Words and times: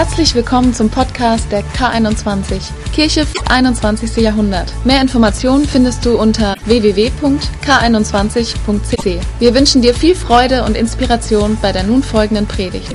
Herzlich 0.00 0.32
willkommen 0.34 0.72
zum 0.72 0.88
Podcast 0.88 1.52
der 1.52 1.62
K21, 1.62 2.70
Kirche 2.94 3.26
für 3.26 3.50
21. 3.50 4.16
Jahrhundert. 4.16 4.72
Mehr 4.82 5.02
Informationen 5.02 5.66
findest 5.66 6.06
du 6.06 6.18
unter 6.18 6.56
www.k21.cc. 6.64 9.20
Wir 9.38 9.54
wünschen 9.54 9.82
dir 9.82 9.94
viel 9.94 10.14
Freude 10.14 10.64
und 10.64 10.74
Inspiration 10.74 11.58
bei 11.60 11.72
der 11.72 11.82
nun 11.82 12.02
folgenden 12.02 12.46
Predigt. 12.46 12.94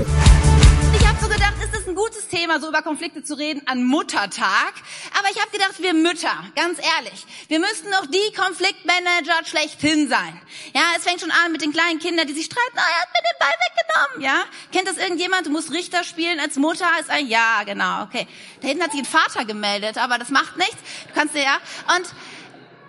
Thema, 2.46 2.60
so 2.60 2.68
über 2.68 2.82
Konflikte 2.82 3.24
zu 3.24 3.34
reden 3.34 3.62
an 3.66 3.82
Muttertag. 3.82 4.74
Aber 5.18 5.28
ich 5.32 5.40
habe 5.40 5.50
gedacht, 5.50 5.74
wir 5.82 5.94
Mütter, 5.94 6.32
ganz 6.54 6.78
ehrlich, 6.78 7.26
wir 7.48 7.58
müssten 7.58 7.90
doch 7.90 8.06
die 8.06 8.32
Konfliktmanager 8.36 9.44
schlechthin 9.44 10.08
sein. 10.08 10.40
Ja, 10.72 10.82
es 10.96 11.02
fängt 11.02 11.20
schon 11.20 11.32
an 11.32 11.50
mit 11.50 11.62
den 11.62 11.72
kleinen 11.72 11.98
Kindern, 11.98 12.24
die 12.28 12.34
sich 12.34 12.44
streiten, 12.44 12.76
oh, 12.76 12.78
er 12.78 13.02
hat 13.02 13.08
mir 13.12 13.22
den 13.22 13.38
Ball 13.40 13.54
weggenommen. 13.66 14.22
Ja, 14.22 14.44
kennt 14.70 14.86
das 14.86 14.96
irgendjemand? 14.96 15.46
Du 15.46 15.50
musst 15.50 15.72
Richter 15.72 16.04
spielen 16.04 16.38
als 16.38 16.54
Mutter. 16.54 16.86
Ist 17.00 17.10
ein 17.10 17.26
Ja, 17.26 17.64
genau, 17.64 18.04
okay. 18.04 18.28
Da 18.60 18.68
hinten 18.68 18.84
hat 18.84 18.92
sich 18.92 19.00
ein 19.00 19.06
Vater 19.06 19.44
gemeldet, 19.44 19.98
aber 19.98 20.18
das 20.18 20.28
macht 20.28 20.56
nichts. 20.56 20.76
Du 21.08 21.14
kannst 21.14 21.34
dir 21.34 21.42
ja 21.42 21.58
und 21.96 22.06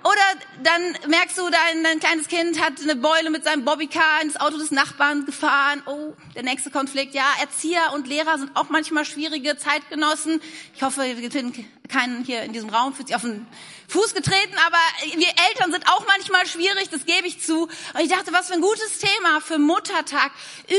oder 0.03 0.63
dann 0.63 1.09
merkst 1.09 1.37
du, 1.37 1.49
dein, 1.49 1.83
dein 1.83 1.99
kleines 1.99 2.27
Kind 2.27 2.61
hat 2.61 2.73
eine 2.81 2.95
Beule 2.95 3.29
mit 3.29 3.43
seinem 3.43 3.65
Bobbycar 3.65 4.21
ins 4.21 4.37
Auto 4.37 4.57
des 4.57 4.71
Nachbarn 4.71 5.25
gefahren. 5.25 5.81
Oh, 5.85 6.13
der 6.35 6.43
nächste 6.43 6.71
Konflikt. 6.71 7.13
Ja, 7.13 7.25
Erzieher 7.41 7.93
und 7.93 8.07
Lehrer 8.07 8.37
sind 8.37 8.51
auch 8.55 8.69
manchmal 8.69 9.05
schwierige 9.05 9.57
Zeitgenossen. 9.57 10.41
Ich 10.75 10.83
hoffe, 10.83 11.01
wir 11.01 11.31
finden 11.31 11.65
keinen 11.87 12.23
hier 12.23 12.43
in 12.43 12.53
diesem 12.53 12.69
Raum 12.69 12.93
fühlt 12.93 13.07
sich 13.07 13.15
auf 13.15 13.21
den 13.21 13.47
Fuß 13.89 14.13
getreten, 14.13 14.55
aber 14.65 14.77
wir 15.15 15.29
Eltern 15.49 15.71
sind 15.71 15.87
auch 15.87 16.05
manchmal 16.07 16.45
schwierig, 16.45 16.89
das 16.91 17.05
gebe 17.05 17.25
ich 17.25 17.41
zu. 17.41 17.63
Und 17.63 18.01
ich 18.01 18.09
dachte, 18.09 18.33
was 18.33 18.47
für 18.47 18.53
ein 18.53 18.61
gutes 18.61 18.99
Thema 18.99 19.39
für 19.39 19.59
Muttertag, 19.59 20.31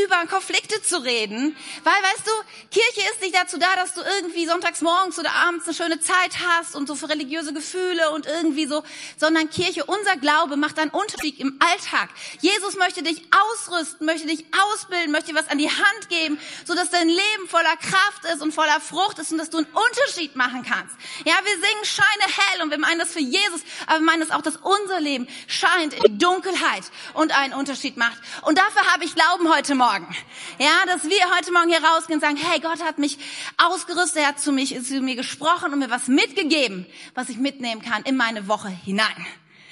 über 0.04 0.26
Konflikte 0.26 0.82
zu 0.82 1.02
reden. 1.02 1.56
Weil, 1.84 1.94
weißt 1.94 2.26
du, 2.26 2.30
Kirche 2.70 3.10
ist 3.10 3.22
nicht 3.22 3.34
dazu 3.34 3.58
da, 3.58 3.76
dass 3.76 3.94
du 3.94 4.02
irgendwie 4.02 4.46
sonntags 4.46 4.82
morgens 4.82 5.18
oder 5.18 5.32
abends 5.32 5.64
eine 5.66 5.74
schöne 5.74 6.00
Zeit 6.00 6.36
hast 6.46 6.76
und 6.76 6.86
so 6.86 6.94
für 6.94 7.08
religiöse 7.08 7.54
Gefühle 7.54 8.10
und 8.10 8.26
irgendwie 8.26 8.66
so, 8.66 8.82
sondern 9.16 9.48
Kirche, 9.48 9.86
unser 9.86 10.16
Glaube 10.16 10.56
macht 10.56 10.78
einen 10.78 10.90
Unterschied 10.90 11.40
im 11.40 11.58
Alltag. 11.60 12.10
Jesus 12.40 12.76
möchte 12.76 13.02
dich 13.02 13.22
ausrüsten, 13.32 14.04
möchte 14.04 14.26
dich 14.26 14.44
ausbilden, 14.70 15.12
möchte 15.12 15.32
dir 15.32 15.38
was 15.38 15.48
an 15.48 15.56
die 15.56 15.70
Hand 15.70 16.10
geben, 16.10 16.38
so 16.66 16.74
dass 16.74 16.90
dein 16.90 17.08
Leben 17.08 17.48
voller 17.48 17.76
Kraft 17.76 18.26
ist 18.34 18.42
und 18.42 18.52
voller 18.52 18.80
Frucht 18.82 19.18
ist 19.18 19.32
und 19.32 19.38
dass 19.38 19.48
du 19.48 19.58
einen 19.58 19.66
Unterschied 19.66 20.36
machen 20.36 20.62
kannst. 20.62 20.94
Ja, 21.24 21.34
wir 21.42 21.54
singen 21.54 21.84
Scheine 21.84 22.32
hell 22.36 22.62
und 22.62 22.70
wir 22.70 22.78
meinen 22.98 23.06
das 23.06 23.12
für 23.12 23.20
Jesus, 23.20 23.62
aber 23.86 23.98
wir 23.98 24.04
meinen 24.04 24.20
das 24.20 24.30
auch, 24.30 24.42
dass 24.42 24.56
unser 24.56 25.00
Leben 25.00 25.28
scheint 25.46 25.94
in 25.94 26.18
Dunkelheit 26.18 26.82
und 27.14 27.36
einen 27.36 27.54
Unterschied 27.54 27.96
macht. 27.96 28.18
Und 28.42 28.58
dafür 28.58 28.92
habe 28.92 29.04
ich 29.04 29.14
Glauben 29.14 29.48
heute 29.52 29.74
Morgen. 29.74 30.14
Ja, 30.58 30.86
dass 30.86 31.04
wir 31.04 31.36
heute 31.36 31.52
Morgen 31.52 31.68
hier 31.68 31.82
rausgehen 31.82 32.18
und 32.18 32.20
sagen, 32.20 32.36
hey, 32.36 32.60
Gott 32.60 32.82
hat 32.82 32.98
mich 32.98 33.18
ausgerüstet, 33.56 34.22
er 34.22 34.28
hat 34.28 34.40
zu, 34.40 34.52
mich, 34.52 34.80
zu 34.84 35.00
mir 35.00 35.16
gesprochen 35.16 35.72
und 35.72 35.78
mir 35.78 35.90
was 35.90 36.08
mitgegeben, 36.08 36.86
was 37.14 37.28
ich 37.28 37.36
mitnehmen 37.36 37.82
kann 37.82 38.02
in 38.02 38.16
meine 38.16 38.48
Woche 38.48 38.68
hinein. 38.68 39.26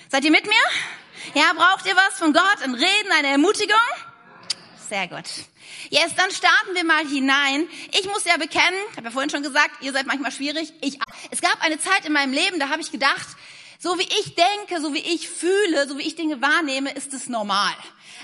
Seid 0.09 0.25
ihr 0.25 0.31
mit 0.31 0.47
mir? 0.47 0.55
Ja, 1.35 1.53
braucht 1.55 1.87
ihr 1.87 1.97
was 1.97 2.19
von 2.19 2.33
Gott? 2.33 2.63
Ein 2.63 2.75
Reden, 2.75 3.13
eine 3.19 3.29
Ermutigung? 3.29 3.77
Sehr 4.89 5.09
gut. 5.09 5.25
Yes, 5.91 6.15
dann 6.17 6.31
starten 6.31 6.75
wir 6.75 6.85
mal 6.85 7.07
hinein. 7.07 7.69
Ich 7.99 8.07
muss 8.07 8.25
ja 8.25 8.37
bekennen, 8.37 8.79
ich 8.91 8.97
habe 8.97 9.07
ja 9.07 9.11
vorhin 9.11 9.31
schon 9.31 9.43
gesagt, 9.43 9.83
ihr 9.83 9.93
seid 9.93 10.07
manchmal 10.07 10.33
schwierig. 10.33 10.73
Ich, 10.81 10.99
es 11.31 11.41
gab 11.41 11.63
eine 11.63 11.79
Zeit 11.79 12.05
in 12.05 12.13
meinem 12.13 12.33
Leben, 12.33 12.59
da 12.59 12.69
habe 12.71 12.83
ich 12.83 12.91
gedacht, 12.91 13.27
so 13.79 13.99
wie 13.99 14.09
ich 14.21 14.35
denke, 14.35 14.81
so 14.81 14.95
wie 14.95 14.99
ich 15.01 15.29
fühle, 15.29 15.87
so 15.87 15.99
wie 15.99 16.03
ich 16.03 16.17
Dinge 16.17 16.41
wahrnehme, 16.41 16.93
ist 16.93 17.15
es 17.15 17.29
normal. 17.29 17.75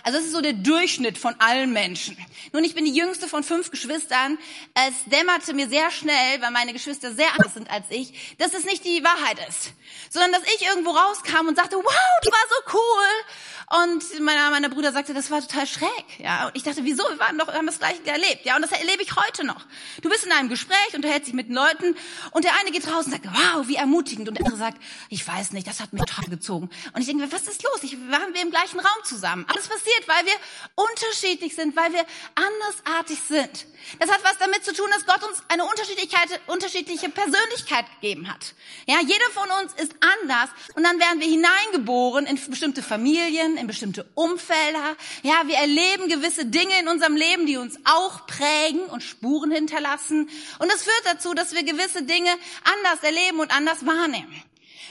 Also 0.04 0.18
das 0.18 0.26
ist 0.26 0.32
so 0.32 0.40
der 0.40 0.54
Durchschnitt 0.54 1.16
von 1.16 1.34
allen 1.38 1.72
Menschen. 1.72 2.16
Nun, 2.52 2.64
ich 2.64 2.74
bin 2.74 2.84
die 2.84 2.94
jüngste 2.94 3.28
von 3.28 3.44
fünf 3.44 3.70
Geschwistern. 3.70 4.38
Es 4.74 4.94
dämmerte 5.06 5.54
mir 5.54 5.68
sehr 5.68 5.90
schnell, 5.90 6.40
weil 6.40 6.50
meine 6.50 6.72
Geschwister 6.72 7.14
sehr 7.14 7.30
anders 7.32 7.54
sind 7.54 7.70
als 7.70 7.86
ich, 7.90 8.36
dass 8.38 8.54
es 8.54 8.64
nicht 8.64 8.84
die 8.84 9.04
Wahrheit 9.04 9.38
ist, 9.48 9.72
sondern 10.10 10.32
dass 10.32 10.42
ich 10.54 10.66
irgendwo 10.66 10.90
rauskam 10.90 11.46
und 11.46 11.56
sagte, 11.56 11.76
wow, 11.76 12.20
du 12.22 12.30
war 12.30 12.46
so 12.48 12.78
cool. 12.78 13.61
Und 13.72 14.20
meiner, 14.20 14.50
meiner 14.50 14.68
Bruder 14.68 14.92
sagte, 14.92 15.14
das 15.14 15.30
war 15.30 15.40
total 15.40 15.66
schräg. 15.66 16.04
Ja, 16.18 16.46
und 16.46 16.56
ich 16.56 16.62
dachte, 16.62 16.84
wieso? 16.84 17.04
Wir 17.08 17.18
waren 17.18 17.38
doch, 17.38 17.48
haben 17.48 17.64
das 17.64 17.78
Gleiche 17.78 18.04
erlebt. 18.04 18.44
Ja, 18.44 18.56
und 18.56 18.62
das 18.62 18.70
erlebe 18.70 19.02
ich 19.02 19.16
heute 19.16 19.46
noch. 19.46 19.64
Du 20.02 20.10
bist 20.10 20.26
in 20.26 20.32
einem 20.32 20.50
Gespräch, 20.50 20.94
unterhältst 20.94 21.28
dich 21.28 21.34
mit 21.34 21.48
Leuten 21.48 21.96
und 22.32 22.44
der 22.44 22.52
eine 22.60 22.70
geht 22.70 22.86
raus 22.86 23.06
und 23.06 23.12
sagt, 23.12 23.24
wow, 23.24 23.66
wie 23.68 23.76
ermutigend. 23.76 24.28
Und 24.28 24.36
der 24.36 24.44
andere 24.44 24.58
sagt, 24.58 24.82
ich 25.08 25.26
weiß 25.26 25.52
nicht, 25.52 25.66
das 25.66 25.80
hat 25.80 25.94
mich 25.94 26.02
total 26.04 26.26
gezogen. 26.26 26.68
Und 26.92 27.00
ich 27.00 27.06
denke, 27.06 27.32
was 27.32 27.48
ist 27.48 27.62
los? 27.62 27.82
Ich, 27.82 27.96
waren 28.10 28.34
wir 28.34 28.42
im 28.42 28.50
gleichen 28.50 28.78
Raum 28.78 29.04
zusammen. 29.04 29.46
Alles 29.48 29.66
passiert, 29.68 30.06
weil 30.06 30.26
wir 30.26 30.34
unterschiedlich 30.74 31.54
sind, 31.54 31.74
weil 31.74 31.94
wir 31.94 32.04
andersartig 32.34 33.20
sind. 33.26 33.66
Das 33.98 34.10
hat 34.10 34.22
was 34.22 34.36
damit 34.38 34.64
zu 34.64 34.74
tun, 34.74 34.88
dass 34.90 35.06
Gott 35.06 35.26
uns 35.26 35.42
eine 35.48 35.64
Unterschiedlichkeit, 35.64 36.40
unterschiedliche 36.46 37.08
Persönlichkeit 37.08 37.86
gegeben 38.00 38.28
hat. 38.28 38.54
Ja, 38.86 39.00
jeder 39.00 39.30
von 39.32 39.48
uns 39.62 39.72
ist 39.74 39.94
anders 40.20 40.50
und 40.74 40.82
dann 40.82 41.00
werden 41.00 41.20
wir 41.20 41.26
hineingeboren 41.26 42.26
in 42.26 42.38
bestimmte 42.50 42.82
Familien, 42.82 43.61
in 43.62 43.66
bestimmte 43.66 44.04
Umfelder. 44.14 44.96
Ja, 45.22 45.42
wir 45.46 45.56
erleben 45.56 46.08
gewisse 46.08 46.44
Dinge 46.44 46.78
in 46.80 46.88
unserem 46.88 47.16
Leben, 47.16 47.46
die 47.46 47.56
uns 47.56 47.78
auch 47.84 48.26
prägen 48.26 48.84
und 48.86 49.02
Spuren 49.02 49.50
hinterlassen. 49.50 50.28
Und 50.58 50.70
das 50.70 50.82
führt 50.82 51.02
dazu, 51.06 51.32
dass 51.32 51.54
wir 51.54 51.62
gewisse 51.62 52.02
Dinge 52.02 52.30
anders 52.64 53.02
erleben 53.02 53.40
und 53.40 53.56
anders 53.56 53.86
wahrnehmen. 53.86 54.30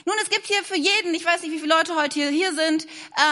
Nun, 0.04 0.16
es 0.22 0.30
gibt 0.30 0.46
hier 0.46 0.62
für 0.64 0.76
jeden, 0.76 1.14
ich 1.14 1.24
weiß 1.24 1.42
nicht, 1.42 1.52
wie 1.52 1.58
viele 1.58 1.74
Leute 1.74 1.94
heute 1.94 2.14
hier, 2.14 2.30
hier 2.30 2.54
sind, 2.54 2.86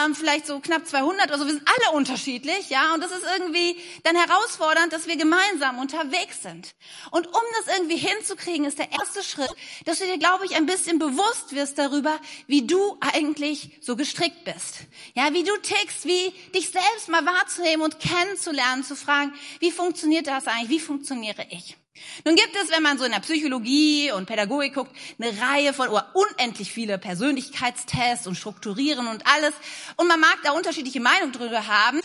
ähm, 0.05 0.15
vielleicht 0.15 0.47
so 0.47 0.59
knapp 0.59 0.87
200 0.87 1.27
oder 1.27 1.37
so, 1.37 1.45
wir 1.45 1.53
sind 1.53 1.67
alle 1.67 1.97
unterschiedlich, 1.97 2.69
ja, 2.69 2.93
und 2.93 3.01
das 3.01 3.11
ist 3.11 3.25
irgendwie 3.37 3.75
dann 4.03 4.15
herausfordernd, 4.15 4.93
dass 4.93 5.07
wir 5.07 5.17
gemeinsam 5.17 5.79
unterwegs 5.79 6.41
sind. 6.43 6.73
Und 7.11 7.27
um 7.27 7.41
das 7.59 7.77
irgendwie 7.77 7.97
hinzukriegen, 7.97 8.65
ist 8.65 8.79
der 8.79 8.91
erste 8.91 9.23
Schritt, 9.23 9.51
dass 9.85 9.99
du 9.99 10.05
dir, 10.05 10.17
glaube 10.17 10.45
ich, 10.45 10.55
ein 10.55 10.65
bisschen 10.65 10.99
bewusst 10.99 11.53
wirst 11.53 11.77
darüber, 11.77 12.19
wie 12.47 12.65
du 12.65 12.97
eigentlich 13.01 13.77
so 13.81 13.95
gestrickt 13.95 14.45
bist. 14.45 14.81
Ja, 15.13 15.33
wie 15.33 15.43
du 15.43 15.55
tickst, 15.57 16.05
wie 16.05 16.29
dich 16.53 16.69
selbst 16.71 17.09
mal 17.09 17.25
wahrzunehmen 17.25 17.83
und 17.83 17.99
kennenzulernen, 17.99 18.83
zu 18.83 18.95
fragen, 18.95 19.33
wie 19.59 19.71
funktioniert 19.71 20.27
das 20.27 20.47
eigentlich, 20.47 20.69
wie 20.69 20.79
funktioniere 20.79 21.45
ich? 21.49 21.75
Nun 22.25 22.35
gibt 22.35 22.55
es, 22.55 22.71
wenn 22.71 22.83
man 22.83 22.97
so 22.97 23.05
in 23.05 23.11
der 23.11 23.19
Psychologie 23.19 24.11
und 24.11 24.25
Pädagogik 24.25 24.73
guckt, 24.75 24.95
eine 25.19 25.39
Reihe 25.41 25.73
von 25.73 25.89
oder 25.89 26.13
unendlich 26.13 26.71
viele 26.71 26.97
Persönlichkeitstests 26.97 28.27
und 28.27 28.35
Strukturieren 28.35 29.07
und 29.07 29.27
alles. 29.27 29.53
Und 29.97 30.07
man 30.07 30.19
mag 30.19 30.39
da 30.43 30.51
unterschiedliche 30.51 31.01
Meinungen 31.01 31.33
drüber 31.33 31.67
haben. 31.67 31.99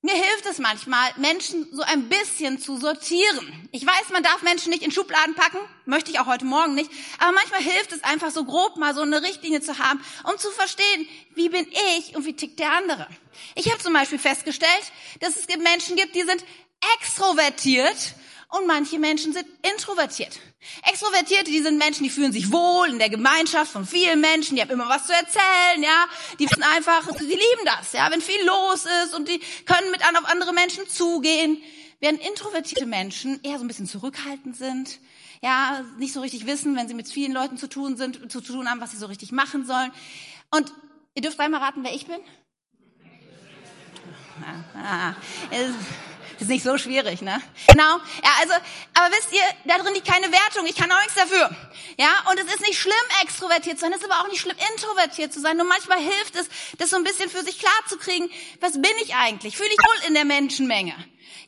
Mir 0.00 0.14
hilft 0.14 0.46
es 0.46 0.58
manchmal, 0.58 1.10
Menschen 1.16 1.66
so 1.72 1.82
ein 1.82 2.08
bisschen 2.08 2.60
zu 2.60 2.76
sortieren. 2.76 3.68
Ich 3.72 3.84
weiß, 3.84 4.10
man 4.12 4.22
darf 4.22 4.42
Menschen 4.42 4.70
nicht 4.70 4.84
in 4.84 4.92
Schubladen 4.92 5.34
packen, 5.34 5.58
möchte 5.86 6.12
ich 6.12 6.20
auch 6.20 6.26
heute 6.26 6.44
Morgen 6.44 6.76
nicht, 6.76 6.88
aber 7.18 7.32
manchmal 7.32 7.60
hilft 7.60 7.92
es 7.92 8.04
einfach 8.04 8.30
so 8.30 8.44
grob 8.44 8.76
mal 8.76 8.94
so 8.94 9.00
eine 9.00 9.22
Richtlinie 9.22 9.60
zu 9.60 9.76
haben, 9.78 10.00
um 10.22 10.38
zu 10.38 10.52
verstehen, 10.52 11.08
wie 11.34 11.48
bin 11.48 11.66
ich 11.96 12.14
und 12.14 12.24
wie 12.26 12.34
tickt 12.34 12.60
der 12.60 12.74
andere. 12.74 13.08
Ich 13.56 13.72
habe 13.72 13.82
zum 13.82 13.92
Beispiel 13.92 14.20
festgestellt, 14.20 14.92
dass 15.18 15.34
es 15.34 15.48
Menschen 15.48 15.96
gibt, 15.96 16.14
die 16.14 16.22
sind 16.22 16.44
extrovertiert 16.94 18.14
und 18.50 18.66
manche 18.66 18.98
Menschen 18.98 19.32
sind 19.32 19.46
introvertiert. 19.62 20.40
Extrovertierte, 20.88 21.50
die 21.50 21.60
sind 21.60 21.78
Menschen, 21.78 22.02
die 22.02 22.10
fühlen 22.10 22.32
sich 22.32 22.50
wohl 22.50 22.88
in 22.88 22.98
der 22.98 23.10
Gemeinschaft 23.10 23.70
von 23.70 23.86
vielen 23.86 24.20
Menschen, 24.20 24.56
die 24.56 24.62
haben 24.62 24.70
immer 24.70 24.88
was 24.88 25.06
zu 25.06 25.12
erzählen, 25.12 25.82
ja. 25.82 26.06
Die 26.38 26.48
wissen 26.48 26.62
einfach, 26.62 27.06
sie 27.18 27.26
lieben 27.26 27.64
das, 27.66 27.92
ja, 27.92 28.10
wenn 28.10 28.22
viel 28.22 28.42
los 28.46 28.86
ist 29.04 29.14
und 29.14 29.28
die 29.28 29.38
können 29.66 29.90
mit 29.90 30.06
an 30.06 30.16
auf 30.16 30.24
andere 30.24 30.52
Menschen 30.52 30.88
zugehen. 30.88 31.62
Während 32.00 32.24
introvertierte 32.26 32.86
Menschen 32.86 33.40
eher 33.42 33.58
so 33.58 33.64
ein 33.64 33.68
bisschen 33.68 33.86
zurückhaltend 33.86 34.56
sind, 34.56 34.98
ja, 35.42 35.84
nicht 35.98 36.12
so 36.12 36.20
richtig 36.20 36.46
wissen, 36.46 36.76
wenn 36.76 36.88
sie 36.88 36.94
mit 36.94 37.08
vielen 37.08 37.32
Leuten 37.32 37.58
zu 37.58 37.68
tun 37.68 37.96
sind, 37.96 38.30
zu 38.30 38.40
tun 38.40 38.70
haben, 38.70 38.80
was 38.80 38.92
sie 38.92 38.96
so 38.96 39.06
richtig 39.06 39.32
machen 39.32 39.66
sollen. 39.66 39.92
Und 40.50 40.72
ihr 41.14 41.22
dürft 41.22 41.38
einmal 41.40 41.60
raten, 41.60 41.82
wer 41.82 41.94
ich 41.94 42.06
bin? 42.06 42.18
Ah, 44.40 45.14
ah, 45.14 45.14
ist 45.54 45.74
nicht 46.46 46.62
so 46.62 46.78
schwierig, 46.78 47.20
ne? 47.22 47.42
Genau. 47.66 47.98
Ja, 48.22 48.30
also, 48.40 48.54
aber 48.94 49.14
wisst 49.16 49.32
ihr, 49.32 49.42
da 49.64 49.78
drin 49.78 49.94
liegt 49.94 50.06
keine 50.06 50.30
Wertung. 50.30 50.66
Ich 50.66 50.76
kann 50.76 50.90
auch 50.92 51.00
nichts 51.00 51.14
dafür. 51.14 51.50
Ja, 51.98 52.10
und 52.30 52.38
es 52.38 52.46
ist 52.54 52.60
nicht 52.60 52.78
schlimm, 52.78 52.94
extrovertiert 53.22 53.78
zu 53.78 53.84
sein. 53.84 53.92
Es 53.92 54.02
ist 54.02 54.10
aber 54.10 54.20
auch 54.22 54.28
nicht 54.28 54.40
schlimm, 54.40 54.56
introvertiert 54.72 55.32
zu 55.32 55.40
sein. 55.40 55.56
Nur 55.56 55.66
manchmal 55.66 55.98
hilft 55.98 56.36
es, 56.36 56.48
das 56.78 56.90
so 56.90 56.96
ein 56.96 57.04
bisschen 57.04 57.28
für 57.28 57.42
sich 57.42 57.58
klar 57.58 57.72
zu 57.88 57.98
kriegen. 57.98 58.30
Was 58.60 58.74
bin 58.74 58.92
ich 59.02 59.16
eigentlich? 59.16 59.56
Fühle 59.56 59.70
ich 59.70 59.78
wohl 59.78 60.08
in 60.08 60.14
der 60.14 60.24
Menschenmenge? 60.24 60.94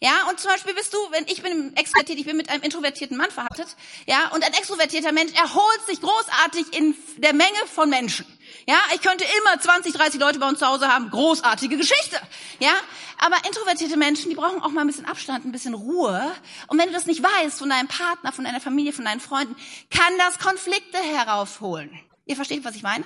Ja, 0.02 0.28
und 0.30 0.40
zum 0.40 0.50
Beispiel 0.50 0.72
bist 0.72 0.94
du, 0.94 0.98
wenn 1.10 1.26
ich 1.26 1.42
bin 1.42 1.76
extrovertiert, 1.76 2.18
ich 2.18 2.24
bin 2.24 2.38
mit 2.38 2.48
einem 2.48 2.62
introvertierten 2.62 3.18
Mann 3.18 3.30
verhaftet, 3.30 3.76
ja, 4.06 4.28
und 4.28 4.42
ein 4.42 4.54
extrovertierter 4.54 5.12
Mensch 5.12 5.32
erholt 5.34 5.86
sich 5.86 6.00
großartig 6.00 6.74
in 6.74 6.96
der 7.18 7.34
Menge 7.34 7.58
von 7.74 7.90
Menschen. 7.90 8.24
Ja, 8.66 8.78
ich 8.94 9.02
könnte 9.02 9.24
immer 9.24 9.60
20, 9.60 9.92
30 9.92 10.20
Leute 10.20 10.38
bei 10.38 10.48
uns 10.48 10.58
zu 10.58 10.66
Hause 10.66 10.88
haben, 10.88 11.10
großartige 11.10 11.76
Geschichte. 11.76 12.20
Ja, 12.58 12.72
aber 13.18 13.36
introvertierte 13.46 13.96
Menschen, 13.96 14.30
die 14.30 14.36
brauchen 14.36 14.62
auch 14.62 14.70
mal 14.70 14.82
ein 14.82 14.86
bisschen 14.86 15.06
Abstand, 15.06 15.44
ein 15.44 15.52
bisschen 15.52 15.74
Ruhe. 15.74 16.32
Und 16.68 16.78
wenn 16.78 16.86
du 16.86 16.92
das 16.92 17.06
nicht 17.06 17.22
weißt 17.22 17.58
von 17.58 17.68
deinem 17.68 17.88
Partner, 17.88 18.32
von 18.32 18.44
deiner 18.44 18.60
Familie, 18.60 18.92
von 18.92 19.04
deinen 19.04 19.20
Freunden, 19.20 19.56
kann 19.90 20.16
das 20.18 20.38
Konflikte 20.38 20.98
heraufholen. 20.98 21.90
Ihr 22.26 22.36
versteht, 22.36 22.64
was 22.64 22.76
ich 22.76 22.82
meine? 22.82 23.04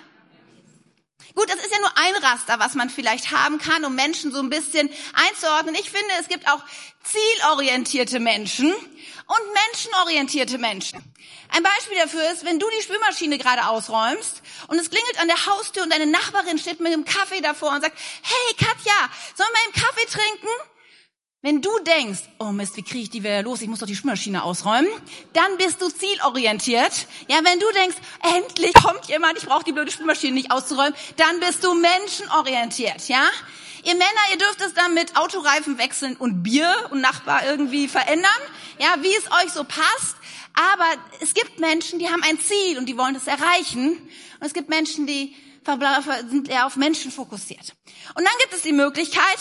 Gut, 1.35 1.49
das 1.49 1.57
ist 1.57 1.73
ja 1.73 1.81
nur 1.81 1.97
ein 1.97 2.17
Raster, 2.23 2.59
was 2.61 2.75
man 2.75 2.91
vielleicht 2.91 3.31
haben 3.33 3.59
kann, 3.59 3.85
um 3.85 3.95
Menschen 3.95 4.33
so 4.33 4.41
ein 4.41 4.51
bisschen 4.51 4.89
einzuordnen. 5.15 5.75
Ich 5.75 5.91
finde, 5.91 6.11
es 6.21 6.29
gibt 6.29 6.49
auch 6.49 6.61
zielorientierte 7.03 8.21
Menschen 8.21 8.73
und 8.73 9.55
menschenorientierte 9.67 10.59
Menschen. 10.59 11.03
Ein 11.49 11.63
Beispiel 11.63 11.97
dafür 11.99 12.31
ist, 12.33 12.45
wenn 12.45 12.59
du 12.59 12.67
die 12.77 12.83
Spülmaschine 12.83 13.39
gerade 13.39 13.69
ausräumst 13.69 14.43
und 14.69 14.79
es 14.79 14.91
klingelt 14.91 15.21
an 15.21 15.29
der 15.29 15.47
Haustür 15.47 15.83
und 15.83 15.93
deine 15.93 16.07
Nachbarin 16.07 16.59
steht 16.59 16.81
mit 16.81 16.93
dem 16.93 17.05
Kaffee 17.05 17.41
davor 17.41 17.71
und 17.71 17.81
sagt, 17.81 17.99
hey 18.23 18.55
Katja, 18.57 19.11
sollen 19.35 19.51
wir 19.53 19.65
einen 19.65 19.85
Kaffee 19.85 20.07
trinken? 20.07 20.49
Wenn 21.45 21.61
du 21.61 21.79
denkst, 21.81 22.21
oh 22.39 22.53
Mist, 22.53 22.75
wie 22.79 22.83
kriege 22.83 23.01
ich 23.01 23.11
die 23.11 23.23
wieder 23.23 23.43
los? 23.43 23.61
Ich 23.61 23.69
muss 23.69 23.81
doch 23.81 23.87
die 23.87 23.95
Spülmaschine 23.95 24.45
ausräumen. 24.45 24.89
Dann 25.35 25.59
bist 25.59 25.83
du 25.83 25.91
zielorientiert. 25.91 27.07
Ja, 27.29 27.37
wenn 27.45 27.61
du 27.61 27.67
denkst, 27.75 27.97
endlich 28.35 28.73
kommt 28.73 29.05
jemand, 29.09 29.37
ich 29.37 29.45
brauche 29.45 29.63
die 29.63 29.73
blöde 29.73 29.91
Spülmaschine 29.91 30.33
nicht 30.33 30.51
auszuräumen, 30.51 30.95
dann 31.19 31.41
bist 31.41 31.63
du 31.63 31.75
menschenorientiert. 31.75 33.09
Ja, 33.09 33.29
ihr 33.83 33.93
Männer, 33.93 34.25
ihr 34.33 34.39
dürft 34.39 34.63
es 34.63 34.73
dann 34.73 34.95
mit 34.95 35.19
Autoreifen 35.19 35.77
wechseln 35.77 36.17
und 36.17 36.43
Bier 36.43 36.75
und 36.93 37.03
Nachbar 37.03 37.45
irgendwie 37.45 37.89
verändern. 37.89 38.31
Ja, 38.79 38.95
wie 39.03 39.15
es 39.15 39.31
euch 39.45 39.53
so 39.53 39.65
passt. 39.65 40.17
Aber 40.55 40.87
es 41.21 41.35
gibt 41.35 41.61
Menschen, 41.61 41.99
die 41.99 42.09
haben 42.09 42.23
ein 42.23 42.41
Ziel 42.41 42.79
und 42.79 42.87
die 42.87 42.97
wollen 42.97 43.17
es 43.17 43.27
erreichen. 43.27 43.91
Und 43.91 44.47
es 44.47 44.55
gibt 44.55 44.71
Menschen, 44.71 45.07
die 45.07 45.37
sind 46.31 46.49
eher 46.49 46.65
auf 46.65 46.77
Menschen 46.77 47.13
fokussiert. 47.13 47.75
Und 48.15 48.25
dann 48.25 48.33
gibt 48.41 48.55
es 48.55 48.63
die 48.63 48.73
Möglichkeit, 48.73 49.39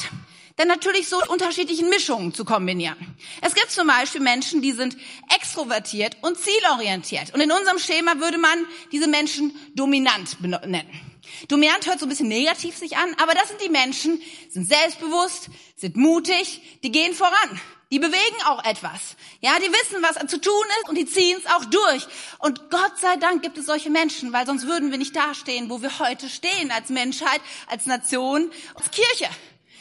dann 0.56 0.68
natürlich 0.68 1.08
so 1.08 1.20
unterschiedlichen 1.30 1.90
Mischungen 1.90 2.34
zu 2.34 2.46
kombinieren. 2.46 3.16
Es 3.42 3.56
gibt 3.56 3.72
zum 3.72 3.88
Beispiel 3.88 4.22
Menschen, 4.22 4.62
die 4.62 4.72
sind 4.72 4.96
extrovertiert 5.36 6.18
und 6.22 6.38
zielorientiert. 6.38 7.34
Und 7.34 7.42
in 7.42 7.52
unserem 7.52 7.80
Schema 7.80 8.20
würde 8.20 8.38
man 8.38 8.66
diese 8.92 9.08
Menschen 9.08 9.54
dominant 9.76 10.40
nennen. 10.42 11.14
Dominant 11.48 11.88
hört 11.88 12.00
so 12.00 12.06
ein 12.06 12.10
bisschen 12.10 12.28
negativ 12.28 12.78
sich 12.78 12.98
an, 12.98 13.16
aber 13.22 13.34
das 13.34 13.50
sind 13.50 13.62
die 13.62 13.70
Menschen, 13.70 14.22
sind 14.50 14.68
selbstbewusst, 14.68 15.50
sind 15.76 15.96
mutig, 15.96 16.62
die 16.84 16.92
gehen 16.92 17.14
voran. 17.14 17.60
Die 17.92 18.00
bewegen 18.00 18.42
auch 18.48 18.66
etwas. 18.66 19.16
Ja, 19.40 19.52
die 19.60 19.72
wissen, 19.72 20.02
was 20.02 20.16
zu 20.28 20.42
tun 20.42 20.66
ist 20.80 20.90
und 20.90 20.98
die 20.98 21.06
ziehen 21.06 21.38
es 21.38 21.46
auch 21.46 21.64
durch. 21.66 22.08
Und 22.40 22.72
Gott 22.72 22.98
sei 23.00 23.18
Dank 23.18 23.44
gibt 23.44 23.56
es 23.60 23.68
solche 23.68 23.92
Menschen, 23.92 24.34
weil 24.34 24.48
sonst 24.48 24.66
würden 24.66 24.90
wir 24.90 24.98
nicht 24.98 25.16
dastehen, 25.16 25.70
wo 25.70 25.84
wir 25.84 26.00
heute 26.00 26.28
stehen 26.28 26.72
als 26.72 26.90
Menschheit, 26.90 27.40
als 27.68 27.86
Nation, 27.86 28.52
als 28.74 28.90
Kirche. 28.90 29.30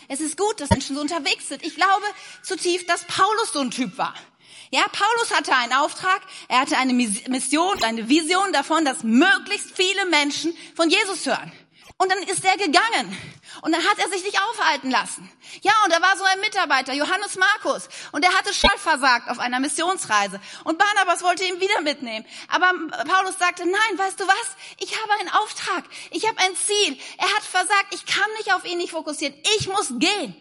Es 0.08 0.20
ist 0.20 0.36
gut, 0.36 0.60
dass 0.60 0.70
Menschen 0.70 0.96
so 0.96 1.02
unterwegs 1.02 1.48
sind. 1.48 1.64
Ich 1.64 1.74
glaube 1.74 2.04
zutiefst, 2.42 2.88
dass 2.88 3.04
Paulus 3.04 3.52
so 3.52 3.60
ein 3.60 3.70
Typ 3.70 3.96
war. 3.98 4.14
Ja, 4.70 4.84
Paulus 4.90 5.30
hatte 5.30 5.54
einen 5.54 5.74
Auftrag, 5.74 6.22
er 6.48 6.60
hatte 6.60 6.78
eine 6.78 6.94
Mission, 6.94 7.82
eine 7.82 8.08
Vision 8.08 8.52
davon, 8.52 8.86
dass 8.86 9.02
möglichst 9.02 9.76
viele 9.76 10.06
Menschen 10.06 10.56
von 10.74 10.88
Jesus 10.88 11.26
hören. 11.26 11.52
Und 12.02 12.10
dann 12.10 12.22
ist 12.24 12.44
er 12.44 12.56
gegangen. 12.56 13.16
Und 13.60 13.70
dann 13.70 13.80
hat 13.80 13.96
er 13.98 14.08
sich 14.08 14.24
nicht 14.24 14.36
aufhalten 14.40 14.90
lassen. 14.90 15.30
Ja, 15.60 15.72
und 15.84 15.92
da 15.92 16.02
war 16.02 16.16
so 16.16 16.24
ein 16.24 16.40
Mitarbeiter, 16.40 16.92
Johannes 16.94 17.36
Markus. 17.36 17.88
Und 18.10 18.24
er 18.24 18.36
hatte 18.36 18.52
schon 18.52 18.76
versagt 18.76 19.30
auf 19.30 19.38
einer 19.38 19.60
Missionsreise. 19.60 20.40
Und 20.64 20.78
Barnabas 20.78 21.22
wollte 21.22 21.44
ihn 21.44 21.60
wieder 21.60 21.80
mitnehmen. 21.80 22.26
Aber 22.48 22.72
Paulus 23.04 23.38
sagte, 23.38 23.64
nein, 23.64 23.98
weißt 23.98 24.18
du 24.18 24.26
was? 24.26 24.56
Ich 24.80 25.00
habe 25.00 25.12
einen 25.20 25.28
Auftrag. 25.28 25.84
Ich 26.10 26.26
habe 26.26 26.38
ein 26.38 26.56
Ziel. 26.56 26.98
Er 27.18 27.36
hat 27.36 27.44
versagt. 27.44 27.94
Ich 27.94 28.04
kann 28.04 28.28
mich 28.38 28.52
auf 28.52 28.64
ihn 28.64 28.78
nicht 28.78 28.90
fokussieren. 28.90 29.36
Ich 29.58 29.68
muss 29.68 29.92
gehen. 29.96 30.34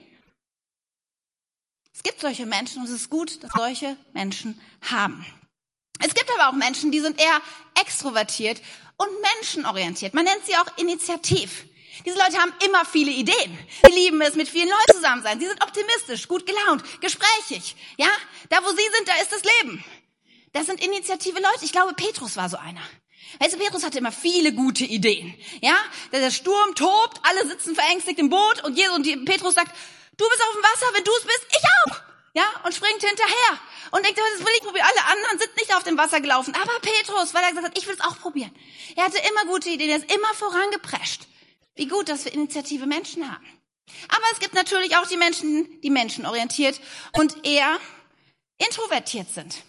Es 1.93 2.01
gibt 2.01 2.21
solche 2.21 2.47
Menschen 2.47 2.81
und 2.81 2.85
es 2.85 2.95
ist 2.95 3.11
gut, 3.11 3.43
dass 3.43 3.51
solche 3.51 3.97
Menschen 4.13 4.59
haben. 4.89 5.23
Es 5.99 6.15
gibt 6.15 6.31
aber 6.33 6.49
auch 6.49 6.53
Menschen, 6.53 6.91
die 6.91 7.01
sind 7.01 7.21
eher 7.21 7.39
extrovertiert 7.79 8.59
und 9.01 9.21
menschenorientiert. 9.35 10.13
Man 10.13 10.25
nennt 10.25 10.45
sie 10.45 10.55
auch 10.55 10.77
initiativ. 10.77 11.65
Diese 12.05 12.17
Leute 12.17 12.37
haben 12.37 12.53
immer 12.65 12.85
viele 12.85 13.11
Ideen. 13.11 13.57
Sie 13.85 13.93
lieben 13.93 14.21
es, 14.21 14.35
mit 14.35 14.47
vielen 14.47 14.69
Leuten 14.69 14.93
zusammen 14.93 15.23
sein. 15.23 15.39
Sie 15.39 15.47
sind 15.47 15.61
optimistisch, 15.63 16.27
gut 16.27 16.45
gelaunt, 16.45 16.83
gesprächig. 17.01 17.75
Ja, 17.97 18.09
da 18.49 18.63
wo 18.63 18.69
sie 18.69 18.89
sind, 18.95 19.07
da 19.07 19.13
ist 19.21 19.31
das 19.31 19.41
Leben. 19.43 19.83
Das 20.53 20.65
sind 20.65 20.83
initiative 20.83 21.39
Leute. 21.39 21.63
Ich 21.63 21.71
glaube, 21.71 21.93
Petrus 21.93 22.37
war 22.37 22.49
so 22.49 22.57
einer. 22.57 22.81
Weißt 23.39 23.53
du, 23.53 23.57
Petrus 23.57 23.83
hatte 23.83 23.99
immer 23.99 24.11
viele 24.11 24.53
gute 24.53 24.83
Ideen. 24.83 25.33
Ja, 25.61 25.75
der 26.11 26.31
Sturm 26.31 26.75
tobt, 26.75 27.19
alle 27.23 27.47
sitzen 27.47 27.75
verängstigt 27.75 28.19
im 28.19 28.29
Boot 28.29 28.63
und 28.63 28.77
Jesus 28.77 28.97
und 28.97 29.25
Petrus 29.25 29.55
sagt, 29.55 29.71
du 30.17 30.29
bist 30.29 30.41
auf 30.41 30.53
dem 30.53 30.63
Wasser, 30.63 30.93
wenn 30.93 31.03
du 31.03 31.11
es 31.17 31.23
bist, 31.23 31.47
ich 31.49 31.63
auch. 31.91 32.10
Ja, 32.33 32.45
und 32.63 32.73
springt 32.73 33.03
hinterher 33.03 33.59
und 33.91 34.05
denkt, 34.05 34.17
das 34.17 34.39
will 34.39 34.53
ich 34.55 34.63
probieren. 34.63 34.85
Alle 34.89 35.05
anderen 35.11 35.39
sind 35.39 35.55
nicht 35.57 35.75
auf 35.75 35.83
dem 35.83 35.97
Wasser 35.97 36.21
gelaufen. 36.21 36.55
Aber 36.55 36.79
Petrus, 36.79 37.33
weil 37.33 37.43
er 37.43 37.49
gesagt 37.49 37.67
hat, 37.67 37.77
ich 37.77 37.87
will 37.87 37.95
es 37.95 38.01
auch 38.01 38.17
probieren. 38.19 38.55
Er 38.95 39.05
hatte 39.05 39.17
immer 39.17 39.51
gute 39.51 39.69
Ideen, 39.69 39.89
er 39.89 39.97
ist 39.97 40.13
immer 40.13 40.33
vorangeprescht. 40.35 41.27
Wie 41.75 41.87
gut, 41.87 42.07
dass 42.07 42.25
wir 42.25 42.33
initiative 42.33 42.85
Menschen 42.85 43.29
haben. 43.29 43.45
Aber 44.07 44.23
es 44.31 44.39
gibt 44.39 44.53
natürlich 44.53 44.95
auch 44.95 45.07
die 45.07 45.17
Menschen, 45.17 45.81
die 45.81 45.89
menschenorientiert 45.89 46.79
und 47.13 47.45
eher 47.45 47.79
introvertiert 48.57 49.29
sind. 49.29 49.63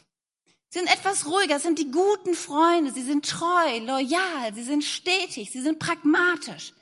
Sie 0.69 0.79
sind 0.79 0.89
etwas 0.89 1.27
ruhiger, 1.27 1.59
sind 1.59 1.79
die 1.79 1.91
guten 1.91 2.35
Freunde, 2.35 2.93
sie 2.93 3.03
sind 3.03 3.29
treu, 3.29 3.79
loyal, 3.81 4.55
sie 4.55 4.63
sind 4.63 4.85
stetig, 4.85 5.51
sie 5.51 5.61
sind 5.61 5.79
pragmatisch. 5.79 6.73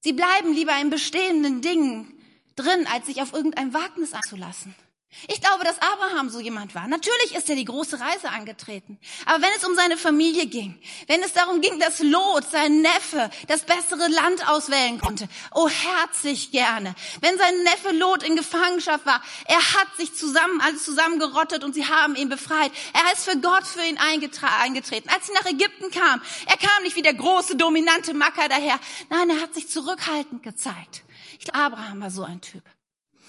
Sie 0.00 0.12
bleiben 0.12 0.52
lieber 0.52 0.76
in 0.80 0.90
bestehenden 0.90 1.60
Dingen 1.60 2.20
drin, 2.56 2.86
als 2.86 3.06
sich 3.06 3.22
auf 3.22 3.32
irgendein 3.32 3.72
Wagnis 3.72 4.14
einzulassen. 4.14 4.74
Ich 5.28 5.40
glaube, 5.40 5.64
dass 5.64 5.80
Abraham 5.80 6.28
so 6.28 6.40
jemand 6.40 6.74
war. 6.74 6.86
Natürlich 6.86 7.34
ist 7.34 7.48
er 7.48 7.56
die 7.56 7.64
große 7.64 7.98
Reise 7.98 8.28
angetreten. 8.28 8.98
Aber 9.26 9.42
wenn 9.42 9.50
es 9.56 9.64
um 9.64 9.74
seine 9.74 9.96
Familie 9.96 10.46
ging, 10.46 10.78
wenn 11.06 11.22
es 11.22 11.32
darum 11.32 11.60
ging, 11.60 11.78
dass 11.78 12.00
Lot, 12.00 12.44
sein 12.50 12.82
Neffe, 12.82 13.30
das 13.48 13.62
bessere 13.62 14.08
Land 14.08 14.46
auswählen 14.48 15.00
konnte, 15.00 15.28
oh 15.52 15.68
herzlich 15.68 16.50
gerne. 16.50 16.94
Wenn 17.20 17.38
sein 17.38 17.62
Neffe 17.62 17.92
Lot 17.92 18.22
in 18.22 18.36
Gefangenschaft 18.36 19.06
war, 19.06 19.22
er 19.46 19.56
hat 19.56 19.96
sich 19.96 20.14
zusammen, 20.14 20.60
alles 20.60 20.84
zusammengerottet 20.84 21.64
und 21.64 21.74
sie 21.74 21.86
haben 21.86 22.16
ihn 22.16 22.28
befreit. 22.28 22.72
Er 22.92 23.12
ist 23.12 23.24
für 23.24 23.38
Gott 23.38 23.66
für 23.66 23.84
ihn 23.84 23.98
eingetreten. 23.98 25.08
Als 25.08 25.26
sie 25.26 25.32
nach 25.32 25.46
Ägypten 25.46 25.90
kam, 25.90 26.20
er 26.46 26.56
kam 26.56 26.82
nicht 26.82 26.96
wie 26.96 27.02
der 27.02 27.14
große, 27.14 27.56
dominante 27.56 28.14
Macker 28.14 28.48
daher. 28.48 28.78
Nein, 29.10 29.30
er 29.30 29.40
hat 29.40 29.54
sich 29.54 29.68
zurückhaltend 29.68 30.42
gezeigt. 30.42 31.02
Ich 31.38 31.46
glaube, 31.46 31.66
Abraham 31.66 32.00
war 32.02 32.10
so 32.10 32.24
ein 32.24 32.40
Typ. 32.40 32.62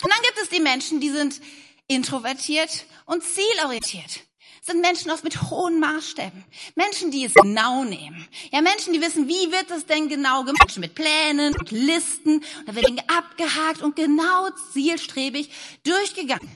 Und 0.01 0.11
dann 0.13 0.21
gibt 0.23 0.37
es 0.41 0.49
die 0.49 0.59
Menschen, 0.59 0.99
die 0.99 1.09
sind 1.09 1.39
introvertiert 1.87 2.85
und 3.05 3.23
zielorientiert. 3.23 4.21
Sind 4.61 4.81
Menschen 4.81 5.11
oft 5.11 5.23
mit 5.23 5.51
hohen 5.51 5.79
Maßstäben. 5.79 6.43
Menschen, 6.73 7.11
die 7.11 7.25
es 7.25 7.35
genau 7.35 7.83
nehmen. 7.83 8.27
Ja, 8.51 8.61
Menschen, 8.61 8.93
die 8.93 9.01
wissen, 9.01 9.27
wie 9.27 9.51
wird 9.51 9.69
das 9.69 9.85
denn 9.85 10.09
genau 10.09 10.43
gemacht? 10.43 10.59
Menschen 10.59 10.81
mit 10.81 10.95
Plänen 10.95 11.55
und 11.55 11.69
Listen. 11.69 12.37
Und 12.37 12.67
da 12.67 12.73
wird 12.73 12.87
Dinge 12.87 13.03
abgehakt 13.07 13.83
und 13.83 13.95
genau 13.95 14.49
zielstrebig 14.73 15.51
durchgegangen. 15.83 16.49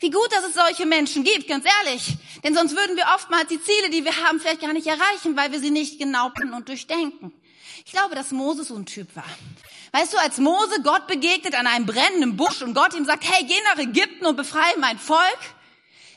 Wie 0.00 0.10
gut, 0.10 0.30
dass 0.30 0.44
es 0.44 0.54
solche 0.54 0.84
Menschen 0.84 1.24
gibt, 1.24 1.48
ganz 1.48 1.64
ehrlich. 1.84 2.02
Denn 2.44 2.54
sonst 2.54 2.76
würden 2.76 2.96
wir 2.96 3.06
oftmals 3.14 3.48
die 3.48 3.60
Ziele, 3.60 3.88
die 3.90 4.04
wir 4.04 4.16
haben, 4.24 4.40
vielleicht 4.40 4.60
gar 4.60 4.74
nicht 4.74 4.86
erreichen, 4.86 5.34
weil 5.36 5.50
wir 5.50 5.58
sie 5.58 5.70
nicht 5.70 5.98
genau 5.98 6.28
planen 6.28 6.52
und 6.52 6.68
durchdenken. 6.68 7.32
Ich 7.84 7.92
glaube, 7.92 8.14
dass 8.14 8.30
Moses 8.30 8.68
so 8.68 8.76
ein 8.76 8.84
Typ 8.84 9.16
war. 9.16 9.24
Weißt 9.92 10.12
du, 10.12 10.18
als 10.18 10.38
Mose 10.38 10.82
Gott 10.82 11.06
begegnet 11.06 11.54
an 11.54 11.66
einem 11.66 11.86
brennenden 11.86 12.36
Busch 12.36 12.62
und 12.62 12.74
Gott 12.74 12.94
ihm 12.94 13.04
sagt, 13.04 13.24
hey, 13.30 13.44
geh 13.44 13.60
nach 13.72 13.78
Ägypten 13.78 14.26
und 14.26 14.36
befreie 14.36 14.76
mein 14.78 14.98
Volk. 14.98 15.38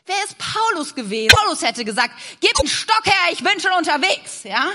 Wer 0.06 0.24
ist 0.25 0.36
Paulus 0.38 0.96
gewesen? 0.96 1.34
Paulus 1.36 1.62
hätte 1.62 1.86
gesagt, 1.86 2.13
gib 2.40 2.60
einen 2.60 2.68
Stock 2.68 3.06
her, 3.06 3.32
ich 3.32 3.44
bin 3.44 3.60
schon 3.60 3.72
unterwegs, 3.72 4.44
ja? 4.44 4.72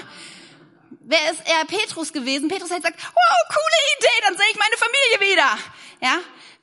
Wer 0.90 1.30
ist 1.30 1.42
er 1.44 1.64
Petrus 1.66 2.12
gewesen? 2.12 2.48
Petrus 2.48 2.70
hätte 2.70 2.82
gesagt, 2.82 3.02
wow, 3.02 3.48
coole 3.48 3.98
Idee, 3.98 4.26
dann 4.26 4.36
sehe 4.36 4.46
ich 4.50 4.56
meine 4.56 4.76
Familie 4.76 5.34
wieder, 5.34 5.58
ja? 6.00 6.18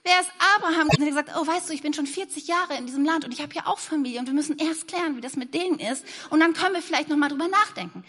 Wer 0.05 0.19
ist 0.19 0.31
Abraham? 0.55 0.89
Und 0.89 0.99
hat 0.99 1.07
gesagt, 1.07 1.29
oh, 1.37 1.47
weißt 1.47 1.69
du, 1.69 1.73
ich 1.73 1.81
bin 1.81 1.93
schon 1.93 2.07
40 2.07 2.47
Jahre 2.47 2.75
in 2.75 2.85
diesem 2.85 3.05
Land 3.05 3.23
und 3.23 3.31
ich 3.31 3.41
habe 3.41 3.53
hier 3.53 3.67
auch 3.67 3.79
Familie 3.79 4.19
und 4.19 4.25
wir 4.25 4.33
müssen 4.33 4.57
erst 4.57 4.87
klären, 4.87 5.15
wie 5.15 5.21
das 5.21 5.35
mit 5.35 5.53
denen 5.53 5.79
ist 5.79 6.03
und 6.29 6.39
dann 6.39 6.53
können 6.53 6.75
wir 6.75 6.81
vielleicht 6.81 7.09
noch 7.09 7.17
mal 7.17 7.29
drüber 7.29 7.47
nachdenken. 7.47 8.03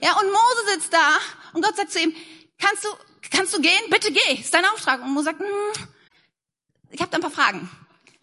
Ja, 0.00 0.18
und 0.20 0.26
Mose 0.26 0.74
sitzt 0.74 0.92
da 0.92 1.18
und 1.52 1.64
Gott 1.64 1.76
sagt 1.76 1.90
zu 1.90 2.00
ihm, 2.00 2.14
kannst 2.58 2.84
du 2.84 2.88
kannst 3.30 3.54
du 3.54 3.60
gehen? 3.60 3.80
Bitte 3.90 4.12
geh. 4.12 4.34
Ist 4.34 4.52
dein 4.54 4.64
Auftrag. 4.66 5.02
Und 5.02 5.10
Mo 5.10 5.22
sagt, 5.22 5.40
hm, 5.40 5.86
ich 6.90 7.00
habe 7.00 7.10
da 7.10 7.18
ein 7.18 7.22
paar 7.22 7.30
Fragen. 7.30 7.70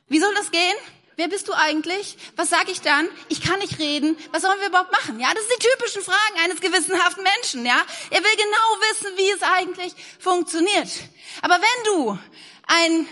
Wie 0.07 0.19
soll 0.19 0.33
das 0.35 0.51
gehen? 0.51 0.75
Wer 1.15 1.27
bist 1.27 1.49
du 1.49 1.53
eigentlich? 1.53 2.17
Was 2.37 2.49
sage 2.49 2.71
ich 2.71 2.79
dann? 2.79 3.09
Ich 3.27 3.41
kann 3.41 3.59
nicht 3.59 3.77
reden. 3.77 4.17
Was 4.31 4.41
sollen 4.41 4.59
wir 4.61 4.69
überhaupt 4.69 4.91
machen? 4.91 5.19
Ja, 5.19 5.33
das 5.33 5.45
sind 5.47 5.61
die 5.61 5.67
typischen 5.67 6.01
Fragen 6.01 6.39
eines 6.45 6.61
gewissenhaften 6.61 7.23
Menschen. 7.23 7.65
Ja, 7.65 7.81
er 8.09 8.23
will 8.23 8.35
genau 8.37 8.79
wissen, 8.89 9.17
wie 9.17 9.29
es 9.31 9.41
eigentlich 9.41 9.93
funktioniert. 10.17 10.87
Aber 11.41 11.55
wenn 11.55 11.83
du 11.85 12.19
ein 12.67 13.07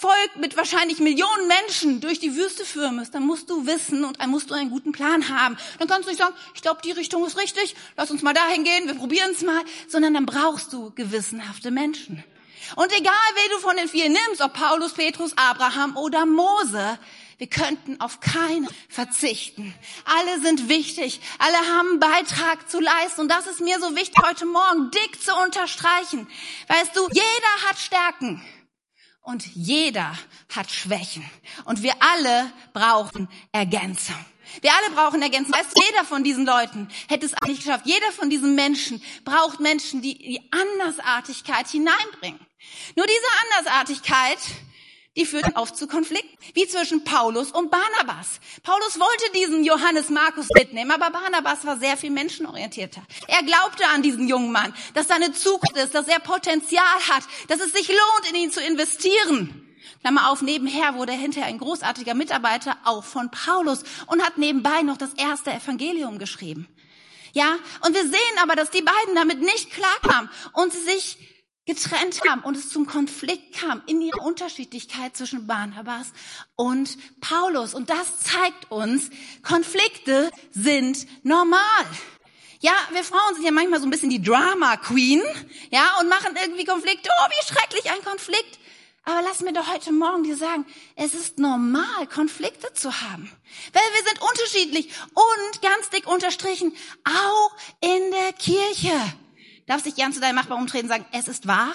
Volk 0.00 0.36
mit 0.36 0.56
wahrscheinlich 0.56 0.98
Millionen 0.98 1.48
Menschen 1.48 2.00
durch 2.00 2.20
die 2.20 2.34
Wüste 2.36 2.64
führen 2.64 2.96
musst, 2.96 3.14
dann 3.14 3.26
musst 3.26 3.50
du 3.50 3.66
wissen 3.66 4.04
und 4.04 4.20
dann 4.20 4.30
musst 4.30 4.50
du 4.50 4.54
einen 4.54 4.70
guten 4.70 4.92
Plan 4.92 5.28
haben. 5.28 5.56
Dann 5.78 5.88
kannst 5.88 6.06
du 6.06 6.10
nicht 6.10 6.20
sagen, 6.20 6.34
ich 6.54 6.62
glaube, 6.62 6.80
die 6.84 6.92
Richtung 6.92 7.26
ist 7.26 7.36
richtig, 7.36 7.74
lass 7.96 8.10
uns 8.10 8.22
mal 8.22 8.34
dahin 8.34 8.64
gehen, 8.64 8.86
wir 8.86 8.94
probieren 8.94 9.30
es 9.32 9.42
mal, 9.42 9.62
sondern 9.88 10.14
dann 10.14 10.26
brauchst 10.26 10.72
du 10.72 10.92
gewissenhafte 10.94 11.70
Menschen. 11.70 12.22
Und 12.76 12.92
egal, 12.92 13.12
wer 13.34 13.56
du 13.56 13.60
von 13.60 13.76
den 13.76 13.88
vier 13.88 14.08
nimmst, 14.08 14.40
ob 14.40 14.52
Paulus, 14.52 14.92
Petrus, 14.92 15.32
Abraham 15.36 15.96
oder 15.96 16.26
Mose, 16.26 16.98
Wir 17.38 17.46
könnten 17.46 18.00
auf 18.00 18.18
keine 18.18 18.66
verzichten. 18.88 19.72
Alle 20.04 20.40
sind 20.40 20.68
wichtig. 20.68 21.20
Alle 21.38 21.56
haben 21.56 21.90
einen 21.90 22.00
Beitrag 22.00 22.68
zu 22.68 22.80
leisten. 22.80 23.20
Und 23.20 23.28
das 23.28 23.46
ist 23.46 23.60
mir 23.60 23.78
so 23.78 23.94
wichtig, 23.94 24.16
heute 24.26 24.44
Morgen 24.44 24.90
dick 24.90 25.22
zu 25.22 25.32
unterstreichen. 25.36 26.26
Weißt 26.66 26.96
du, 26.96 27.08
jeder 27.12 27.68
hat 27.68 27.78
Stärken. 27.78 28.44
Und 29.28 29.44
jeder 29.54 30.16
hat 30.56 30.70
Schwächen. 30.70 31.22
Und 31.66 31.82
wir 31.82 31.92
alle 32.00 32.50
brauchen 32.72 33.28
Ergänzung. 33.52 34.16
Wir 34.62 34.70
alle 34.72 34.94
brauchen 34.94 35.20
Ergänzung. 35.20 35.52
Weißt 35.52 35.76
du, 35.76 35.82
jeder 35.84 36.06
von 36.06 36.24
diesen 36.24 36.46
Leuten 36.46 36.88
hätte 37.10 37.26
es 37.26 37.34
nicht 37.46 37.62
geschafft. 37.62 37.84
Jeder 37.84 38.10
von 38.12 38.30
diesen 38.30 38.54
Menschen 38.54 39.02
braucht 39.26 39.60
Menschen, 39.60 40.00
die 40.00 40.16
die 40.16 40.40
Andersartigkeit 40.50 41.68
hineinbringen. 41.68 42.40
Nur 42.96 43.06
diese 43.06 43.58
Andersartigkeit 43.58 44.38
die 45.18 45.26
führten 45.26 45.56
oft 45.56 45.76
zu 45.76 45.88
Konflikten, 45.88 46.38
wie 46.54 46.66
zwischen 46.68 47.02
Paulus 47.02 47.50
und 47.50 47.70
Barnabas. 47.70 48.40
Paulus 48.62 48.98
wollte 49.00 49.32
diesen 49.34 49.64
Johannes 49.64 50.08
Markus 50.10 50.46
mitnehmen, 50.54 50.92
aber 50.92 51.10
Barnabas 51.10 51.66
war 51.66 51.76
sehr 51.78 51.96
viel 51.96 52.10
menschenorientierter. 52.10 53.02
Er 53.26 53.42
glaubte 53.42 53.84
an 53.88 54.02
diesen 54.02 54.28
jungen 54.28 54.52
Mann, 54.52 54.72
dass 54.94 55.08
seine 55.08 55.32
Zukunft 55.32 55.76
ist, 55.76 55.94
dass 55.94 56.06
er 56.06 56.20
Potenzial 56.20 56.84
hat, 57.10 57.24
dass 57.48 57.60
es 57.60 57.72
sich 57.72 57.88
lohnt, 57.88 58.30
in 58.30 58.36
ihn 58.36 58.52
zu 58.52 58.62
investieren. 58.62 59.64
Klammer 60.02 60.30
auf, 60.30 60.42
nebenher 60.42 60.94
wurde 60.94 61.12
er 61.12 61.18
hinterher 61.18 61.48
ein 61.48 61.58
großartiger 61.58 62.14
Mitarbeiter 62.14 62.76
auch 62.84 63.02
von 63.02 63.30
Paulus 63.30 63.82
und 64.06 64.22
hat 64.22 64.38
nebenbei 64.38 64.82
noch 64.82 64.96
das 64.96 65.12
erste 65.14 65.50
Evangelium 65.50 66.20
geschrieben. 66.20 66.68
Ja, 67.32 67.56
und 67.84 67.94
wir 67.94 68.04
sehen 68.04 68.38
aber, 68.40 68.54
dass 68.54 68.70
die 68.70 68.82
beiden 68.82 69.14
damit 69.16 69.40
nicht 69.40 69.70
klarkamen 69.72 70.30
und 70.52 70.72
sie 70.72 70.80
sich 70.80 71.18
getrennt 71.68 72.22
haben 72.26 72.42
und 72.44 72.56
es 72.56 72.70
zum 72.70 72.86
Konflikt 72.86 73.54
kam 73.60 73.82
in 73.86 74.00
ihrer 74.00 74.24
Unterschiedlichkeit 74.24 75.14
zwischen 75.14 75.46
Barnabas 75.46 76.08
und 76.56 76.96
Paulus. 77.20 77.74
Und 77.74 77.90
das 77.90 78.20
zeigt 78.20 78.70
uns, 78.70 79.10
Konflikte 79.42 80.30
sind 80.50 81.06
normal. 81.24 81.60
Ja, 82.60 82.72
wir 82.92 83.04
Frauen 83.04 83.34
sind 83.34 83.44
ja 83.44 83.52
manchmal 83.52 83.80
so 83.80 83.86
ein 83.86 83.90
bisschen 83.90 84.08
die 84.08 84.22
Drama 84.22 84.78
Queen, 84.78 85.22
ja, 85.70 85.98
und 86.00 86.08
machen 86.08 86.34
irgendwie 86.42 86.64
Konflikte. 86.64 87.10
Oh, 87.20 87.28
wie 87.28 87.46
schrecklich 87.46 87.90
ein 87.92 88.02
Konflikt. 88.02 88.58
Aber 89.04 89.20
lass 89.22 89.40
mir 89.42 89.52
doch 89.52 89.70
heute 89.72 89.92
Morgen 89.92 90.24
dir 90.24 90.36
sagen, 90.36 90.64
es 90.96 91.12
ist 91.12 91.38
normal, 91.38 92.06
Konflikte 92.12 92.72
zu 92.72 93.00
haben. 93.02 93.30
Weil 93.74 93.82
wir 93.94 94.08
sind 94.08 94.22
unterschiedlich 94.22 94.88
und 95.14 95.62
ganz 95.62 95.90
dick 95.90 96.06
unterstrichen, 96.06 96.74
auch 97.04 97.50
in 97.80 98.10
der 98.10 98.32
Kirche. 98.32 98.92
Darf 99.68 99.84
sich 99.84 99.94
gern 99.94 100.14
zu 100.14 100.20
deinem 100.20 100.36
Nachbarn 100.36 100.62
umtreten 100.62 100.86
und 100.86 100.88
sagen, 100.88 101.06
es 101.12 101.28
ist 101.28 101.46
wahr? 101.46 101.74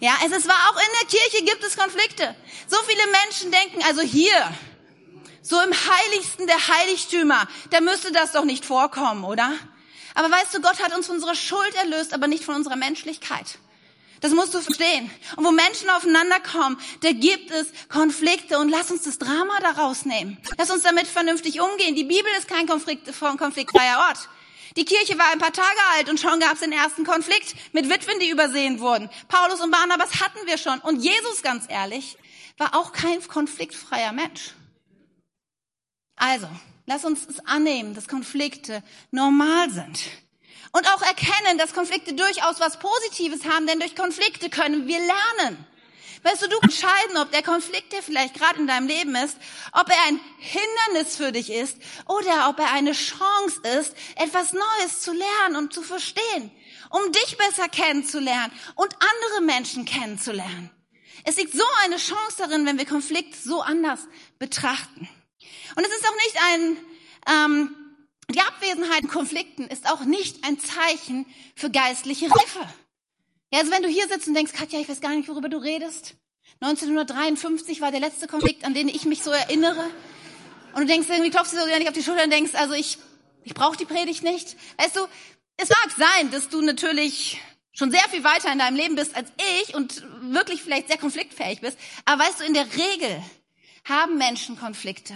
Ja, 0.00 0.14
es 0.24 0.32
ist 0.32 0.48
wahr, 0.48 0.70
auch 0.70 0.76
in 0.76 0.88
der 1.00 1.08
Kirche 1.08 1.44
gibt 1.44 1.62
es 1.64 1.76
Konflikte. 1.76 2.34
So 2.66 2.76
viele 2.86 3.02
Menschen 3.22 3.52
denken, 3.52 3.82
also 3.86 4.00
hier, 4.00 4.34
so 5.42 5.60
im 5.60 5.72
heiligsten 5.72 6.46
der 6.46 6.56
Heiligtümer, 6.56 7.46
da 7.70 7.80
müsste 7.80 8.10
das 8.10 8.32
doch 8.32 8.44
nicht 8.44 8.64
vorkommen, 8.64 9.24
oder? 9.24 9.52
Aber 10.14 10.30
weißt 10.30 10.54
du, 10.54 10.62
Gott 10.62 10.82
hat 10.82 10.94
uns 10.94 11.06
von 11.06 11.16
unserer 11.16 11.34
Schuld 11.34 11.74
erlöst, 11.74 12.14
aber 12.14 12.26
nicht 12.26 12.44
von 12.44 12.54
unserer 12.54 12.76
Menschlichkeit. 12.76 13.58
Das 14.22 14.32
musst 14.32 14.54
du 14.54 14.60
verstehen. 14.60 15.10
Und 15.36 15.44
wo 15.44 15.50
Menschen 15.50 15.90
aufeinander 15.90 16.40
kommen, 16.40 16.80
da 17.02 17.12
gibt 17.12 17.50
es 17.50 17.68
Konflikte 17.90 18.58
und 18.58 18.70
lass 18.70 18.90
uns 18.90 19.02
das 19.02 19.18
Drama 19.18 19.60
daraus 19.60 20.06
nehmen. 20.06 20.38
Lass 20.56 20.70
uns 20.70 20.84
damit 20.84 21.06
vernünftig 21.06 21.60
umgehen. 21.60 21.94
Die 21.94 22.04
Bibel 22.04 22.30
ist 22.38 22.48
kein 22.48 22.66
Konflikt, 22.66 23.06
konfliktfreier 23.20 24.06
Ort. 24.08 24.28
Die 24.76 24.84
Kirche 24.84 25.18
war 25.18 25.30
ein 25.32 25.38
paar 25.38 25.52
Tage 25.52 25.78
alt 25.94 26.08
und 26.08 26.18
schon 26.18 26.40
gab 26.40 26.54
es 26.54 26.60
den 26.60 26.72
ersten 26.72 27.04
Konflikt 27.04 27.54
mit 27.72 27.88
Witwen, 27.88 28.18
die 28.18 28.30
übersehen 28.30 28.80
wurden. 28.80 29.08
Paulus 29.28 29.60
und 29.60 29.70
Barnabas 29.70 30.20
hatten 30.20 30.46
wir 30.46 30.58
schon. 30.58 30.80
Und 30.80 31.02
Jesus, 31.02 31.42
ganz 31.42 31.66
ehrlich, 31.68 32.16
war 32.58 32.74
auch 32.74 32.92
kein 32.92 33.26
konfliktfreier 33.26 34.12
Mensch. 34.12 34.54
Also, 36.16 36.48
lass 36.86 37.04
uns 37.04 37.26
es 37.26 37.40
annehmen, 37.46 37.94
dass 37.94 38.08
Konflikte 38.08 38.82
normal 39.10 39.70
sind. 39.70 40.00
Und 40.72 40.86
auch 40.88 41.02
erkennen, 41.02 41.58
dass 41.58 41.74
Konflikte 41.74 42.14
durchaus 42.14 42.60
was 42.60 42.78
Positives 42.78 43.44
haben, 43.44 43.66
denn 43.66 43.80
durch 43.80 43.94
Konflikte 43.94 44.50
können 44.50 44.86
wir 44.86 44.98
lernen. 44.98 45.66
Weißt 46.22 46.42
du, 46.42 46.48
du 46.48 46.58
entscheiden, 46.58 47.16
ob 47.18 47.30
der 47.30 47.42
Konflikt, 47.42 47.92
der 47.92 48.02
vielleicht 48.02 48.34
gerade 48.34 48.58
in 48.58 48.66
deinem 48.66 48.86
Leben 48.86 49.14
ist, 49.16 49.36
ob 49.72 49.88
er 49.88 50.02
ein 50.08 50.20
Hindernis 50.38 51.16
für 51.16 51.32
dich 51.32 51.50
ist 51.50 51.76
oder 52.06 52.48
ob 52.48 52.58
er 52.58 52.72
eine 52.72 52.92
Chance 52.92 53.60
ist, 53.78 53.94
etwas 54.16 54.52
Neues 54.52 55.00
zu 55.00 55.12
lernen 55.12 55.56
und 55.56 55.72
zu 55.72 55.82
verstehen, 55.82 56.50
um 56.90 57.12
dich 57.12 57.36
besser 57.36 57.68
kennenzulernen 57.68 58.52
und 58.74 58.94
andere 58.94 59.44
Menschen 59.44 59.84
kennenzulernen. 59.84 60.70
Es 61.24 61.36
liegt 61.36 61.54
so 61.54 61.64
eine 61.84 61.96
Chance 61.96 62.36
darin, 62.38 62.66
wenn 62.66 62.78
wir 62.78 62.86
Konflikt 62.86 63.34
so 63.34 63.60
anders 63.60 64.00
betrachten. 64.38 65.08
Und 65.74 65.84
es 65.84 65.92
ist 65.92 66.06
auch 66.06 66.14
nicht 66.14 66.36
ein, 66.42 66.76
ähm, 67.28 67.76
die 68.30 68.40
Abwesenheit 68.40 69.00
von 69.00 69.10
Konflikten 69.10 69.66
ist 69.66 69.90
auch 69.90 70.04
nicht 70.04 70.44
ein 70.44 70.58
Zeichen 70.58 71.26
für 71.54 71.70
geistliche 71.70 72.30
Reife. 72.30 72.68
Ja, 73.52 73.60
also 73.60 73.70
wenn 73.70 73.82
du 73.82 73.88
hier 73.88 74.08
sitzt 74.08 74.26
und 74.26 74.34
denkst, 74.34 74.52
Katja, 74.52 74.80
ich 74.80 74.88
weiß 74.88 75.00
gar 75.00 75.14
nicht, 75.14 75.28
worüber 75.28 75.48
du 75.48 75.58
redest. 75.58 76.14
1953 76.60 77.80
war 77.80 77.90
der 77.90 78.00
letzte 78.00 78.26
Konflikt, 78.26 78.64
an 78.64 78.74
den 78.74 78.88
ich 78.88 79.04
mich 79.04 79.22
so 79.22 79.30
erinnere. 79.30 79.84
Und 80.72 80.82
du 80.82 80.86
denkst 80.86 81.08
irgendwie, 81.08 81.30
klopfst 81.30 81.52
du 81.52 81.58
so 81.58 81.66
nicht 81.66 81.88
auf 81.88 81.94
die 81.94 82.02
Schulter 82.02 82.24
und 82.24 82.30
denkst, 82.30 82.54
also 82.54 82.74
ich, 82.74 82.98
ich 83.44 83.54
brauche 83.54 83.76
die 83.76 83.84
Predigt 83.84 84.22
nicht. 84.22 84.56
Weißt 84.78 84.96
du, 84.96 85.06
es 85.56 85.68
mag 85.68 85.90
sein, 85.96 86.30
dass 86.30 86.48
du 86.48 86.60
natürlich 86.60 87.40
schon 87.72 87.90
sehr 87.90 88.08
viel 88.10 88.24
weiter 88.24 88.52
in 88.52 88.58
deinem 88.58 88.76
Leben 88.76 88.94
bist 88.94 89.14
als 89.14 89.30
ich 89.60 89.74
und 89.74 90.02
wirklich 90.20 90.62
vielleicht 90.62 90.88
sehr 90.88 90.98
konfliktfähig 90.98 91.60
bist. 91.60 91.78
Aber 92.04 92.22
weißt 92.22 92.40
du, 92.40 92.44
in 92.44 92.54
der 92.54 92.66
Regel 92.72 93.22
haben 93.84 94.18
Menschen 94.18 94.58
Konflikte. 94.58 95.14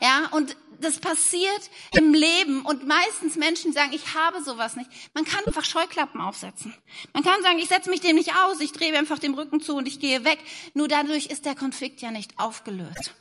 Ja, 0.00 0.28
und 0.32 0.56
das 0.80 0.98
passiert 0.98 1.70
im 1.92 2.12
Leben 2.12 2.62
und 2.62 2.86
meistens 2.86 3.36
Menschen 3.36 3.72
sagen, 3.72 3.92
ich 3.92 4.14
habe 4.14 4.42
sowas 4.42 4.76
nicht. 4.76 4.90
Man 5.14 5.24
kann 5.24 5.44
einfach 5.46 5.64
Scheuklappen 5.64 6.20
aufsetzen. 6.20 6.74
Man 7.12 7.22
kann 7.22 7.42
sagen, 7.42 7.58
ich 7.58 7.68
setze 7.68 7.90
mich 7.90 8.00
dem 8.00 8.16
nicht 8.16 8.34
aus, 8.34 8.60
ich 8.60 8.72
drehe 8.72 8.96
einfach 8.96 9.18
den 9.18 9.34
Rücken 9.34 9.60
zu 9.60 9.76
und 9.76 9.88
ich 9.88 10.00
gehe 10.00 10.24
weg. 10.24 10.38
Nur 10.74 10.88
dadurch 10.88 11.26
ist 11.26 11.46
der 11.46 11.54
Konflikt 11.54 12.02
ja 12.02 12.10
nicht 12.10 12.38
aufgelöst. 12.38 13.14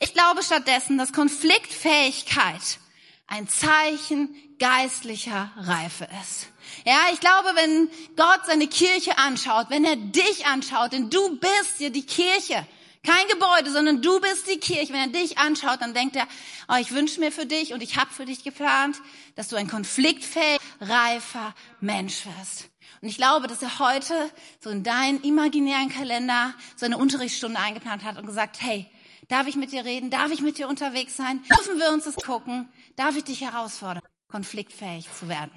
Ich 0.00 0.12
glaube 0.12 0.42
stattdessen, 0.42 0.98
dass 0.98 1.12
Konfliktfähigkeit 1.12 2.78
ein 3.26 3.48
Zeichen 3.48 4.34
geistlicher 4.58 5.50
Reife 5.56 6.08
ist. 6.22 6.48
Ja, 6.84 6.98
ich 7.12 7.20
glaube, 7.20 7.50
wenn 7.54 7.88
Gott 8.16 8.46
seine 8.46 8.68
Kirche 8.68 9.18
anschaut, 9.18 9.66
wenn 9.70 9.84
er 9.84 9.96
dich 9.96 10.46
anschaut, 10.46 10.92
denn 10.92 11.10
du 11.10 11.38
bist 11.38 11.80
ja 11.80 11.88
die 11.88 12.06
Kirche, 12.06 12.66
kein 13.06 13.28
Gebäude, 13.28 13.70
sondern 13.70 14.02
du 14.02 14.20
bist 14.20 14.50
die 14.50 14.58
Kirche. 14.58 14.92
Wenn 14.92 15.12
er 15.12 15.20
dich 15.20 15.38
anschaut, 15.38 15.80
dann 15.80 15.94
denkt 15.94 16.16
er, 16.16 16.26
oh, 16.68 16.74
ich 16.80 16.92
wünsche 16.92 17.20
mir 17.20 17.32
für 17.32 17.46
dich 17.46 17.72
und 17.72 17.82
ich 17.82 17.96
habe 17.96 18.12
für 18.12 18.26
dich 18.26 18.42
geplant, 18.42 19.00
dass 19.36 19.48
du 19.48 19.56
ein 19.56 19.68
konfliktfähig, 19.68 20.58
reifer 20.80 21.54
Mensch 21.80 22.26
wirst. 22.26 22.68
Und 23.00 23.08
ich 23.08 23.16
glaube, 23.16 23.46
dass 23.46 23.62
er 23.62 23.78
heute 23.78 24.14
so 24.60 24.70
in 24.70 24.82
deinen 24.82 25.22
imaginären 25.22 25.88
Kalender 25.88 26.54
so 26.74 26.86
eine 26.86 26.98
Unterrichtsstunde 26.98 27.58
eingeplant 27.58 28.04
hat 28.04 28.18
und 28.18 28.26
gesagt, 28.26 28.56
hey, 28.60 28.90
darf 29.28 29.46
ich 29.46 29.56
mit 29.56 29.72
dir 29.72 29.84
reden? 29.84 30.10
Darf 30.10 30.32
ich 30.32 30.40
mit 30.40 30.58
dir 30.58 30.68
unterwegs 30.68 31.16
sein? 31.16 31.42
Dürfen 31.44 31.78
wir 31.78 31.92
uns 31.92 32.04
das 32.04 32.16
gucken? 32.16 32.68
Darf 32.96 33.16
ich 33.16 33.24
dich 33.24 33.42
herausfordern, 33.42 34.02
konfliktfähig 34.28 35.06
zu 35.18 35.28
werden? 35.28 35.52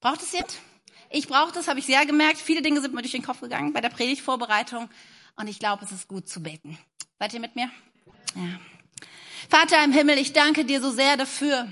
Braucht 0.00 0.22
es 0.22 0.32
jetzt? 0.32 0.58
Ich 1.10 1.26
brauche 1.26 1.52
das, 1.52 1.68
habe 1.68 1.78
ich 1.78 1.86
sehr 1.86 2.04
gemerkt. 2.04 2.38
Viele 2.38 2.62
Dinge 2.62 2.80
sind 2.80 2.94
mir 2.94 3.00
durch 3.00 3.12
den 3.12 3.22
Kopf 3.22 3.40
gegangen 3.40 3.72
bei 3.72 3.80
der 3.80 3.88
Predigtvorbereitung. 3.88 4.90
Und 5.38 5.46
ich 5.46 5.60
glaube, 5.60 5.84
es 5.84 5.92
ist 5.92 6.08
gut 6.08 6.28
zu 6.28 6.42
beten. 6.42 6.76
Seid 7.20 7.32
ihr 7.32 7.40
mit 7.40 7.54
mir? 7.54 7.70
Ja. 8.34 8.58
Vater 9.48 9.82
im 9.84 9.92
Himmel, 9.92 10.18
ich 10.18 10.32
danke 10.32 10.64
dir 10.64 10.80
so 10.80 10.90
sehr 10.90 11.16
dafür, 11.16 11.68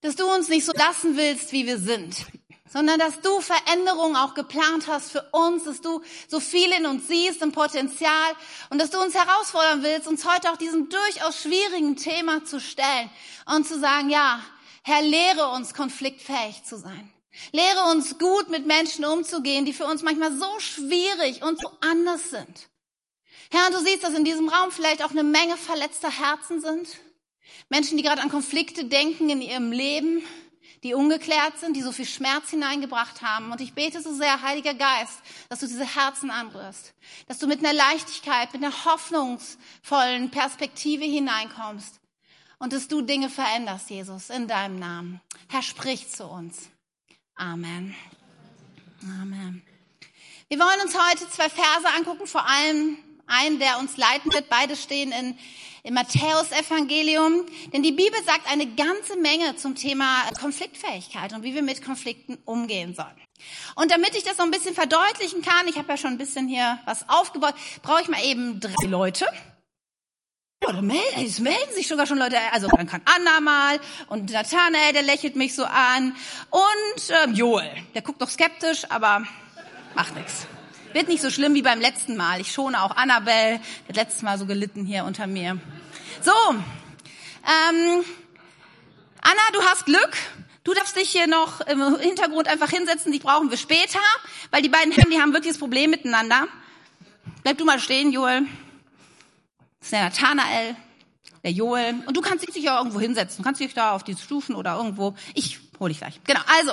dass 0.00 0.16
du 0.16 0.26
uns 0.26 0.48
nicht 0.48 0.64
so 0.64 0.72
lassen 0.72 1.16
willst, 1.16 1.52
wie 1.52 1.64
wir 1.64 1.78
sind, 1.78 2.26
sondern 2.68 2.98
dass 2.98 3.20
du 3.20 3.40
Veränderungen 3.40 4.16
auch 4.16 4.34
geplant 4.34 4.88
hast 4.88 5.12
für 5.12 5.22
uns, 5.30 5.62
dass 5.64 5.80
du 5.80 6.02
so 6.26 6.40
viel 6.40 6.70
in 6.72 6.86
uns 6.86 7.06
siehst, 7.06 7.40
im 7.40 7.52
Potenzial 7.52 8.32
und 8.70 8.80
dass 8.80 8.90
du 8.90 9.00
uns 9.00 9.14
herausfordern 9.14 9.84
willst, 9.84 10.08
uns 10.08 10.26
heute 10.26 10.50
auch 10.50 10.56
diesem 10.56 10.88
durchaus 10.88 11.40
schwierigen 11.40 11.96
Thema 11.96 12.44
zu 12.44 12.60
stellen 12.60 13.10
und 13.46 13.66
zu 13.66 13.78
sagen, 13.78 14.10
ja, 14.10 14.40
Herr, 14.82 15.02
lehre 15.02 15.50
uns 15.50 15.72
konfliktfähig 15.72 16.64
zu 16.64 16.76
sein. 16.76 17.12
Lehre 17.52 17.90
uns 17.90 18.18
gut 18.18 18.48
mit 18.48 18.66
Menschen 18.66 19.04
umzugehen, 19.04 19.64
die 19.64 19.72
für 19.72 19.86
uns 19.86 20.02
manchmal 20.02 20.36
so 20.36 20.58
schwierig 20.58 21.42
und 21.42 21.60
so 21.60 21.70
anders 21.80 22.30
sind. 22.30 22.68
Herr, 23.50 23.70
du 23.70 23.78
siehst, 23.78 24.02
dass 24.02 24.14
in 24.14 24.24
diesem 24.24 24.48
Raum 24.48 24.70
vielleicht 24.70 25.04
auch 25.04 25.10
eine 25.10 25.22
Menge 25.22 25.56
verletzter 25.56 26.10
Herzen 26.10 26.60
sind. 26.60 26.88
Menschen, 27.68 27.96
die 27.96 28.02
gerade 28.02 28.22
an 28.22 28.28
Konflikte 28.28 28.84
denken 28.84 29.30
in 29.30 29.40
ihrem 29.40 29.70
Leben, 29.70 30.22
die 30.82 30.94
ungeklärt 30.94 31.58
sind, 31.58 31.76
die 31.76 31.82
so 31.82 31.92
viel 31.92 32.06
Schmerz 32.06 32.50
hineingebracht 32.50 33.22
haben. 33.22 33.52
Und 33.52 33.60
ich 33.60 33.74
bete 33.74 34.00
so 34.00 34.12
sehr, 34.12 34.42
Heiliger 34.42 34.74
Geist, 34.74 35.20
dass 35.48 35.60
du 35.60 35.66
diese 35.66 35.96
Herzen 35.96 36.30
anrührst, 36.30 36.94
dass 37.28 37.38
du 37.38 37.46
mit 37.46 37.60
einer 37.60 37.72
Leichtigkeit, 37.72 38.52
mit 38.52 38.62
einer 38.62 38.84
hoffnungsvollen 38.84 40.30
Perspektive 40.30 41.04
hineinkommst 41.04 42.00
und 42.58 42.72
dass 42.72 42.88
du 42.88 43.02
Dinge 43.02 43.30
veränderst, 43.30 43.90
Jesus, 43.90 44.30
in 44.30 44.48
deinem 44.48 44.78
Namen. 44.78 45.20
Herr, 45.48 45.62
sprich 45.62 46.08
zu 46.08 46.26
uns. 46.26 46.70
Amen. 47.36 47.94
Amen. 49.20 49.62
Wir 50.48 50.58
wollen 50.58 50.80
uns 50.82 50.96
heute 50.96 51.28
zwei 51.30 51.50
Verse 51.50 51.86
angucken, 51.94 52.26
vor 52.26 52.48
allem 52.48 52.96
einen, 53.26 53.58
der 53.58 53.78
uns 53.78 53.98
leiten 53.98 54.32
wird. 54.32 54.48
Beide 54.48 54.74
stehen 54.74 55.12
in, 55.12 55.38
im 55.82 55.94
Matthäus-Evangelium. 55.94 57.44
Denn 57.74 57.82
die 57.82 57.92
Bibel 57.92 58.18
sagt 58.24 58.50
eine 58.50 58.66
ganze 58.66 59.16
Menge 59.16 59.54
zum 59.56 59.74
Thema 59.74 60.22
Konfliktfähigkeit 60.40 61.34
und 61.34 61.42
wie 61.42 61.54
wir 61.54 61.62
mit 61.62 61.84
Konflikten 61.84 62.38
umgehen 62.46 62.94
sollen. 62.94 63.20
Und 63.74 63.90
damit 63.90 64.16
ich 64.16 64.22
das 64.24 64.38
so 64.38 64.42
ein 64.42 64.50
bisschen 64.50 64.74
verdeutlichen 64.74 65.42
kann, 65.42 65.68
ich 65.68 65.76
habe 65.76 65.88
ja 65.88 65.98
schon 65.98 66.12
ein 66.12 66.18
bisschen 66.18 66.48
hier 66.48 66.78
was 66.86 67.06
aufgebaut, 67.06 67.54
brauche 67.82 68.00
ich 68.00 68.08
mal 68.08 68.24
eben 68.24 68.60
drei 68.60 68.86
Leute. 68.86 69.26
Ja, 70.62 70.72
da 70.72 70.80
melden, 70.80 71.24
es 71.24 71.38
melden 71.38 71.74
sich 71.74 71.86
sogar 71.86 72.06
schon 72.06 72.18
Leute. 72.18 72.38
Also 72.52 72.68
dann 72.68 72.86
kann 72.86 73.02
Anna 73.04 73.40
mal 73.40 73.78
und 74.08 74.30
Nathanael, 74.30 74.94
der 74.94 75.02
lächelt 75.02 75.36
mich 75.36 75.54
so 75.54 75.64
an. 75.64 76.16
Und 76.50 77.10
ähm, 77.24 77.34
Joel, 77.34 77.70
der 77.94 78.00
guckt 78.00 78.22
doch 78.22 78.30
skeptisch, 78.30 78.90
aber 78.90 79.26
macht 79.94 80.16
nichts. 80.16 80.46
Wird 80.94 81.08
nicht 81.08 81.20
so 81.20 81.30
schlimm 81.30 81.52
wie 81.52 81.62
beim 81.62 81.78
letzten 81.78 82.16
Mal. 82.16 82.40
Ich 82.40 82.52
schone 82.52 82.82
auch 82.82 82.96
Annabelle, 82.96 83.60
der 83.82 83.88
hat 83.88 83.96
letztes 83.96 84.22
Mal 84.22 84.38
so 84.38 84.46
gelitten 84.46 84.86
hier 84.86 85.04
unter 85.04 85.26
mir. 85.26 85.58
So, 86.22 86.32
ähm, 86.32 88.04
Anna, 89.20 89.42
du 89.52 89.62
hast 89.62 89.84
Glück. 89.84 90.16
Du 90.64 90.72
darfst 90.72 90.96
dich 90.96 91.10
hier 91.10 91.26
noch 91.26 91.60
im 91.60 91.98
Hintergrund 91.98 92.48
einfach 92.48 92.70
hinsetzen, 92.70 93.12
die 93.12 93.18
brauchen 93.18 93.50
wir 93.50 93.58
später, 93.58 94.00
weil 94.50 94.62
die 94.62 94.68
beiden 94.68 94.90
Herren, 94.90 95.10
die 95.10 95.20
haben 95.20 95.32
wirklich 95.32 95.52
das 95.52 95.60
Problem 95.60 95.90
miteinander. 95.90 96.48
Bleib 97.44 97.58
du 97.58 97.64
mal 97.64 97.78
stehen, 97.78 98.10
Joel. 98.10 98.46
Das 99.78 99.88
ist 99.88 99.92
der 99.92 100.04
Nathanael, 100.04 100.76
der 101.42 101.52
Joel. 101.52 101.94
Und 102.06 102.16
du 102.16 102.20
kannst 102.20 102.46
dich 102.46 102.64
ja 102.64 102.78
irgendwo 102.78 103.00
hinsetzen. 103.00 103.38
Du 103.38 103.42
kannst 103.44 103.60
dich 103.60 103.74
da 103.74 103.92
auf 103.92 104.04
die 104.04 104.16
Stufen 104.16 104.54
oder 104.54 104.76
irgendwo. 104.76 105.14
Ich 105.34 105.60
hole 105.78 105.90
dich 105.90 105.98
gleich. 105.98 106.20
Genau. 106.24 106.40
Also, 106.58 106.72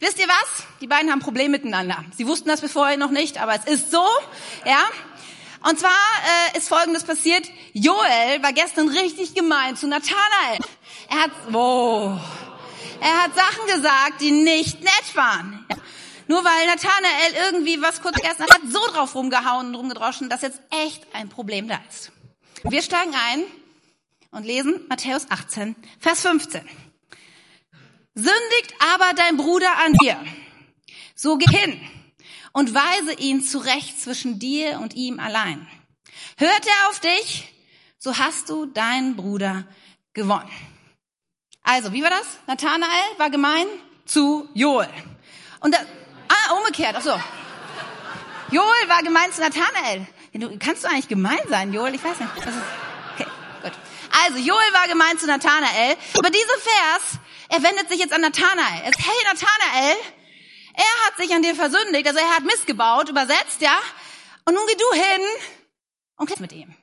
wisst 0.00 0.18
ihr 0.18 0.28
was? 0.28 0.64
Die 0.80 0.86
beiden 0.86 1.10
haben 1.10 1.20
Probleme 1.20 1.50
miteinander. 1.50 2.04
Sie 2.16 2.26
wussten 2.26 2.48
das 2.48 2.60
vorher 2.60 2.96
noch 2.96 3.10
nicht, 3.10 3.38
aber 3.38 3.54
es 3.54 3.64
ist 3.64 3.90
so. 3.90 4.04
Ja. 4.64 4.84
Und 5.68 5.80
zwar 5.80 5.90
äh, 6.54 6.58
ist 6.58 6.68
Folgendes 6.68 7.04
passiert. 7.04 7.48
Joel 7.72 8.42
war 8.42 8.52
gestern 8.52 8.88
richtig 8.88 9.34
gemein 9.34 9.76
zu 9.76 9.88
Nathanael. 9.88 10.58
Er 11.08 11.22
hat, 11.22 11.30
wow, 11.48 12.20
er 13.00 13.22
hat 13.22 13.34
Sachen 13.34 13.66
gesagt, 13.66 14.20
die 14.20 14.30
nicht 14.30 14.82
nett 14.82 15.14
waren. 15.16 15.64
Ja. 15.70 15.76
Nur 16.26 16.44
weil 16.44 16.66
Nathanael 16.66 17.50
irgendwie 17.50 17.80
was 17.82 18.00
kurz 18.00 18.16
hat, 18.22 18.40
hat 18.40 18.60
so 18.70 18.80
drauf 18.92 19.14
rumgehauen 19.14 19.68
und 19.68 19.74
rumgedroschen, 19.74 20.28
dass 20.30 20.42
jetzt 20.42 20.60
echt 20.70 21.06
ein 21.12 21.28
Problem 21.28 21.68
da 21.68 21.78
ist. 21.88 22.12
Wir 22.66 22.80
steigen 22.80 23.14
ein 23.14 23.44
und 24.30 24.46
lesen 24.46 24.80
Matthäus 24.88 25.30
18, 25.30 25.76
Vers 26.00 26.22
15. 26.22 26.66
Sündigt 28.14 28.74
aber 28.94 29.12
dein 29.14 29.36
Bruder 29.36 29.70
an 29.84 29.92
dir, 29.92 30.18
so 31.14 31.36
geh 31.36 31.58
hin 31.58 31.78
und 32.52 32.74
weise 32.74 33.12
ihn 33.18 33.44
zurecht 33.44 34.00
zwischen 34.00 34.38
dir 34.38 34.80
und 34.80 34.94
ihm 34.94 35.20
allein. 35.20 35.68
Hört 36.38 36.66
er 36.66 36.88
auf 36.88 37.00
dich, 37.00 37.52
so 37.98 38.16
hast 38.16 38.48
du 38.48 38.64
deinen 38.64 39.14
Bruder 39.14 39.66
gewonnen. 40.14 40.50
Also, 41.62 41.92
wie 41.92 42.02
war 42.02 42.10
das? 42.10 42.26
Nathanael 42.46 43.18
war 43.18 43.28
gemein 43.28 43.66
zu 44.06 44.48
Joel. 44.54 44.88
Und 45.60 45.74
da, 45.74 45.80
ah, 46.28 46.54
umgekehrt, 46.54 46.96
ach 46.96 47.02
so. 47.02 47.20
Joel 48.50 48.88
war 48.88 49.02
gemein 49.02 49.30
zu 49.32 49.42
Nathanael. 49.42 50.06
Du, 50.34 50.58
kannst 50.58 50.82
du 50.82 50.88
eigentlich 50.88 51.08
gemein 51.08 51.38
sein, 51.48 51.72
Joel? 51.72 51.94
Ich 51.94 52.02
weiß 52.02 52.18
nicht. 52.18 52.36
Ist, 52.36 52.48
okay, 53.14 53.26
gut. 53.62 53.72
Also, 54.24 54.38
Joel 54.38 54.72
war 54.72 54.88
gemein 54.88 55.16
zu 55.18 55.26
Nathanael. 55.26 55.96
Aber 56.18 56.30
dieser 56.30 56.58
Vers, 56.58 57.20
er 57.48 57.62
wendet 57.62 57.88
sich 57.88 58.00
jetzt 58.00 58.12
an 58.12 58.20
Nathanael. 58.20 58.82
Er 58.82 58.92
sagt, 58.92 59.06
hey 59.06 59.24
Nathanael, 59.24 59.96
er 60.74 61.06
hat 61.06 61.16
sich 61.18 61.32
an 61.32 61.42
dir 61.42 61.54
versündigt, 61.54 62.06
also 62.08 62.18
er 62.18 62.30
hat 62.30 62.42
missgebaut, 62.42 63.08
übersetzt, 63.08 63.60
ja? 63.60 63.78
Und 64.44 64.54
nun 64.54 64.64
geh 64.66 64.74
du 64.74 65.00
hin 65.00 65.20
und 66.16 66.26
klär 66.26 66.40
mit 66.40 66.52
ihm. 66.52 66.74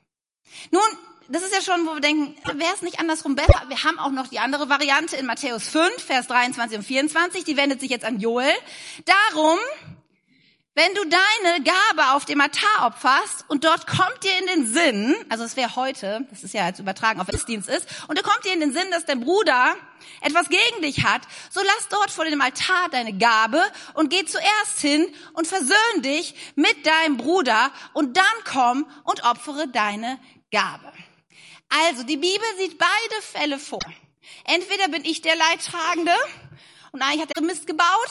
Nun, 0.70 0.82
das 1.28 1.42
ist 1.42 1.52
ja 1.52 1.60
schon, 1.60 1.86
wo 1.86 1.94
wir 1.94 2.00
denken, 2.00 2.34
wäre 2.58 2.74
es 2.74 2.80
nicht 2.80 3.00
andersrum 3.00 3.34
besser? 3.36 3.64
Wir 3.68 3.84
haben 3.84 3.98
auch 3.98 4.10
noch 4.10 4.28
die 4.28 4.38
andere 4.38 4.70
Variante 4.70 5.16
in 5.16 5.26
Matthäus 5.26 5.68
5, 5.68 6.02
Vers 6.02 6.26
23 6.26 6.78
und 6.78 6.84
24, 6.84 7.44
die 7.44 7.56
wendet 7.56 7.80
sich 7.80 7.90
jetzt 7.90 8.04
an 8.04 8.18
Joel. 8.18 8.52
Darum, 9.04 9.58
wenn 10.74 10.94
du 10.94 11.02
deine 11.04 11.64
Gabe 11.64 12.14
auf 12.14 12.24
dem 12.24 12.40
Altar 12.40 12.86
opferst 12.86 13.44
und 13.48 13.64
dort 13.64 13.86
kommt 13.86 14.24
dir 14.24 14.38
in 14.38 14.46
den 14.46 14.66
Sinn, 14.66 15.14
also 15.28 15.44
es 15.44 15.56
wäre 15.56 15.76
heute, 15.76 16.26
das 16.30 16.42
ist 16.42 16.54
ja 16.54 16.64
als 16.64 16.78
übertragen 16.78 17.20
auf 17.20 17.26
Dienst 17.44 17.68
ist, 17.68 17.86
und 18.08 18.18
da 18.18 18.22
kommt 18.22 18.44
dir 18.44 18.54
in 18.54 18.60
den 18.60 18.72
Sinn, 18.72 18.90
dass 18.90 19.04
dein 19.04 19.20
Bruder 19.20 19.76
etwas 20.22 20.48
gegen 20.48 20.82
dich 20.82 21.04
hat, 21.04 21.22
so 21.50 21.60
lass 21.60 21.88
dort 21.88 22.10
vor 22.10 22.24
dem 22.24 22.40
Altar 22.40 22.88
deine 22.90 23.12
Gabe 23.16 23.62
und 23.94 24.08
geh 24.08 24.24
zuerst 24.24 24.80
hin 24.80 25.06
und 25.34 25.46
versöhn 25.46 26.02
dich 26.02 26.34
mit 26.54 26.86
deinem 26.86 27.18
Bruder 27.18 27.70
und 27.92 28.16
dann 28.16 28.24
komm 28.44 28.86
und 29.04 29.24
opfere 29.24 29.68
deine 29.68 30.18
Gabe. 30.50 30.92
Also, 31.68 32.02
die 32.02 32.18
Bibel 32.18 32.46
sieht 32.58 32.78
beide 32.78 33.22
Fälle 33.22 33.58
vor. 33.58 33.80
Entweder 34.44 34.88
bin 34.88 35.04
ich 35.04 35.22
der 35.22 35.36
Leidtragende 35.36 36.14
und 36.92 37.02
eigentlich 37.02 37.22
hat 37.22 37.36
er 37.36 37.42
Mist 37.42 37.66
gebaut, 37.66 38.10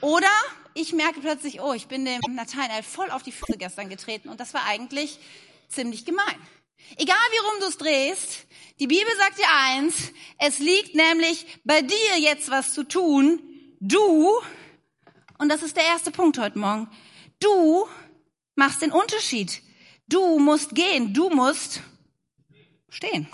oder 0.00 0.30
ich 0.74 0.92
merke 0.92 1.20
plötzlich, 1.20 1.60
oh, 1.60 1.72
ich 1.72 1.86
bin 1.86 2.04
dem 2.04 2.20
Nathanael 2.30 2.82
voll 2.82 3.10
auf 3.10 3.22
die 3.22 3.32
Füße 3.32 3.58
gestern 3.58 3.88
getreten 3.88 4.28
und 4.28 4.40
das 4.40 4.54
war 4.54 4.64
eigentlich 4.66 5.18
ziemlich 5.68 6.04
gemein. 6.04 6.36
Egal 6.96 7.16
wie 7.32 7.38
rum 7.38 7.60
du 7.60 7.66
es 7.66 7.78
drehst, 7.78 8.46
die 8.78 8.86
Bibel 8.86 9.12
sagt 9.18 9.38
dir 9.38 9.48
eins, 9.48 10.12
es 10.38 10.58
liegt 10.58 10.94
nämlich 10.94 11.46
bei 11.64 11.82
dir 11.82 12.18
jetzt 12.18 12.50
was 12.50 12.72
zu 12.72 12.84
tun. 12.84 13.40
Du, 13.80 14.40
und 15.38 15.48
das 15.48 15.62
ist 15.62 15.76
der 15.76 15.84
erste 15.84 16.10
Punkt 16.10 16.38
heute 16.38 16.58
Morgen, 16.58 16.88
du 17.38 17.86
machst 18.54 18.82
den 18.82 18.92
Unterschied. 18.92 19.62
Du 20.08 20.38
musst 20.38 20.74
gehen, 20.74 21.14
du 21.14 21.30
musst 21.30 21.80
stehen. 22.88 23.28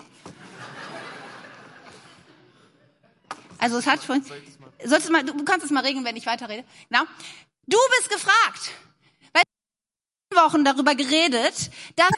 Also 3.59 3.79
es 3.79 3.87
hat 3.87 4.03
schon, 4.03 4.22
sollst 4.84 5.08
du 5.08 5.12
mal, 5.12 5.24
du 5.24 5.44
kannst 5.44 5.64
es 5.64 5.70
mal 5.70 5.84
regeln, 5.84 6.04
wenn 6.04 6.16
ich 6.16 6.26
weiterrede. 6.26 6.64
Genau. 6.88 7.04
Du 7.66 7.78
bist 7.98 8.10
gefragt. 8.10 8.70
Weil 9.32 9.42
Wochen 10.34 10.64
darüber 10.64 10.94
geredet, 10.94 11.70
dass 11.96 12.10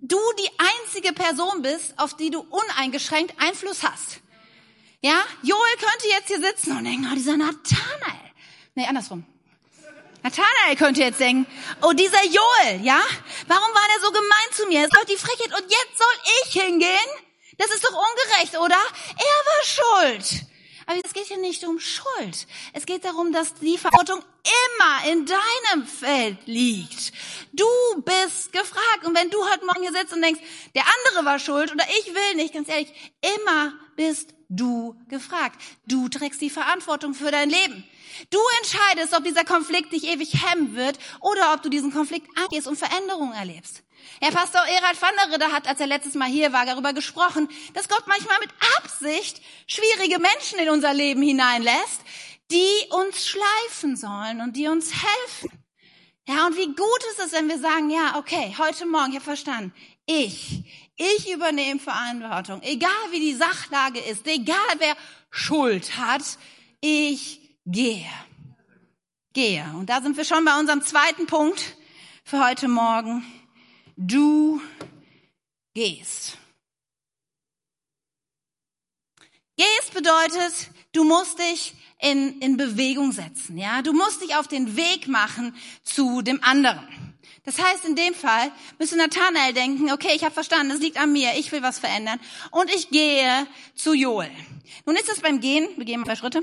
du 0.00 0.18
die 0.38 0.50
einzige 0.58 1.12
Person 1.12 1.62
bist, 1.62 1.98
auf 1.98 2.16
die 2.16 2.30
du 2.30 2.40
uneingeschränkt 2.40 3.34
Einfluss 3.40 3.82
hast. 3.82 4.20
Ja, 5.00 5.22
Joel 5.42 5.76
könnte 5.78 6.08
jetzt 6.08 6.28
hier 6.28 6.40
sitzen 6.40 6.76
und 6.76 6.84
denken, 6.84 7.08
oh, 7.10 7.14
dieser 7.14 7.36
Nathanael. 7.36 8.32
Nee, 8.74 8.86
andersrum. 8.86 9.24
Nathanael 10.22 10.76
könnte 10.76 11.00
jetzt 11.00 11.20
denken, 11.20 11.46
oh, 11.82 11.92
dieser 11.92 12.24
Joel, 12.24 12.80
ja? 12.82 13.00
Warum 13.46 13.74
war 13.74 13.88
der 13.94 14.04
so 14.04 14.10
gemein 14.10 14.52
zu 14.52 14.66
mir? 14.66 14.88
Das 14.88 15.02
ist 15.02 15.10
die 15.10 15.16
Frechheit. 15.16 15.60
Und 15.60 15.70
jetzt 15.70 15.98
soll 15.98 16.32
ich 16.42 16.62
hingehen? 16.62 17.08
Das 17.58 17.70
ist 17.70 17.84
doch 17.84 17.92
ungerecht, 17.92 18.56
oder? 18.58 18.76
Er 18.76 19.40
war 19.46 20.12
schuld. 20.12 20.46
Aber 20.88 20.98
es 21.04 21.12
geht 21.12 21.26
hier 21.26 21.36
nicht 21.36 21.64
um 21.64 21.78
Schuld. 21.78 22.46
Es 22.72 22.86
geht 22.86 23.04
darum, 23.04 23.30
dass 23.30 23.52
die 23.52 23.76
Verantwortung 23.76 24.24
immer 24.42 25.12
in 25.12 25.26
deinem 25.26 25.86
Feld 25.86 26.38
liegt. 26.46 27.12
Du 27.52 27.66
bist 27.96 28.52
gefragt. 28.52 29.04
Und 29.04 29.14
wenn 29.14 29.28
du 29.28 29.36
heute 29.52 29.66
Morgen 29.66 29.82
hier 29.82 29.92
sitzt 29.92 30.14
und 30.14 30.22
denkst, 30.22 30.40
der 30.74 30.84
andere 30.84 31.26
war 31.26 31.38
schuld 31.38 31.70
oder 31.70 31.84
ich 32.00 32.14
will 32.14 32.36
nicht, 32.36 32.54
ganz 32.54 32.70
ehrlich, 32.70 32.88
immer 33.20 33.74
bist 33.96 34.32
du 34.48 34.98
gefragt. 35.10 35.60
Du 35.86 36.08
trägst 36.08 36.40
die 36.40 36.48
Verantwortung 36.48 37.12
für 37.12 37.30
dein 37.30 37.50
Leben. 37.50 37.84
Du 38.30 38.38
entscheidest, 38.62 39.14
ob 39.14 39.24
dieser 39.24 39.44
Konflikt 39.44 39.92
dich 39.92 40.04
ewig 40.04 40.42
hemmen 40.42 40.74
wird 40.74 40.98
oder 41.20 41.52
ob 41.52 41.62
du 41.62 41.68
diesen 41.68 41.92
Konflikt 41.92 42.30
angehst 42.38 42.66
und 42.66 42.78
Veränderungen 42.78 43.34
erlebst. 43.34 43.82
Herr 44.20 44.32
Pastor 44.32 44.60
Erhard 44.62 45.00
van 45.00 45.10
der 45.16 45.32
Ridder 45.32 45.52
hat, 45.52 45.68
als 45.68 45.80
er 45.80 45.86
letztes 45.86 46.14
Mal 46.14 46.28
hier 46.28 46.52
war, 46.52 46.66
darüber 46.66 46.92
gesprochen, 46.92 47.48
dass 47.74 47.88
Gott 47.88 48.06
manchmal 48.06 48.38
mit 48.40 48.50
Absicht 48.78 49.40
schwierige 49.66 50.18
Menschen 50.18 50.58
in 50.58 50.70
unser 50.70 50.92
Leben 50.92 51.22
hineinlässt, 51.22 52.02
die 52.50 52.90
uns 52.90 53.26
schleifen 53.26 53.96
sollen 53.96 54.40
und 54.40 54.56
die 54.56 54.68
uns 54.68 54.92
helfen. 54.92 55.50
Ja, 56.26 56.46
und 56.46 56.56
wie 56.56 56.66
gut 56.66 57.04
ist 57.12 57.20
es, 57.20 57.32
wenn 57.32 57.48
wir 57.48 57.58
sagen, 57.58 57.90
ja, 57.90 58.16
okay, 58.18 58.54
heute 58.58 58.86
Morgen, 58.86 59.10
ich 59.10 59.16
habe 59.16 59.24
verstanden, 59.24 59.72
ich, 60.04 60.64
ich 60.96 61.32
übernehme 61.32 61.80
Verantwortung, 61.80 62.62
egal 62.62 62.90
wie 63.12 63.20
die 63.20 63.34
Sachlage 63.34 64.00
ist, 64.00 64.26
egal 64.26 64.56
wer 64.78 64.96
Schuld 65.30 65.96
hat, 65.96 66.22
ich 66.80 67.40
gehe. 67.64 68.06
Gehe. 69.32 69.64
Und 69.74 69.90
da 69.90 70.00
sind 70.00 70.16
wir 70.16 70.24
schon 70.24 70.44
bei 70.44 70.58
unserem 70.58 70.82
zweiten 70.82 71.26
Punkt 71.26 71.76
für 72.24 72.44
heute 72.44 72.68
Morgen. 72.68 73.24
Du 74.00 74.60
gehst. 75.74 76.38
Gehst 79.56 79.92
bedeutet, 79.92 80.70
du 80.92 81.02
musst 81.02 81.40
dich 81.40 81.74
in, 82.00 82.40
in 82.40 82.56
Bewegung 82.56 83.10
setzen, 83.10 83.58
ja. 83.58 83.82
Du 83.82 83.92
musst 83.92 84.22
dich 84.22 84.36
auf 84.36 84.46
den 84.46 84.76
Weg 84.76 85.08
machen 85.08 85.56
zu 85.82 86.22
dem 86.22 86.40
anderen. 86.44 87.18
Das 87.44 87.60
heißt, 87.60 87.86
in 87.86 87.96
dem 87.96 88.14
Fall 88.14 88.52
müsste 88.78 88.96
Nathanael 88.96 89.52
denken, 89.52 89.90
okay, 89.90 90.12
ich 90.14 90.22
habe 90.22 90.32
verstanden, 90.32 90.70
es 90.70 90.80
liegt 90.80 90.96
an 90.96 91.12
mir, 91.12 91.32
ich 91.36 91.50
will 91.50 91.62
was 91.62 91.80
verändern 91.80 92.20
und 92.52 92.72
ich 92.72 92.90
gehe 92.90 93.48
zu 93.74 93.94
Joel. 93.94 94.30
Nun 94.86 94.94
ist 94.94 95.08
es 95.08 95.18
beim 95.18 95.40
Gehen, 95.40 95.68
wir 95.76 95.84
gehen 95.84 95.98
mal 95.98 96.06
zwei 96.06 96.14
Schritte, 96.14 96.42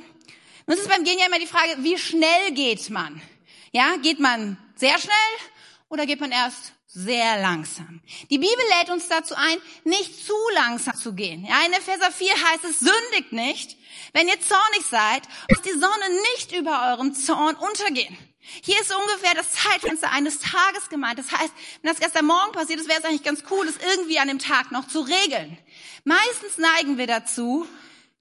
nun 0.68 0.76
ist 0.76 0.82
es 0.82 0.90
beim 0.90 1.06
Gehen 1.06 1.20
ja 1.20 1.28
immer 1.28 1.40
die 1.40 1.48
Frage, 1.48 1.78
wie 1.78 1.98
schnell 1.98 2.52
geht 2.52 2.90
man? 2.90 3.22
Ja, 3.72 3.96
geht 3.96 4.20
man 4.20 4.58
sehr 4.76 5.00
schnell 5.00 5.16
oder 5.88 6.06
geht 6.06 6.20
man 6.20 6.32
erst 6.32 6.75
sehr 6.96 7.42
langsam. 7.42 8.00
Die 8.30 8.38
Bibel 8.38 8.64
lädt 8.80 8.90
uns 8.90 9.10
dazu 9.10 9.36
ein, 9.36 9.58
nicht 9.84 10.26
zu 10.26 10.34
langsam 10.54 10.96
zu 10.96 11.14
gehen. 11.14 11.46
Ja, 11.46 11.66
in 11.66 11.74
Epheser 11.74 12.10
4 12.10 12.32
heißt 12.32 12.64
es, 12.64 12.80
sündigt 12.80 13.34
nicht, 13.34 13.78
wenn 14.14 14.30
ihr 14.30 14.40
zornig 14.40 14.86
seid, 14.90 15.24
dass 15.50 15.62
die 15.62 15.72
Sonne 15.72 16.22
nicht 16.34 16.54
über 16.54 16.94
eurem 16.94 17.14
Zorn 17.14 17.56
untergehen. 17.56 18.18
Hier 18.64 18.80
ist 18.80 18.96
ungefähr 18.96 19.34
das 19.34 19.52
Zeitfenster 19.52 20.10
eines 20.12 20.40
Tages 20.40 20.88
gemeint. 20.90 21.20
Das 21.20 21.32
heißt, 21.32 21.54
wenn 21.82 21.92
das 21.92 22.00
gestern 22.00 22.28
Morgen 22.28 22.54
passiert 22.54 22.80
ist, 22.80 22.88
wäre 22.88 23.00
es 23.00 23.06
eigentlich 23.06 23.24
ganz 23.24 23.44
cool, 23.50 23.68
es 23.68 23.78
irgendwie 23.94 24.20
an 24.20 24.30
dem 24.30 24.40
Tag 24.40 24.72
noch 24.72 24.88
zu 24.88 25.02
regeln. 25.02 25.58
Meistens 26.06 26.58
neigen 26.58 26.98
wir 26.98 27.08
dazu, 27.08 27.68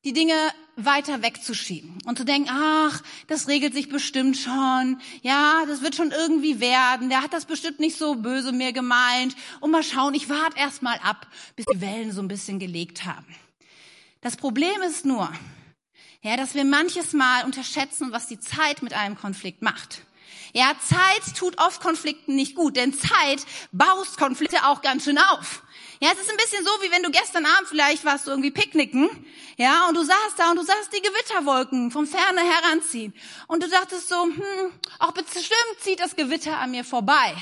die 0.04 0.12
Dinge 0.12 0.34
weiter 0.76 1.22
wegzuschieben 1.22 1.98
und 2.06 2.18
zu 2.18 2.24
denken, 2.24 2.50
ach, 2.50 3.02
das 3.26 3.48
regelt 3.48 3.74
sich 3.74 3.88
bestimmt 3.88 4.36
schon, 4.36 5.00
ja, 5.22 5.64
das 5.66 5.82
wird 5.82 5.94
schon 5.94 6.10
irgendwie 6.10 6.60
werden, 6.60 7.08
der 7.08 7.22
hat 7.22 7.32
das 7.32 7.44
bestimmt 7.44 7.80
nicht 7.80 7.96
so 7.96 8.16
böse 8.16 8.52
mir 8.52 8.72
gemeint 8.72 9.36
und 9.60 9.70
mal 9.70 9.82
schauen, 9.82 10.14
ich 10.14 10.28
warte 10.28 10.58
erst 10.58 10.82
mal 10.82 10.98
ab, 11.02 11.26
bis 11.56 11.66
die 11.66 11.80
Wellen 11.80 12.12
so 12.12 12.20
ein 12.20 12.28
bisschen 12.28 12.58
gelegt 12.58 13.04
haben. 13.04 13.26
Das 14.20 14.36
Problem 14.36 14.80
ist 14.82 15.04
nur, 15.04 15.30
ja, 16.22 16.36
dass 16.36 16.54
wir 16.54 16.64
manches 16.64 17.12
Mal 17.12 17.44
unterschätzen, 17.44 18.12
was 18.12 18.26
die 18.26 18.40
Zeit 18.40 18.82
mit 18.82 18.94
einem 18.94 19.16
Konflikt 19.16 19.60
macht. 19.60 20.02
Ja, 20.54 20.72
Zeit 20.80 21.36
tut 21.36 21.58
oft 21.58 21.82
Konflikten 21.82 22.36
nicht 22.36 22.54
gut, 22.54 22.76
denn 22.76 22.94
Zeit 22.94 23.44
baust 23.72 24.16
Konflikte 24.16 24.66
auch 24.66 24.82
ganz 24.82 25.04
schön 25.04 25.18
auf. 25.18 25.63
Ja, 26.00 26.10
es 26.12 26.20
ist 26.20 26.30
ein 26.30 26.36
bisschen 26.36 26.64
so, 26.64 26.70
wie 26.82 26.90
wenn 26.90 27.02
du 27.02 27.10
gestern 27.10 27.46
Abend 27.46 27.68
vielleicht 27.68 28.04
warst 28.04 28.26
du 28.26 28.30
irgendwie 28.30 28.50
picknicken, 28.50 29.08
ja, 29.56 29.86
und 29.88 29.94
du 29.96 30.02
saßt 30.02 30.36
da 30.36 30.50
und 30.50 30.56
du 30.56 30.64
sahst 30.64 30.92
die 30.92 31.00
Gewitterwolken 31.00 31.90
vom 31.90 32.06
Ferne 32.06 32.40
heranziehen. 32.40 33.14
Und 33.46 33.62
du 33.62 33.68
dachtest 33.68 34.08
so, 34.08 34.24
hm, 34.24 34.72
auch 34.98 35.12
bestimmt 35.12 35.80
zieht 35.80 36.00
das 36.00 36.16
Gewitter 36.16 36.58
an 36.58 36.72
mir 36.72 36.84
vorbei. 36.84 37.34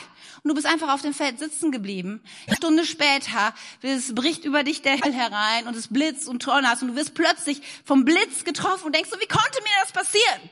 Und 0.43 0.49
du 0.49 0.55
bist 0.55 0.67
einfach 0.67 0.93
auf 0.93 1.01
dem 1.03 1.15
Feld 1.15 1.39
sitzen 1.39 1.71
geblieben. 1.71 2.23
Eine 2.47 2.57
Stunde 2.57 2.85
später, 2.85 3.55
es 3.81 4.15
bricht 4.15 4.45
über 4.45 4.65
dich 4.65 4.83
der 4.83 4.99
Hell 4.99 5.13
herein 5.13 5.67
und 5.67 5.77
es 5.77 5.89
blitzt 5.89 6.29
und 6.29 6.47
donnerst 6.47 6.83
und 6.83 6.89
du 6.89 6.97
wirst 6.97 7.15
plötzlich 7.15 7.63
vom 7.85 8.05
Blitz 8.05 8.45
getroffen 8.45 8.87
und 8.87 8.95
denkst 8.95 9.11
so, 9.11 9.21
wie 9.21 9.29
konnte 9.29 9.63
mir 9.63 9.71
das 9.81 9.93
passieren? 9.93 10.51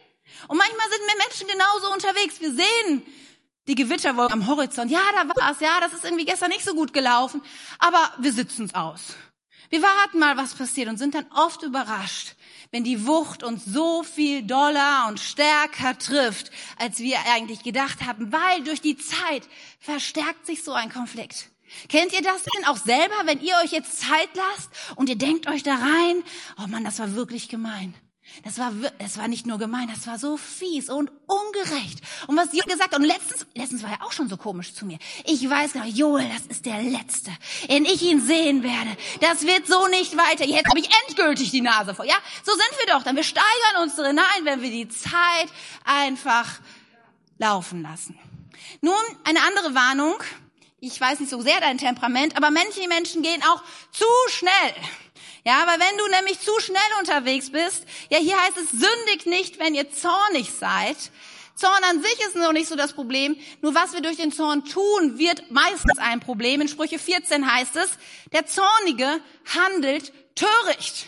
Und 0.48 0.56
manchmal 0.56 0.88
sind 0.88 1.02
wir 1.06 1.18
Menschen 1.18 1.48
genauso 1.48 1.92
unterwegs. 1.92 2.40
Wir 2.40 2.52
sehen 2.52 3.02
die 3.68 3.74
Gewitterwolke 3.74 4.32
am 4.32 4.46
Horizont. 4.46 4.90
Ja, 4.90 5.00
da 5.14 5.28
war 5.28 5.52
es. 5.52 5.60
Ja, 5.60 5.80
das 5.80 5.92
ist 5.92 6.04
irgendwie 6.04 6.24
gestern 6.24 6.50
nicht 6.50 6.64
so 6.64 6.74
gut 6.74 6.92
gelaufen. 6.92 7.42
Aber 7.78 8.12
wir 8.18 8.32
sitzen 8.32 8.64
es 8.64 8.74
aus. 8.74 9.16
Wir 9.70 9.82
warten 9.82 10.18
mal, 10.18 10.36
was 10.36 10.54
passiert 10.54 10.88
und 10.88 10.98
sind 10.98 11.14
dann 11.14 11.26
oft 11.32 11.62
überrascht, 11.62 12.34
wenn 12.72 12.82
die 12.82 13.06
Wucht 13.06 13.44
uns 13.44 13.64
so 13.64 14.02
viel 14.02 14.42
doller 14.42 15.06
und 15.08 15.20
stärker 15.20 15.96
trifft, 15.96 16.50
als 16.76 16.98
wir 16.98 17.18
eigentlich 17.32 17.62
gedacht 17.62 18.04
haben, 18.04 18.32
weil 18.32 18.64
durch 18.64 18.80
die 18.80 18.96
Zeit 18.96 19.48
verstärkt 19.78 20.44
sich 20.44 20.64
so 20.64 20.72
ein 20.72 20.90
Konflikt. 20.90 21.50
Kennt 21.88 22.12
ihr 22.12 22.22
das 22.22 22.42
denn 22.42 22.64
auch 22.64 22.78
selber, 22.78 23.14
wenn 23.26 23.40
ihr 23.40 23.54
euch 23.62 23.70
jetzt 23.70 24.00
Zeit 24.00 24.30
lasst 24.34 24.70
und 24.96 25.08
ihr 25.08 25.16
denkt 25.16 25.46
euch 25.46 25.62
da 25.62 25.76
rein, 25.76 26.24
oh 26.58 26.66
Mann, 26.66 26.82
das 26.82 26.98
war 26.98 27.14
wirklich 27.14 27.48
gemein. 27.48 27.94
Das 28.42 28.58
war, 28.58 28.72
es 28.98 29.18
war 29.18 29.28
nicht 29.28 29.46
nur 29.46 29.58
gemein, 29.58 29.88
das 29.94 30.06
war 30.06 30.18
so 30.18 30.36
fies 30.36 30.88
und 30.88 31.10
ungerecht. 31.26 32.00
Und 32.26 32.36
was 32.36 32.52
Joel 32.52 32.66
gesagt 32.66 32.92
hat, 32.92 32.98
und 32.98 33.04
letztens, 33.04 33.46
letztens 33.54 33.82
war 33.82 33.90
er 33.90 34.02
auch 34.04 34.12
schon 34.12 34.28
so 34.28 34.36
komisch 34.36 34.72
zu 34.74 34.86
mir. 34.86 34.98
Ich 35.24 35.48
weiß 35.48 35.74
genau, 35.74 35.84
Joel, 35.84 36.28
das 36.28 36.46
ist 36.46 36.64
der 36.64 36.82
Letzte, 36.82 37.30
den 37.68 37.84
ich 37.84 38.02
ihn 38.02 38.20
sehen 38.20 38.62
werde. 38.62 38.96
Das 39.20 39.46
wird 39.46 39.66
so 39.66 39.86
nicht 39.88 40.16
weiter. 40.16 40.44
Jetzt 40.44 40.68
habe 40.68 40.80
ich 40.80 40.88
endgültig 41.06 41.50
die 41.50 41.60
Nase 41.60 41.94
voll. 41.94 42.06
Ja, 42.06 42.16
so 42.44 42.52
sind 42.52 42.78
wir 42.78 42.94
doch 42.94 43.02
dann. 43.02 43.16
Wir 43.16 43.24
steigern 43.24 43.82
uns 43.82 43.96
hinein, 43.96 44.44
wenn 44.44 44.62
wir 44.62 44.70
die 44.70 44.88
Zeit 44.88 45.48
einfach 45.84 46.60
laufen 47.38 47.82
lassen. 47.82 48.18
Nun, 48.80 48.94
eine 49.24 49.40
andere 49.42 49.74
Warnung. 49.74 50.14
Ich 50.78 50.98
weiß 50.98 51.20
nicht 51.20 51.30
so 51.30 51.42
sehr 51.42 51.60
dein 51.60 51.76
Temperament, 51.76 52.36
aber 52.36 52.50
manche 52.50 52.86
Menschen 52.88 53.22
gehen 53.22 53.42
auch 53.42 53.62
zu 53.92 54.06
schnell. 54.28 54.74
Ja, 55.44 55.62
aber 55.62 55.72
wenn 55.72 55.98
du 55.98 56.08
nämlich 56.08 56.40
zu 56.40 56.52
schnell 56.60 56.80
unterwegs 56.98 57.50
bist, 57.50 57.86
ja, 58.10 58.18
hier 58.18 58.38
heißt 58.38 58.56
es, 58.58 58.70
sündigt 58.70 59.26
nicht, 59.26 59.58
wenn 59.58 59.74
ihr 59.74 59.90
zornig 59.90 60.50
seid. 60.52 60.96
Zorn 61.54 61.84
an 61.84 62.02
sich 62.02 62.18
ist 62.20 62.36
noch 62.36 62.52
nicht 62.52 62.68
so 62.68 62.76
das 62.76 62.94
Problem. 62.94 63.36
Nur 63.60 63.74
was 63.74 63.92
wir 63.92 64.00
durch 64.00 64.16
den 64.16 64.32
Zorn 64.32 64.64
tun, 64.64 65.18
wird 65.18 65.50
meistens 65.50 65.98
ein 65.98 66.20
Problem. 66.20 66.60
In 66.60 66.68
Sprüche 66.68 66.98
14 66.98 67.50
heißt 67.52 67.76
es, 67.76 67.90
der 68.32 68.46
Zornige 68.46 69.20
handelt 69.54 70.12
töricht. 70.34 71.06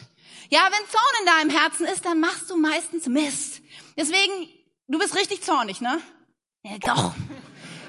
Ja, 0.51 0.69
wenn 0.71 0.89
Zorn 0.91 1.15
in 1.21 1.27
deinem 1.27 1.59
Herzen 1.59 1.87
ist, 1.87 2.05
dann 2.05 2.21
machst 2.21 2.51
du 2.51 2.57
meistens 2.57 3.07
Mist. 3.07 3.63
Deswegen, 3.97 4.49
du 4.89 4.99
bist 4.99 5.15
richtig 5.15 5.43
zornig, 5.43 5.81
ne? 5.81 6.01
Ja, 6.63 6.77
doch. 6.79 7.15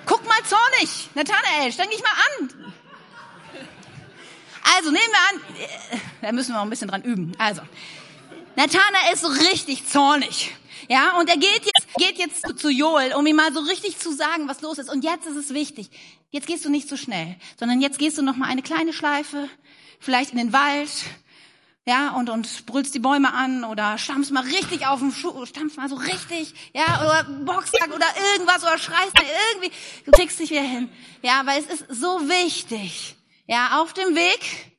Guck 0.06 0.26
mal 0.26 0.42
zornig. 0.46 1.10
Nathanael, 1.16 1.72
streng 1.72 1.90
dich 1.90 2.02
mal 2.02 2.10
an. 2.10 2.73
Also 4.76 4.92
nehmen 4.92 5.12
wir 5.12 5.30
an, 5.30 5.56
äh, 5.60 5.98
da 6.22 6.32
müssen 6.32 6.54
wir 6.54 6.60
auch 6.60 6.64
ein 6.64 6.70
bisschen 6.70 6.88
dran 6.88 7.04
üben. 7.04 7.34
Also, 7.38 7.62
Nathanael 8.56 9.14
ist 9.14 9.22
so 9.22 9.28
richtig 9.28 9.88
zornig. 9.88 10.52
Ja, 10.90 11.18
und 11.18 11.30
er 11.30 11.38
geht 11.38 11.64
jetzt, 11.66 11.94
geht 11.98 12.18
jetzt 12.18 12.60
zu 12.60 12.70
Joel, 12.70 13.14
um 13.14 13.26
ihm 13.26 13.38
mal 13.38 13.54
so 13.54 13.62
richtig 13.62 13.98
zu 14.00 14.12
sagen, 14.12 14.48
was 14.48 14.62
los 14.62 14.78
ist. 14.78 14.92
Und 14.92 15.04
jetzt 15.04 15.26
ist 15.26 15.38
es 15.38 15.54
wichtig. 15.54 15.90
Jetzt 16.30 16.48
gehst 16.48 16.66
du 16.66 16.70
nicht 16.70 16.90
so 16.90 16.98
schnell, 16.98 17.36
sondern 17.58 17.82
jetzt 17.82 18.00
gehst 18.00 18.18
du 18.18 18.22
noch 18.22 18.36
mal 18.36 18.48
eine 18.48 18.62
kleine 18.62 18.92
Schleife, 18.92 19.50
vielleicht 20.00 20.32
in 20.32 20.38
den 20.38 20.52
Wald, 20.52 20.90
ja, 21.86 22.12
und, 22.12 22.30
und 22.30 22.66
brüllst 22.66 22.96
die 22.96 23.00
Bäume 23.00 23.34
an 23.34 23.66
oder 23.66 23.98
stampfst 23.98 24.32
mal 24.32 24.44
richtig 24.44 24.88
auf 24.88 25.00
den 25.00 25.12
Schuh, 25.12 25.46
stampfst 25.46 25.78
mal 25.78 25.90
so 25.90 25.96
richtig, 25.96 26.54
ja, 26.74 27.06
oder 27.06 27.24
Boxsack 27.24 27.94
oder 27.94 28.08
irgendwas 28.34 28.64
oder 28.64 28.78
schreist 28.78 29.14
mal 29.16 29.26
irgendwie, 29.52 29.72
du 30.06 30.12
kriegst 30.12 30.40
dich 30.40 30.50
wieder 30.50 30.62
hin. 30.62 30.90
Ja, 31.22 31.42
weil 31.46 31.62
es 31.62 31.82
ist 31.82 31.86
so 31.94 32.22
wichtig, 32.30 33.16
ja, 33.48 33.82
auf 33.82 33.94
dem 33.94 34.16
Weg 34.16 34.74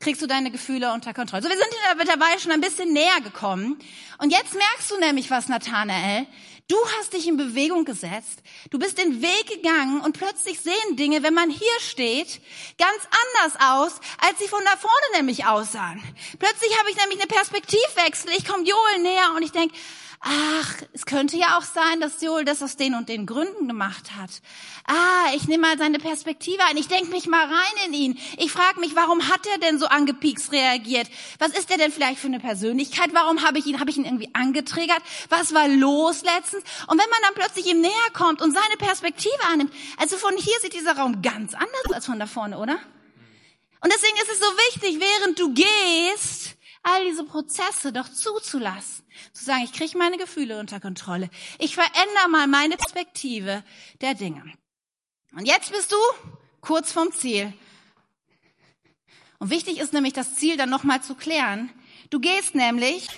kriegst 0.00 0.22
du 0.22 0.26
deine 0.26 0.50
Gefühle 0.50 0.92
unter 0.92 1.12
Kontrolle. 1.12 1.42
So, 1.42 1.48
wir 1.48 1.56
sind 1.56 2.08
dabei 2.08 2.38
schon 2.38 2.52
ein 2.52 2.60
bisschen 2.60 2.92
näher 2.92 3.20
gekommen. 3.20 3.78
Und 4.18 4.30
jetzt 4.30 4.54
merkst 4.54 4.90
du 4.90 4.98
nämlich 4.98 5.30
was, 5.30 5.48
Nathanael. 5.48 6.26
Du 6.68 6.76
hast 6.98 7.12
dich 7.14 7.26
in 7.26 7.36
Bewegung 7.36 7.84
gesetzt. 7.84 8.42
Du 8.70 8.78
bist 8.78 8.96
den 8.96 9.20
Weg 9.20 9.46
gegangen 9.48 10.00
und 10.02 10.16
plötzlich 10.16 10.60
sehen 10.60 10.96
Dinge, 10.96 11.22
wenn 11.24 11.34
man 11.34 11.50
hier 11.50 11.80
steht, 11.80 12.40
ganz 12.78 13.08
anders 13.26 13.60
aus, 13.60 14.00
als 14.20 14.38
sie 14.38 14.46
von 14.46 14.64
da 14.64 14.76
vorne 14.76 15.16
nämlich 15.16 15.46
aussahen. 15.46 16.00
Plötzlich 16.38 16.78
habe 16.78 16.90
ich 16.90 16.96
nämlich 16.96 17.18
eine 17.18 17.26
Perspektivwechsel. 17.26 18.30
Ich 18.38 18.46
komme 18.46 18.64
Joel 18.64 19.02
näher 19.02 19.32
und 19.34 19.42
ich 19.42 19.50
denke, 19.50 19.74
ach, 20.20 20.74
es 20.92 21.06
könnte 21.06 21.36
ja 21.36 21.58
auch 21.58 21.62
sein, 21.62 22.00
dass 22.00 22.20
Joel 22.20 22.44
das 22.44 22.62
aus 22.62 22.76
den 22.76 22.94
und 22.94 23.08
den 23.08 23.26
Gründen 23.26 23.66
gemacht 23.66 24.12
hat. 24.16 24.30
Ah, 24.84 25.32
ich 25.34 25.48
nehme 25.48 25.66
mal 25.66 25.78
seine 25.78 25.98
Perspektive 25.98 26.62
ein. 26.64 26.76
Ich 26.76 26.88
denke 26.88 27.10
mich 27.10 27.26
mal 27.26 27.44
rein 27.46 27.86
in 27.86 27.94
ihn. 27.94 28.18
Ich 28.36 28.52
frage 28.52 28.80
mich, 28.80 28.94
warum 28.94 29.28
hat 29.28 29.46
er 29.46 29.58
denn 29.58 29.78
so 29.78 29.86
angepiekst 29.86 30.52
reagiert? 30.52 31.08
Was 31.38 31.50
ist 31.50 31.70
er 31.70 31.78
denn 31.78 31.90
vielleicht 31.90 32.18
für 32.18 32.26
eine 32.26 32.40
Persönlichkeit? 32.40 33.10
Warum 33.14 33.42
habe 33.42 33.58
ich 33.58 33.66
ihn, 33.66 33.80
habe 33.80 33.90
ich 33.90 33.96
ihn 33.96 34.04
irgendwie 34.04 34.30
angetriggert? 34.34 35.02
Was 35.30 35.54
war 35.54 35.68
los 35.68 36.22
letztens? 36.22 36.64
Und 36.86 37.00
wenn 37.00 37.10
man 37.10 37.20
dann 37.22 37.34
plötzlich 37.34 37.66
ihm 37.66 37.80
näher 37.80 37.90
kommt 38.12 38.42
und 38.42 38.52
seine 38.52 38.76
Perspektive 38.78 39.42
annimmt, 39.50 39.72
also 39.96 40.16
von 40.16 40.36
hier 40.36 40.58
sieht 40.60 40.74
dieser 40.74 40.96
Raum 40.96 41.22
ganz 41.22 41.54
anders 41.54 41.92
als 41.92 42.06
von 42.06 42.18
da 42.18 42.26
vorne, 42.26 42.58
oder? 42.58 42.78
Und 43.82 43.90
deswegen 43.90 44.16
ist 44.16 44.30
es 44.30 44.38
so 44.38 44.46
wichtig, 44.68 45.00
während 45.00 45.38
du 45.38 45.54
gehst, 45.54 46.56
all 46.82 47.04
diese 47.04 47.24
Prozesse 47.24 47.92
doch 47.92 48.08
zuzulassen. 48.08 49.04
Zu 49.32 49.44
sagen, 49.44 49.64
ich 49.64 49.72
kriege 49.72 49.98
meine 49.98 50.16
Gefühle 50.16 50.58
unter 50.58 50.80
Kontrolle. 50.80 51.30
Ich 51.58 51.74
verändere 51.74 52.28
mal 52.30 52.46
meine 52.46 52.76
Perspektive 52.76 53.62
der 54.00 54.14
Dinge. 54.14 54.42
Und 55.32 55.46
jetzt 55.46 55.72
bist 55.72 55.92
du 55.92 55.96
kurz 56.60 56.92
vom 56.92 57.12
Ziel. 57.12 57.52
Und 59.38 59.50
wichtig 59.50 59.78
ist 59.78 59.92
nämlich, 59.92 60.12
das 60.12 60.34
Ziel 60.34 60.56
dann 60.56 60.70
nochmal 60.70 61.02
zu 61.02 61.14
klären. 61.14 61.70
Du 62.10 62.20
gehst 62.20 62.54
nämlich 62.54 63.08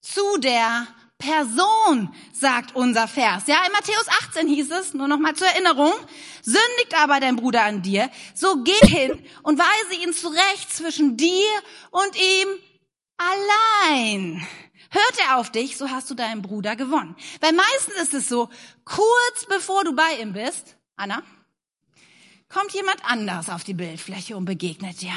zu 0.00 0.38
der 0.38 0.86
Person, 1.20 2.12
sagt 2.32 2.74
unser 2.74 3.06
Vers. 3.06 3.44
Ja, 3.46 3.64
in 3.66 3.72
Matthäus 3.72 4.08
18 4.24 4.48
hieß 4.48 4.70
es, 4.72 4.94
nur 4.94 5.06
nochmal 5.06 5.36
zur 5.36 5.46
Erinnerung, 5.46 5.92
sündigt 6.42 6.94
aber 6.96 7.20
dein 7.20 7.36
Bruder 7.36 7.62
an 7.62 7.82
dir, 7.82 8.10
so 8.34 8.64
geh 8.64 8.88
hin 8.88 9.24
und 9.42 9.58
weise 9.58 10.02
ihn 10.02 10.12
zurecht 10.12 10.72
zwischen 10.72 11.16
dir 11.16 11.46
und 11.90 12.16
ihm 12.16 12.48
allein. 13.16 14.46
Hört 14.90 15.18
er 15.28 15.36
auf 15.36 15.50
dich, 15.52 15.76
so 15.76 15.90
hast 15.90 16.10
du 16.10 16.14
deinen 16.14 16.42
Bruder 16.42 16.74
gewonnen. 16.74 17.14
Weil 17.40 17.52
meistens 17.52 17.94
ist 18.02 18.14
es 18.14 18.28
so, 18.28 18.48
kurz 18.84 19.46
bevor 19.48 19.84
du 19.84 19.94
bei 19.94 20.20
ihm 20.20 20.32
bist, 20.32 20.76
Anna, 20.96 21.22
kommt 22.48 22.72
jemand 22.72 23.04
anders 23.04 23.50
auf 23.50 23.62
die 23.62 23.74
Bildfläche 23.74 24.36
und 24.36 24.46
begegnet 24.46 25.00
dir. 25.00 25.12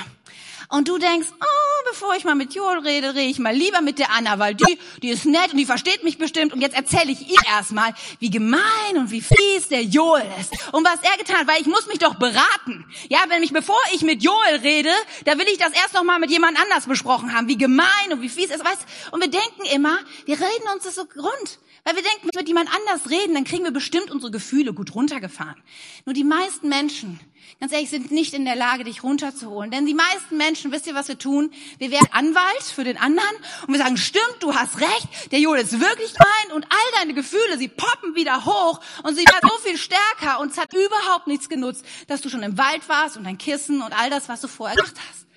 Und 0.69 0.88
du 0.88 0.97
denkst, 0.97 1.28
oh, 1.32 1.89
bevor 1.89 2.15
ich 2.15 2.23
mal 2.23 2.36
mit 2.36 2.54
Joel 2.54 2.80
rede, 2.80 3.10
rede 3.10 3.30
ich 3.30 3.39
mal 3.39 3.56
lieber 3.56 3.82
mit 3.82 3.99
der 3.99 4.12
Anna, 4.12 4.39
weil 4.39 4.56
die, 4.56 4.80
die 5.02 5.10
ist 5.10 5.26
nett 5.26 5.52
und 5.52 5.58
die 5.58 5.65
versteht 5.65 6.04
mich 6.04 6.17
bestimmt. 6.17 6.54
Und 6.54 6.62
jetzt 6.62 6.76
erzähle 6.76 7.12
ich 7.12 7.30
ihr 7.30 7.39
erstmal, 7.47 7.93
wie 8.19 8.30
gemein 8.30 8.62
und 8.95 9.12
wie 9.12 9.21
fies 9.21 9.67
der 9.69 9.84
Joel 9.84 10.26
ist. 10.39 10.54
Und 10.71 10.86
was 10.86 10.99
er 11.02 11.17
getan 11.17 11.41
hat, 11.41 11.47
weil 11.47 11.62
ich 11.62 11.67
muss 11.67 11.88
mich 11.88 11.99
doch 11.99 12.15
beraten. 12.15 12.86
Ja, 13.10 13.19
wenn 13.30 13.41
mich, 13.41 13.54
bevor 13.54 13.80
ich 13.93 14.02
mit 14.02 14.23
Joel 14.23 14.58
rede, 14.62 14.91
da 15.26 15.38
will 15.38 15.47
ich 15.52 15.58
das 15.58 15.73
erst 15.73 15.93
noch 15.93 16.04
mal 16.04 16.19
mit 16.19 16.32
jemand 16.32 16.58
anders 16.60 16.88
besprochen 16.88 17.34
haben, 17.34 17.47
wie 17.47 17.58
gemein 17.58 18.12
und 18.12 18.21
wie 18.21 18.30
fies 18.30 18.49
es 18.49 18.62
ist. 18.62 19.12
Und 19.12 19.21
wir 19.21 19.30
denken 19.30 19.65
immer, 19.73 19.97
wir 20.26 20.36
reden 20.39 20.67
uns 20.73 20.84
das 20.84 20.95
so 20.95 21.02
rund. 21.02 21.60
Weil 21.84 21.95
wir 21.95 22.04
denken, 22.04 22.21
wenn 22.23 22.32
wir 22.34 22.41
mit 22.41 22.47
jemand 22.47 22.69
anders 22.73 23.10
reden, 23.10 23.34
dann 23.34 23.43
kriegen 23.43 23.65
wir 23.65 23.71
bestimmt 23.71 24.10
unsere 24.10 24.32
Gefühle 24.32 24.73
gut 24.73 24.95
runtergefahren. 24.95 25.62
Nur 26.06 26.13
die 26.13 26.23
meisten 26.23 26.69
Menschen, 26.69 27.19
ganz 27.60 27.73
ehrlich, 27.73 27.89
sind 27.89 28.10
nicht 28.10 28.34
in 28.34 28.45
der 28.45 28.56
Lage, 28.56 28.86
dich 28.86 29.04
runterzuholen. 29.04 29.69
Denn 29.69 29.86
die 29.86 29.93
meisten 29.93 30.38
Menschen, 30.38 30.62
wisst 30.71 30.88
ihr, 30.88 30.95
was 30.95 31.08
wir 31.08 31.17
tun? 31.17 31.52
Wir 31.78 31.91
werden 31.91 32.08
Anwalt 32.12 32.63
für 32.63 32.84
den 32.84 32.97
anderen 32.97 33.36
und 33.67 33.73
wir 33.73 33.80
sagen, 33.80 33.97
stimmt, 33.97 34.38
du 34.39 34.54
hast 34.54 34.80
recht, 34.80 35.32
der 35.32 35.39
Joel 35.39 35.62
ist 35.62 35.80
wirklich 35.80 36.13
gemein 36.13 36.56
und 36.56 36.65
all 36.65 36.99
deine 36.99 37.13
Gefühle, 37.13 37.58
sie 37.58 37.67
poppen 37.67 38.15
wieder 38.15 38.45
hoch 38.45 38.80
und 39.04 39.15
sie 39.15 39.26
werden 39.26 39.49
so 39.49 39.58
viel 39.60 39.78
stärker 39.78 40.39
und 40.39 40.52
es 40.52 40.58
hat 40.58 40.73
überhaupt 40.73 41.28
nichts 41.28 41.49
genutzt, 41.49 41.86
dass 42.08 42.21
du 42.21 42.30
schon 42.30 42.43
im 42.43 42.58
Wald 42.58 42.88
warst 42.88 43.17
und 43.17 43.23
dein 43.23 43.38
Kissen 43.38 43.82
und 43.82 43.93
all 43.93 44.10
das, 44.10 44.30
was 44.30 44.41
du 44.41 44.47
vorher 44.47 44.76
gemacht 44.76 44.95
hast. 45.10 45.28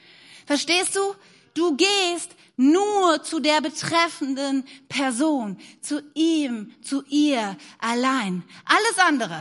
Verstehst 0.46 0.94
du? 0.96 1.14
Du 1.54 1.76
gehst 1.76 2.36
nur 2.56 3.22
zu 3.22 3.40
der 3.40 3.60
betreffenden 3.60 4.64
Person, 4.88 5.58
zu 5.80 6.02
ihm, 6.14 6.72
zu 6.82 7.02
ihr 7.08 7.56
allein. 7.78 8.42
Alles 8.64 8.98
andere 9.06 9.40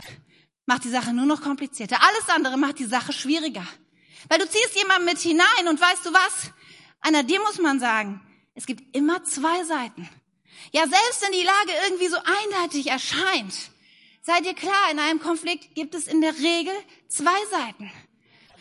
macht 0.66 0.84
die 0.84 0.90
Sache 0.90 1.12
nur 1.12 1.26
noch 1.26 1.40
komplizierter. 1.40 1.98
Alles 2.02 2.28
andere 2.28 2.56
macht 2.56 2.78
die 2.78 2.84
Sache 2.84 3.12
schwieriger. 3.12 3.66
Weil 4.28 4.38
du 4.38 4.48
ziehst 4.48 4.74
jemanden 4.76 5.04
mit 5.04 5.18
hinein 5.18 5.68
und 5.68 5.80
weißt 5.80 6.04
du 6.04 6.12
was? 6.12 6.52
Einer 7.00 7.22
dir 7.22 7.40
muss 7.40 7.58
man 7.58 7.78
sagen, 7.78 8.20
es 8.54 8.66
gibt 8.66 8.96
immer 8.96 9.22
zwei 9.24 9.64
Seiten. 9.64 10.08
Ja, 10.72 10.82
selbst 10.86 11.22
wenn 11.22 11.32
die 11.32 11.44
Lage 11.44 11.72
irgendwie 11.84 12.08
so 12.08 12.16
eindeutig 12.16 12.88
erscheint, 12.88 13.54
sei 14.22 14.40
dir 14.40 14.54
klar, 14.54 14.90
in 14.90 14.98
einem 14.98 15.20
Konflikt 15.20 15.74
gibt 15.74 15.94
es 15.94 16.06
in 16.06 16.20
der 16.20 16.34
Regel 16.36 16.74
zwei 17.08 17.38
Seiten. 17.50 17.90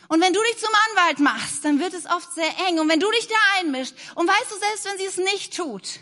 Und 0.08 0.22
wenn 0.22 0.34
du 0.34 0.42
dich 0.44 0.60
zum 0.60 0.70
Anwalt 0.92 1.20
machst, 1.20 1.66
dann 1.66 1.80
wird 1.80 1.94
es 1.94 2.06
oft 2.06 2.32
sehr 2.34 2.54
eng. 2.68 2.80
Und 2.80 2.90
wenn 2.90 3.00
du 3.00 3.10
dich 3.12 3.28
da 3.28 3.36
einmischt, 3.60 3.96
und 4.14 4.28
weißt 4.28 4.52
du, 4.52 4.56
selbst 4.60 4.86
wenn 4.86 4.98
sie 4.98 5.06
es 5.06 5.18
nicht 5.18 5.56
tut, 5.56 6.00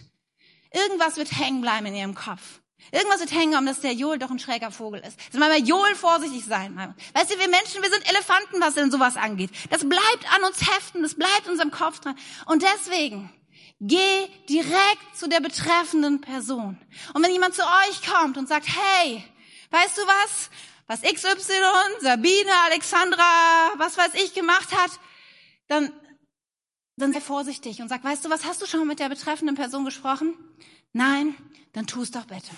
irgendwas 0.72 1.16
wird 1.16 1.32
hängen 1.32 1.62
bleiben 1.62 1.86
in 1.86 1.96
ihrem 1.96 2.16
Kopf. 2.16 2.60
Irgendwas 2.92 3.20
wird 3.20 3.32
hängen 3.32 3.58
um 3.58 3.66
dass 3.66 3.82
der 3.82 3.94
Joel 3.94 4.20
doch 4.20 4.30
ein 4.30 4.40
schräger 4.40 4.72
Vogel 4.72 5.02
ist. 5.02 5.18
Also 5.28 5.40
mal 5.40 5.50
bei 5.50 5.60
Joel 5.60 5.96
vorsichtig 5.96 6.46
sein. 6.46 6.76
Weißt 7.14 7.34
du, 7.34 7.40
wir 7.40 7.48
Menschen, 7.48 7.82
wir 7.82 7.90
sind 7.90 8.08
Elefanten, 8.10 8.60
was 8.60 8.76
denn 8.76 8.92
sowas 8.92 9.18
angeht. 9.18 9.50
Das 9.70 9.88
bleibt 9.88 10.36
an 10.36 10.44
uns 10.44 10.62
heften, 10.62 11.02
das 11.02 11.16
bleibt 11.16 11.48
unserem 11.50 11.72
Kopf 11.72 12.00
dran. 12.00 12.16
Und 12.46 12.62
deswegen, 12.62 13.34
geh 13.80 14.28
direkt 14.50 15.16
zu 15.16 15.28
der 15.28 15.40
betreffenden 15.40 16.22
Person. 16.22 16.78
Und 17.14 17.24
wenn 17.24 17.32
jemand 17.32 17.56
zu 17.56 17.64
euch 17.64 18.02
kommt 18.06 18.38
und 18.38 18.48
sagt, 18.48 18.68
hey, 18.68 19.24
weißt 19.72 19.98
du 19.98 20.02
was? 20.02 20.50
was 20.88 21.02
XY, 21.02 21.54
Sabine, 22.02 22.52
Alexandra, 22.66 23.72
was 23.78 23.98
weiß 23.98 24.16
ich 24.16 24.34
gemacht 24.34 24.76
hat, 24.76 24.92
dann, 25.68 25.92
dann 26.98 27.14
sei 27.14 27.22
vorsichtig 27.22 27.82
und 27.82 27.90
sag, 27.90 28.04
weißt 28.04 28.26
du, 28.26 28.30
was 28.30 28.46
hast 28.46 28.62
du 28.62 28.66
schon 28.66 28.88
mit 28.88 29.00
der 29.00 29.10
betreffenden 29.10 29.56
Person 29.56 29.86
gesprochen? 29.86 30.36
Nein, 30.92 31.36
dann 31.74 31.88
tu 31.88 32.02
es 32.02 32.12
doch 32.12 32.26
bitte. 32.26 32.52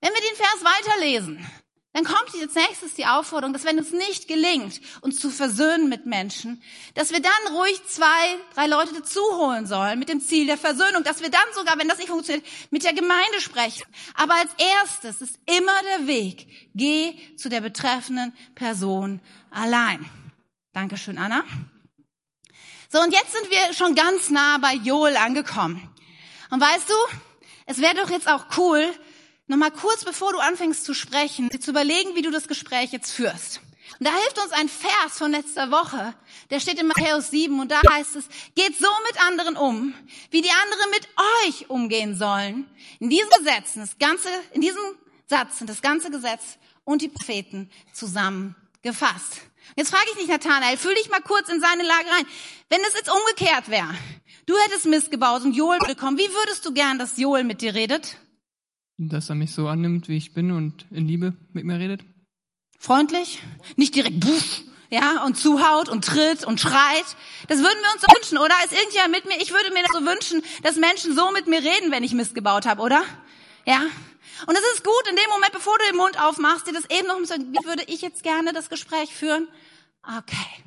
Wenn 0.00 0.12
wir 0.12 0.20
den 0.20 0.36
Vers 0.36 0.62
weiterlesen, 0.62 1.46
dann 1.92 2.04
kommt 2.04 2.32
jetzt 2.34 2.54
nächstes 2.54 2.94
die 2.94 3.06
Aufforderung, 3.06 3.52
dass 3.52 3.64
wenn 3.64 3.78
es 3.78 3.90
nicht 3.90 4.28
gelingt, 4.28 4.80
uns 5.00 5.18
zu 5.18 5.30
versöhnen 5.30 5.88
mit 5.88 6.06
Menschen, 6.06 6.62
dass 6.94 7.10
wir 7.10 7.20
dann 7.20 7.56
ruhig 7.56 7.82
zwei, 7.86 8.36
drei 8.54 8.66
Leute 8.66 8.94
dazu 8.94 9.20
holen 9.36 9.66
sollen 9.66 9.98
mit 9.98 10.08
dem 10.08 10.20
Ziel 10.20 10.46
der 10.46 10.58
Versöhnung, 10.58 11.02
dass 11.02 11.22
wir 11.22 11.30
dann 11.30 11.40
sogar, 11.54 11.78
wenn 11.78 11.88
das 11.88 11.98
nicht 11.98 12.10
funktioniert, 12.10 12.46
mit 12.70 12.84
der 12.84 12.92
Gemeinde 12.92 13.40
sprechen. 13.40 13.84
Aber 14.14 14.34
als 14.34 14.50
erstes 14.58 15.22
ist 15.22 15.40
immer 15.46 15.72
der 15.96 16.06
Weg, 16.06 16.70
geh 16.74 17.16
zu 17.36 17.48
der 17.48 17.62
betreffenden 17.62 18.32
Person 18.54 19.20
allein. 19.50 20.08
Dankeschön, 20.74 21.18
Anna. 21.18 21.42
So, 22.90 23.00
und 23.00 23.12
jetzt 23.12 23.32
sind 23.32 23.50
wir 23.50 23.74
schon 23.74 23.94
ganz 23.96 24.30
nah 24.30 24.58
bei 24.58 24.74
Joel 24.74 25.16
angekommen. 25.16 25.90
Und 26.50 26.60
weißt 26.60 26.88
du, 26.88 26.94
es 27.66 27.80
wäre 27.80 27.96
doch 27.96 28.10
jetzt 28.10 28.28
auch 28.28 28.44
cool, 28.56 28.88
nochmal 29.48 29.70
kurz 29.70 30.04
bevor 30.04 30.32
du 30.32 30.38
anfängst 30.38 30.84
zu 30.84 30.94
sprechen, 30.94 31.50
zu 31.60 31.70
überlegen, 31.70 32.14
wie 32.14 32.22
du 32.22 32.30
das 32.30 32.48
Gespräch 32.48 32.92
jetzt 32.92 33.10
führst. 33.10 33.60
Und 33.98 34.06
da 34.06 34.12
hilft 34.12 34.38
uns 34.38 34.52
ein 34.52 34.68
Vers 34.68 35.18
von 35.18 35.32
letzter 35.32 35.70
Woche, 35.70 36.14
der 36.50 36.60
steht 36.60 36.78
in 36.78 36.86
Matthäus 36.86 37.30
7 37.30 37.58
und 37.58 37.70
da 37.70 37.80
heißt 37.90 38.16
es, 38.16 38.28
geht 38.54 38.76
so 38.78 38.88
mit 39.06 39.26
anderen 39.26 39.56
um, 39.56 39.94
wie 40.30 40.42
die 40.42 40.50
anderen 40.50 40.90
mit 40.90 41.08
euch 41.46 41.70
umgehen 41.70 42.16
sollen. 42.16 42.68
In 43.00 43.10
diesem 43.10 43.30
Gesetz, 43.30 43.74
das 43.74 43.98
ganze, 43.98 44.28
in 44.52 44.60
diesem 44.60 44.82
Satz 45.26 45.58
sind 45.58 45.68
das 45.68 45.82
ganze 45.82 46.10
Gesetz 46.10 46.58
und 46.84 47.02
die 47.02 47.08
Propheten 47.08 47.70
zusammengefasst. 47.92 49.40
Jetzt 49.76 49.90
frage 49.90 50.06
ich 50.12 50.18
dich, 50.18 50.28
Nathanael, 50.28 50.76
fühl 50.76 50.94
dich 50.94 51.10
mal 51.10 51.20
kurz 51.20 51.48
in 51.48 51.60
seine 51.60 51.82
Lage 51.82 52.10
rein. 52.10 52.26
Wenn 52.68 52.80
es 52.82 52.94
jetzt 52.94 53.10
umgekehrt 53.10 53.68
wäre, 53.68 53.94
du 54.46 54.56
hättest 54.58 54.86
Mist 54.86 55.10
gebaut 55.10 55.42
und 55.42 55.54
Joel 55.54 55.78
bekommen, 55.80 56.18
wie 56.18 56.32
würdest 56.32 56.64
du 56.64 56.72
gern, 56.72 56.98
dass 56.98 57.18
Joel 57.18 57.44
mit 57.44 57.62
dir 57.62 57.74
redet? 57.74 58.16
Dass 58.98 59.28
er 59.28 59.36
mich 59.36 59.52
so 59.52 59.68
annimmt, 59.68 60.08
wie 60.08 60.16
ich 60.16 60.34
bin 60.34 60.50
und 60.50 60.86
in 60.90 61.06
Liebe 61.06 61.34
mit 61.52 61.64
mir 61.64 61.78
redet? 61.78 62.04
Freundlich, 62.78 63.40
nicht 63.76 63.94
direkt 63.94 64.18
buff, 64.20 64.62
ja, 64.90 65.24
und 65.24 65.36
zuhaut 65.36 65.88
und 65.88 66.04
tritt 66.04 66.44
und 66.44 66.60
schreit. 66.60 67.04
Das 67.46 67.58
würden 67.58 67.78
wir 67.80 67.92
uns 67.92 68.02
so 68.02 68.06
wünschen, 68.14 68.38
oder? 68.38 68.54
Ist 68.64 68.72
irgendjemand 68.72 69.12
mit 69.12 69.24
mir? 69.26 69.40
Ich 69.40 69.52
würde 69.52 69.72
mir 69.72 69.82
das 69.82 69.92
so 69.92 70.04
wünschen, 70.04 70.42
dass 70.62 70.76
Menschen 70.76 71.14
so 71.14 71.30
mit 71.30 71.46
mir 71.46 71.58
reden, 71.58 71.90
wenn 71.90 72.02
ich 72.02 72.12
Mist 72.12 72.34
gebaut 72.34 72.66
habe, 72.66 72.82
oder? 72.82 73.02
Ja? 73.66 73.82
Und 74.46 74.56
es 74.56 74.64
ist 74.74 74.84
gut, 74.84 75.08
in 75.10 75.16
dem 75.16 75.28
Moment, 75.30 75.52
bevor 75.52 75.76
du 75.78 75.84
den 75.86 75.96
Mund 75.96 76.20
aufmachst, 76.20 76.66
dir 76.66 76.72
das 76.72 76.88
eben 76.90 77.08
noch 77.08 77.18
so, 77.24 77.34
wie 77.34 77.66
würde 77.66 77.84
ich 77.86 78.02
jetzt 78.02 78.22
gerne 78.22 78.52
das 78.52 78.70
Gespräch 78.70 79.14
führen? 79.14 79.48
Okay. 80.02 80.64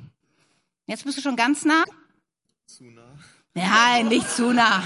Jetzt 0.86 1.04
bist 1.04 1.18
du 1.18 1.22
schon 1.22 1.36
ganz 1.36 1.64
nah. 1.64 1.84
Zu 2.66 2.84
nah. 2.84 3.18
Ja, 3.54 4.02
nicht 4.02 4.30
zu 4.30 4.52
nah. 4.52 4.82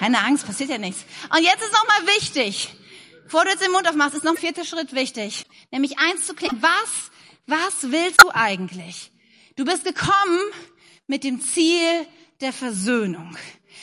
Keine 0.00 0.24
Angst, 0.24 0.46
passiert 0.46 0.70
ja 0.70 0.78
nichts. 0.78 1.04
Und 1.28 1.42
jetzt 1.42 1.62
ist 1.62 1.74
nochmal 1.74 2.16
wichtig, 2.16 2.70
bevor 3.24 3.44
du 3.44 3.50
jetzt 3.50 3.62
den 3.62 3.70
Mund 3.70 3.86
aufmachst, 3.86 4.14
ist 4.14 4.24
noch 4.24 4.32
ein 4.32 4.38
vierter 4.38 4.64
Schritt 4.64 4.94
wichtig. 4.94 5.44
Nämlich 5.70 5.98
eins 5.98 6.26
zu 6.26 6.32
klären. 6.32 6.56
Was, 6.62 7.10
was 7.46 7.92
willst 7.92 8.22
du 8.22 8.30
eigentlich? 8.30 9.12
Du 9.56 9.66
bist 9.66 9.84
gekommen 9.84 10.40
mit 11.06 11.22
dem 11.22 11.42
Ziel 11.42 12.06
der 12.40 12.54
Versöhnung. 12.54 13.36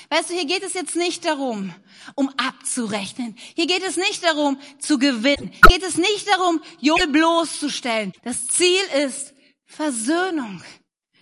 Weißt 0.10 0.32
du, 0.32 0.34
hier 0.34 0.46
geht 0.46 0.64
es 0.64 0.74
jetzt 0.74 0.96
nicht 0.96 1.24
darum, 1.24 1.72
um 2.16 2.30
abzurechnen. 2.30 3.36
Hier 3.56 3.68
geht 3.68 3.84
es 3.84 3.96
nicht 3.96 4.24
darum, 4.24 4.60
zu 4.80 4.98
gewinnen. 4.98 5.52
Hier 5.52 5.78
geht 5.78 5.88
es 5.88 5.98
nicht 5.98 6.28
darum, 6.28 6.64
Joel 6.80 7.10
bloßzustellen. 7.10 8.12
Das 8.24 8.48
Ziel 8.48 8.82
ist 9.06 9.36
Versöhnung. 9.68 10.64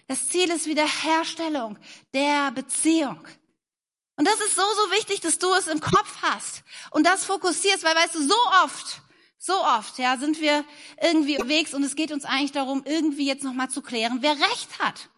Das 0.08 0.30
Ziel 0.30 0.50
ist 0.52 0.68
Wiederherstellung 0.68 1.78
der 2.14 2.52
Beziehung. 2.52 3.20
Und 4.18 4.26
das 4.26 4.40
ist 4.40 4.56
so, 4.56 4.62
so 4.62 4.92
wichtig, 4.92 5.20
dass 5.22 5.40
du 5.40 5.52
es 5.54 5.68
im 5.68 5.82
Kopf 5.82 6.22
hast 6.22 6.64
und 6.92 7.06
das 7.06 7.26
fokussierst, 7.26 7.84
weil 7.84 7.96
weißt 7.96 8.16
du, 8.16 8.22
so 8.22 8.36
oft, 8.64 9.02
so 9.38 9.54
oft, 9.54 9.98
ja, 10.00 10.18
sind 10.18 10.40
wir 10.40 10.64
irgendwie 11.02 11.36
unterwegs 11.36 11.74
und 11.74 11.84
es 11.84 11.96
geht 11.96 12.12
uns 12.12 12.24
eigentlich 12.24 12.54
darum, 12.54 12.84
irgendwie 12.86 13.28
jetzt 13.28 13.44
nochmal 13.44 13.70
zu 13.70 13.82
klären, 13.82 14.20
wer 14.22 14.32
Recht 14.32 14.80
hat. 14.80 15.10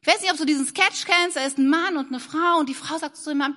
Ich 0.00 0.06
weiß 0.06 0.20
nicht, 0.20 0.30
ob 0.30 0.38
du 0.38 0.44
diesen 0.44 0.66
Sketch 0.66 1.04
kennst, 1.04 1.36
da 1.36 1.44
ist 1.44 1.58
ein 1.58 1.68
Mann 1.68 1.96
und 1.96 2.08
eine 2.08 2.20
Frau 2.20 2.58
und 2.58 2.68
die 2.68 2.74
Frau 2.74 2.98
sagt 2.98 3.16
zu 3.16 3.30
dem 3.30 3.38
Mann, 3.38 3.56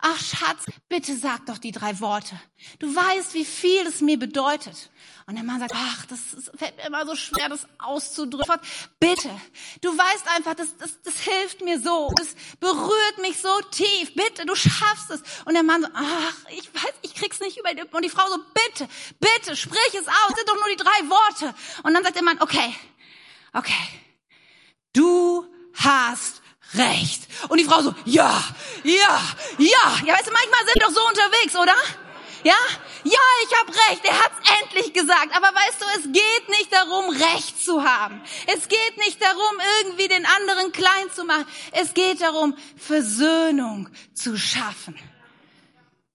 ach 0.00 0.20
Schatz, 0.20 0.64
bitte 0.88 1.16
sag 1.16 1.46
doch 1.46 1.58
die 1.58 1.72
drei 1.72 1.98
Worte. 2.00 2.38
Du 2.78 2.94
weißt, 2.94 3.34
wie 3.34 3.44
viel 3.44 3.86
es 3.86 4.00
mir 4.00 4.18
bedeutet. 4.18 4.90
Und 5.26 5.34
der 5.34 5.44
Mann 5.44 5.58
sagt, 5.58 5.72
ach, 5.74 6.06
das 6.06 6.20
fällt 6.54 6.76
mir 6.76 6.86
immer 6.86 7.04
so 7.04 7.16
schwer, 7.16 7.48
das 7.48 7.66
auszudrücken. 7.78 8.60
Bitte, 9.00 9.28
du 9.80 9.88
weißt 9.90 10.28
einfach, 10.36 10.54
das, 10.54 10.76
das, 10.76 11.02
das 11.02 11.18
hilft 11.18 11.62
mir 11.62 11.80
so. 11.80 12.12
Das 12.16 12.36
berührt 12.60 13.18
mich 13.20 13.38
so 13.38 13.60
tief. 13.72 14.14
Bitte, 14.14 14.46
du 14.46 14.54
schaffst 14.54 15.10
es. 15.10 15.22
Und 15.44 15.54
der 15.54 15.64
Mann 15.64 15.82
so, 15.82 15.88
ach, 15.94 16.36
ich 16.50 16.72
weiß, 16.72 16.94
ich 17.02 17.14
krieg's 17.14 17.40
nicht 17.40 17.58
über 17.58 17.74
die 17.74 17.82
Und 17.82 18.04
die 18.04 18.08
Frau 18.08 18.26
so, 18.28 18.38
bitte, 18.54 18.88
bitte, 19.18 19.56
sprich 19.56 19.94
es 19.94 20.06
aus. 20.06 20.28
Das 20.28 20.36
sind 20.36 20.48
doch 20.48 20.54
nur 20.54 20.68
die 20.70 20.76
drei 20.76 21.10
Worte. 21.10 21.54
Und 21.82 21.94
dann 21.94 22.04
sagt 22.04 22.14
der 22.14 22.22
Mann, 22.22 22.40
okay, 22.40 22.72
okay, 23.52 23.88
du 24.92 25.44
hast 25.74 26.40
recht. 26.74 27.22
Und 27.48 27.58
die 27.58 27.64
Frau 27.64 27.80
so, 27.82 27.94
ja, 28.04 28.42
ja, 28.84 29.20
ja. 29.58 30.00
Ja, 30.04 30.14
weißt 30.14 30.26
du, 30.26 30.32
manchmal 30.32 30.64
sind 30.66 30.74
wir 30.74 30.86
doch 30.86 30.90
so 30.90 31.06
unterwegs, 31.06 31.56
oder? 31.56 31.74
Ja? 32.42 32.54
Ja, 33.04 33.18
ich 33.44 33.58
habe 33.58 33.72
recht, 33.72 34.04
er 34.04 34.18
hat's 34.18 34.36
endlich 34.62 34.92
gesagt. 34.92 35.34
Aber 35.34 35.46
weißt 35.46 35.80
du, 35.80 35.84
es 35.98 36.04
geht 36.12 36.48
nicht 36.48 36.72
darum, 36.72 37.10
Recht 37.10 37.64
zu 37.64 37.84
haben. 37.84 38.20
Es 38.46 38.68
geht 38.68 38.96
nicht 38.98 39.22
darum, 39.22 39.60
irgendwie 39.80 40.08
den 40.08 40.26
anderen 40.26 40.72
klein 40.72 41.10
zu 41.14 41.24
machen. 41.24 41.46
Es 41.72 41.94
geht 41.94 42.20
darum, 42.20 42.56
Versöhnung 42.76 43.88
zu 44.14 44.36
schaffen. 44.36 44.96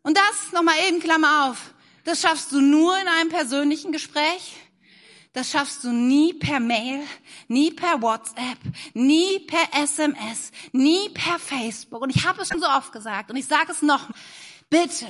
Und 0.03 0.17
das, 0.17 0.51
nochmal 0.51 0.75
eben 0.87 0.99
Klammer 0.99 1.49
auf, 1.49 1.57
das 2.03 2.21
schaffst 2.21 2.51
du 2.51 2.59
nur 2.59 2.99
in 2.99 3.07
einem 3.07 3.29
persönlichen 3.29 3.91
Gespräch. 3.91 4.55
Das 5.33 5.49
schaffst 5.49 5.83
du 5.85 5.91
nie 5.91 6.33
per 6.33 6.59
Mail, 6.59 7.01
nie 7.47 7.71
per 7.71 8.01
WhatsApp, 8.01 8.57
nie 8.93 9.39
per 9.39 9.81
SMS, 9.81 10.51
nie 10.73 11.09
per 11.09 11.39
Facebook. 11.39 12.01
Und 12.01 12.13
ich 12.13 12.25
habe 12.25 12.41
es 12.41 12.49
schon 12.49 12.59
so 12.59 12.67
oft 12.67 12.91
gesagt 12.91 13.29
und 13.29 13.37
ich 13.37 13.45
sage 13.45 13.71
es 13.71 13.81
noch. 13.81 14.09
Bitte, 14.69 15.07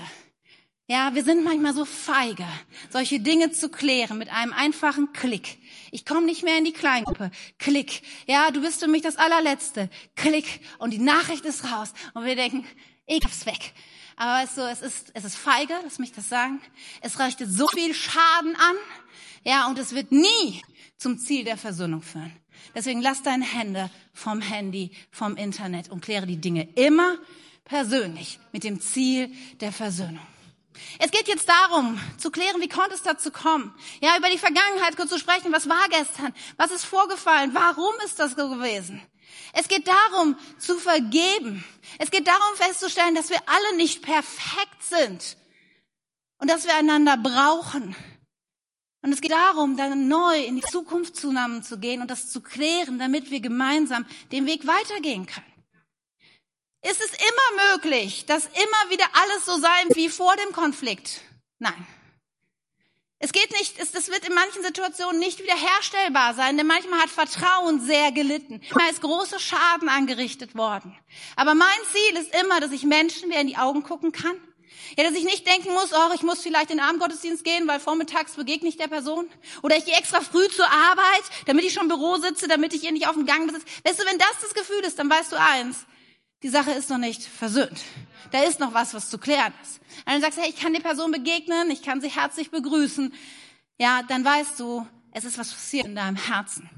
ja, 0.92 1.16
wir 1.16 1.24
sind 1.24 1.44
manchmal 1.44 1.74
so 1.74 1.86
feige, 1.86 2.46
solche 2.90 3.22
Dinge 3.22 3.52
zu 3.52 3.70
klären 3.70 4.18
mit 4.18 4.30
einem 4.30 4.52
einfachen 4.52 5.14
Klick. 5.14 5.58
Ich 5.90 6.06
komme 6.06 6.26
nicht 6.26 6.44
mehr 6.44 6.58
in 6.58 6.66
die 6.66 6.74
Kleingruppe. 6.74 7.32
Klick. 7.60 8.02
Ja, 8.28 8.52
du 8.52 8.62
bist 8.62 8.82
für 8.82 8.90
mich 8.90 9.02
das 9.02 9.16
allerletzte. 9.16 9.90
Klick. 10.16 10.60
Und 10.80 10.92
die 10.92 11.00
Nachricht 11.00 11.46
ist 11.46 11.64
raus. 11.72 11.94
Und 12.14 12.26
wir 12.26 12.36
denken, 12.36 12.66
ich 13.06 13.24
hab's 13.24 13.46
weg. 13.46 13.74
Aber 14.16 14.32
weißt 14.42 14.58
du, 14.58 14.62
es 14.62 14.82
ist, 14.82 15.12
es 15.14 15.24
ist 15.24 15.36
feige, 15.36 15.74
lass 15.84 16.00
mich 16.00 16.12
das 16.12 16.30
sagen. 16.30 16.62
Es 17.02 17.20
richtet 17.20 17.50
so 17.52 17.68
viel 17.68 17.94
Schaden 17.94 18.56
an. 18.56 18.76
Ja, 19.44 19.68
und 19.68 19.80
es 19.80 19.94
wird 19.94 20.12
nie 20.12 20.62
zum 20.98 21.18
Ziel 21.18 21.44
der 21.44 21.58
Versöhnung 21.58 22.02
führen. 22.02 22.36
Deswegen 22.76 23.02
lass 23.02 23.24
deine 23.24 23.46
Hände 23.46 23.90
vom 24.14 24.42
Handy, 24.42 24.92
vom 25.10 25.36
Internet 25.36 25.90
und 25.90 26.02
kläre 26.02 26.28
die 26.28 26.38
Dinge 26.38 26.70
immer 26.76 27.18
persönlich 27.66 28.40
mit 28.52 28.64
dem 28.64 28.80
Ziel 28.80 29.32
der 29.60 29.72
Versöhnung. 29.72 30.26
Es 31.00 31.12
geht 31.12 31.28
jetzt 31.28 31.50
darum, 31.50 32.00
zu 32.18 32.32
klären, 32.32 32.62
wie 32.62 32.70
konnte 32.70 32.94
es 32.94 33.04
dazu 33.04 33.32
kommen? 33.32 33.74
Ja, 34.02 34.18
über 34.18 34.30
die 34.30 34.38
Vergangenheit 34.38 34.96
kurz 34.96 35.10
zu 35.10 35.20
sprechen. 35.20 35.52
Was 35.52 35.68
war 35.68 35.88
gestern? 35.90 36.34
Was 36.58 36.72
ist 36.72 36.86
vorgefallen? 36.86 37.52
Warum 37.54 37.94
ist 38.06 38.20
das 38.20 38.32
so 38.32 38.50
gewesen? 38.50 39.02
Es 39.54 39.68
geht 39.68 39.88
darum, 39.88 40.38
zu 40.58 40.78
vergeben. 40.78 41.64
Es 42.00 42.12
geht 42.12 42.28
darum, 42.28 42.56
festzustellen, 42.56 43.16
dass 43.16 43.30
wir 43.30 43.42
alle 43.46 43.76
nicht 43.78 44.02
perfekt 44.02 44.84
sind 44.84 45.38
und 46.40 46.50
dass 46.50 46.66
wir 46.66 46.76
einander 46.76 47.18
brauchen. 47.18 47.96
Und 49.04 49.14
es 49.14 49.22
geht 49.22 49.32
darum, 49.32 49.78
dann 49.78 50.08
neu 50.08 50.44
in 50.44 50.56
die 50.56 50.62
Zukunft 50.62 51.16
zusammen 51.16 51.64
zu 51.64 51.80
gehen 51.80 52.02
und 52.02 52.12
das 52.12 52.30
zu 52.30 52.42
klären, 52.42 53.00
damit 53.00 53.32
wir 53.32 53.40
gemeinsam 53.40 54.06
den 54.32 54.46
Weg 54.46 54.68
weitergehen 54.68 55.26
können. 55.26 55.46
Ist 56.84 57.02
es 57.02 57.12
immer 57.12 57.74
möglich, 57.74 58.26
dass 58.26 58.46
immer 58.46 58.90
wieder 58.90 59.06
alles 59.14 59.46
so 59.46 59.58
sein 59.60 59.88
wie 59.94 60.10
vor 60.10 60.36
dem 60.36 60.54
Konflikt? 60.54 61.22
Nein. 61.60 61.88
Es 63.24 63.34
geht 63.34 63.52
nicht, 63.52 63.80
es, 63.80 63.92
das 63.92 64.10
wird 64.10 64.28
in 64.28 64.34
manchen 64.34 64.64
Situationen 64.64 65.20
nicht 65.20 65.40
wiederherstellbar 65.40 66.34
sein, 66.34 66.58
denn 66.58 66.66
manchmal 66.66 67.02
hat 67.02 67.10
Vertrauen 67.10 67.80
sehr 67.80 68.12
gelitten. 68.12 68.62
Da 68.74 68.90
ist 68.90 69.02
großer 69.02 69.38
Schaden 69.40 69.90
angerichtet 69.90 70.56
worden. 70.56 70.98
Aber 71.36 71.54
mein 71.54 71.68
Ziel 71.92 72.20
ist 72.20 72.36
immer, 72.44 72.60
dass 72.60 72.72
ich 72.72 72.84
Menschen 72.84 73.30
wieder 73.30 73.42
in 73.42 73.48
die 73.48 73.58
Augen 73.58 73.84
gucken 73.84 74.12
kann. 74.12 74.36
Ja, 74.98 75.04
dass 75.04 75.14
ich 75.14 75.24
nicht 75.24 75.46
denken 75.46 75.72
muss, 75.72 75.94
oh, 75.94 76.14
ich 76.16 76.24
muss 76.24 76.42
vielleicht 76.42 76.72
in 76.72 76.78
den 76.78 76.86
Abendgottesdienst 76.86 77.44
gehen, 77.44 77.68
weil 77.68 77.80
vormittags 77.80 78.34
begegne 78.34 78.68
ich 78.68 78.78
der 78.78 78.88
Person. 78.88 79.30
Oder 79.62 79.78
ich 79.78 79.86
gehe 79.86 79.96
extra 79.96 80.22
früh 80.22 80.48
zur 80.48 80.66
Arbeit, 80.66 81.24
damit 81.46 81.64
ich 81.64 81.74
schon 81.74 81.84
im 81.84 81.90
Büro 81.90 82.18
sitze, 82.18 82.48
damit 82.48 82.74
ich 82.74 82.84
ihr 82.84 82.92
nicht 82.92 83.08
auf 83.08 83.14
dem 83.14 83.28
Gang 83.28 83.46
besitze. 83.46 83.66
Weißt 83.86 84.02
du, 84.02 84.06
wenn 84.06 84.18
das 84.18 84.34
das 84.42 84.56
Gefühl 84.56 84.82
ist, 84.82 84.98
dann 84.98 85.10
weißt 85.10 85.32
du 85.32 85.40
eins, 85.40 85.86
die 86.44 86.50
Sache 86.50 86.72
ist 86.72 86.90
noch 86.90 86.98
nicht 86.98 87.24
versöhnt. 87.24 87.82
Da 88.32 88.44
ist 88.44 88.60
noch 88.60 88.74
was, 88.74 88.94
was 88.94 89.10
zu 89.10 89.18
klären 89.18 89.54
ist. 89.62 89.80
Und 90.06 90.14
dann 90.14 90.22
sagst 90.22 90.38
du, 90.38 90.42
hey, 90.42 90.50
ich 90.50 90.60
kann 90.60 90.74
der 90.74 90.80
Person 90.82 91.12
begegnen, 91.12 91.70
ich 91.70 91.82
kann 91.82 92.02
sie 92.02 92.10
herzlich 92.10 92.50
begrüßen. 92.50 93.14
Ja, 93.78 94.04
dann 94.04 94.24
weißt 94.24 94.60
du, 94.60 94.88
es 95.12 95.26
ist 95.26 95.38
was 95.38 95.52
passiert 95.52 95.86
in 95.86 95.96
deinem 95.96 96.16
Herzen. 96.16 96.70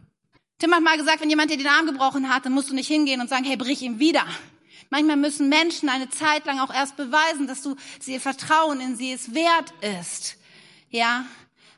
Tim 0.60 0.74
hat 0.74 0.82
mal 0.82 0.98
gesagt, 0.98 1.22
wenn 1.22 1.30
jemand 1.30 1.52
dir 1.52 1.58
den 1.58 1.68
Arm 1.68 1.86
gebrochen 1.86 2.34
hat, 2.34 2.46
dann 2.46 2.54
musst 2.54 2.70
du 2.70 2.76
nicht 2.76 2.88
hingehen 2.88 3.22
und 3.22 3.30
sagen, 3.30 3.44
hey, 3.44 3.58
brich 3.58 3.82
ihm 3.82 4.00
wieder. 4.00 4.26
Manchmal 4.90 5.18
müssen 5.18 5.50
Menschen 5.50 5.90
eine 5.90 6.10
Zeit 6.10 6.46
lang 6.46 6.60
auch 6.60 6.74
erst 6.74 6.96
beweisen, 6.96 7.48
dass 7.48 7.62
du 7.62 7.76
sie 8.00 8.14
ihr 8.14 8.22
Vertrauen 8.22 8.80
in 8.80 8.96
sie 8.96 9.12
es 9.12 9.34
wert 9.34 9.74
ist. 9.82 10.38
Ja, 10.90 11.26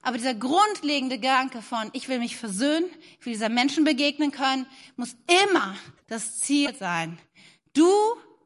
aber 0.01 0.17
dieser 0.17 0.35
grundlegende 0.35 1.17
Gedanke 1.17 1.61
von, 1.61 1.89
ich 1.93 2.09
will 2.09 2.19
mich 2.19 2.37
versöhnen, 2.37 2.85
ich 3.19 3.25
will 3.25 3.33
dieser 3.33 3.49
Menschen 3.49 3.85
begegnen 3.85 4.31
können, 4.31 4.67
muss 4.97 5.15
immer 5.47 5.75
das 6.07 6.39
Ziel 6.39 6.75
sein, 6.75 7.17
Du 7.75 7.91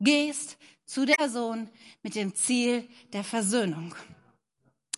gehst 0.02 0.58
zu 0.86 1.06
der 1.06 1.16
Person 1.16 1.70
mit 2.02 2.16
dem 2.16 2.36
Ziel 2.36 2.90
der 3.14 3.24
Versöhnung. 3.24 3.96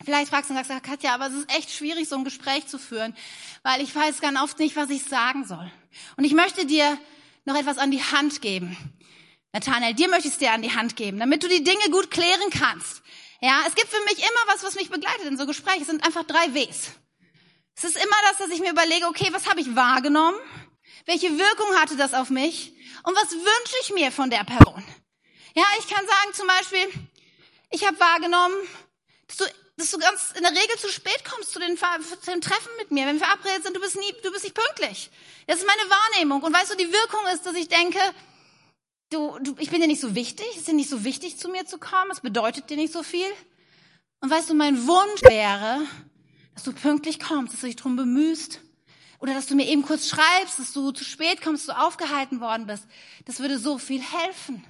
Vielleicht 0.03 0.29
fragst 0.29 0.49
du 0.49 0.55
und 0.55 0.65
sagst, 0.65 0.83
Katja, 0.83 1.13
aber 1.13 1.27
es 1.27 1.33
ist 1.33 1.55
echt 1.55 1.69
schwierig, 1.69 2.07
so 2.07 2.15
ein 2.15 2.23
Gespräch 2.23 2.65
zu 2.65 2.79
führen, 2.79 3.15
weil 3.61 3.81
ich 3.81 3.93
weiß 3.93 4.21
ganz 4.21 4.39
oft 4.39 4.57
nicht, 4.57 4.75
was 4.75 4.89
ich 4.89 5.03
sagen 5.03 5.45
soll. 5.45 5.71
Und 6.17 6.23
ich 6.23 6.33
möchte 6.33 6.65
dir 6.65 6.97
noch 7.45 7.55
etwas 7.55 7.77
an 7.77 7.91
die 7.91 8.01
Hand 8.01 8.41
geben. 8.41 8.75
Nathanael, 9.51 9.93
dir 9.93 10.07
möchte 10.07 10.29
ich 10.29 10.35
es 10.35 10.39
dir 10.39 10.53
an 10.53 10.61
die 10.61 10.73
Hand 10.73 10.95
geben, 10.95 11.19
damit 11.19 11.43
du 11.43 11.49
die 11.49 11.63
Dinge 11.63 11.89
gut 11.91 12.09
klären 12.09 12.49
kannst. 12.51 13.03
Ja, 13.41 13.63
es 13.67 13.75
gibt 13.75 13.89
für 13.89 14.03
mich 14.05 14.19
immer 14.19 14.53
was, 14.53 14.63
was 14.63 14.75
mich 14.75 14.89
begleitet 14.89 15.25
in 15.25 15.37
so 15.37 15.45
Gesprächen. 15.45 15.81
Es 15.81 15.87
sind 15.87 16.05
einfach 16.05 16.23
drei 16.23 16.53
Ws. 16.53 16.91
Es 17.75 17.83
ist 17.83 17.97
immer 17.97 18.15
das, 18.29 18.37
dass 18.37 18.49
ich 18.49 18.61
mir 18.61 18.71
überlege, 18.71 19.07
okay, 19.07 19.27
was 19.31 19.49
habe 19.49 19.59
ich 19.59 19.75
wahrgenommen? 19.75 20.39
Welche 21.05 21.37
Wirkung 21.37 21.75
hatte 21.75 21.97
das 21.97 22.13
auf 22.13 22.29
mich? 22.29 22.73
Und 23.03 23.15
was 23.15 23.31
wünsche 23.31 23.75
ich 23.81 23.93
mir 23.93 24.11
von 24.11 24.29
der 24.29 24.43
Person? 24.43 24.83
Ja, 25.55 25.63
ich 25.79 25.87
kann 25.87 26.05
sagen 26.05 26.33
zum 26.33 26.47
Beispiel, 26.47 26.87
ich 27.71 27.85
habe 27.85 27.99
wahrgenommen, 27.99 28.55
dass 29.27 29.37
du, 29.37 29.45
dass 29.77 29.91
du 29.91 29.97
ganz 29.97 30.33
in 30.35 30.43
der 30.43 30.51
Regel 30.51 30.77
zu 30.77 30.89
spät 30.89 31.23
kommst 31.25 31.51
zu 31.51 31.59
den, 31.59 31.77
zu 31.77 32.31
den 32.31 32.41
Treffen 32.41 32.69
mit 32.77 32.91
mir. 32.91 33.05
Wenn 33.05 33.19
wir 33.19 33.25
verabredet 33.25 33.63
sind, 33.63 33.75
du 33.75 33.81
bist 33.81 33.97
nie, 33.97 34.13
du 34.23 34.31
bist 34.31 34.43
nicht 34.43 34.55
pünktlich. 34.55 35.09
Das 35.47 35.57
ist 35.59 35.67
meine 35.67 35.89
Wahrnehmung. 35.89 36.41
Und 36.43 36.53
weißt 36.53 36.71
du, 36.71 36.77
die 36.77 36.91
Wirkung 36.91 37.21
ist, 37.33 37.45
dass 37.45 37.55
ich 37.55 37.67
denke, 37.67 37.99
du, 39.09 39.39
du, 39.39 39.55
ich 39.59 39.69
bin 39.69 39.81
dir 39.81 39.87
nicht 39.87 40.01
so 40.01 40.15
wichtig, 40.15 40.45
es 40.51 40.57
ist 40.57 40.67
dir 40.67 40.73
nicht 40.73 40.89
so 40.89 41.03
wichtig, 41.03 41.37
zu 41.37 41.49
mir 41.49 41.65
zu 41.65 41.77
kommen, 41.77 42.11
es 42.11 42.21
bedeutet 42.21 42.69
dir 42.69 42.77
nicht 42.77 42.93
so 42.93 43.03
viel. 43.03 43.29
Und 44.19 44.29
weißt 44.29 44.49
du, 44.49 44.53
mein 44.53 44.87
Wunsch 44.87 45.21
wäre, 45.23 45.81
dass 46.53 46.63
du 46.63 46.73
pünktlich 46.73 47.19
kommst, 47.19 47.53
dass 47.53 47.61
du 47.61 47.67
dich 47.67 47.75
drum 47.75 47.95
bemühst, 47.95 48.59
oder 49.21 49.33
dass 49.33 49.45
du 49.45 49.55
mir 49.55 49.67
eben 49.67 49.83
kurz 49.83 50.09
schreibst, 50.09 50.59
dass 50.59 50.73
du 50.73 50.91
zu 50.91 51.03
spät 51.05 51.41
kommst, 51.41 51.67
du 51.67 51.77
aufgehalten 51.77 52.41
worden 52.41 52.67
bist. 52.67 52.85
Das 53.25 53.39
würde 53.39 53.57
so 53.59 53.77
viel 53.77 54.01
helfen. 54.01 54.63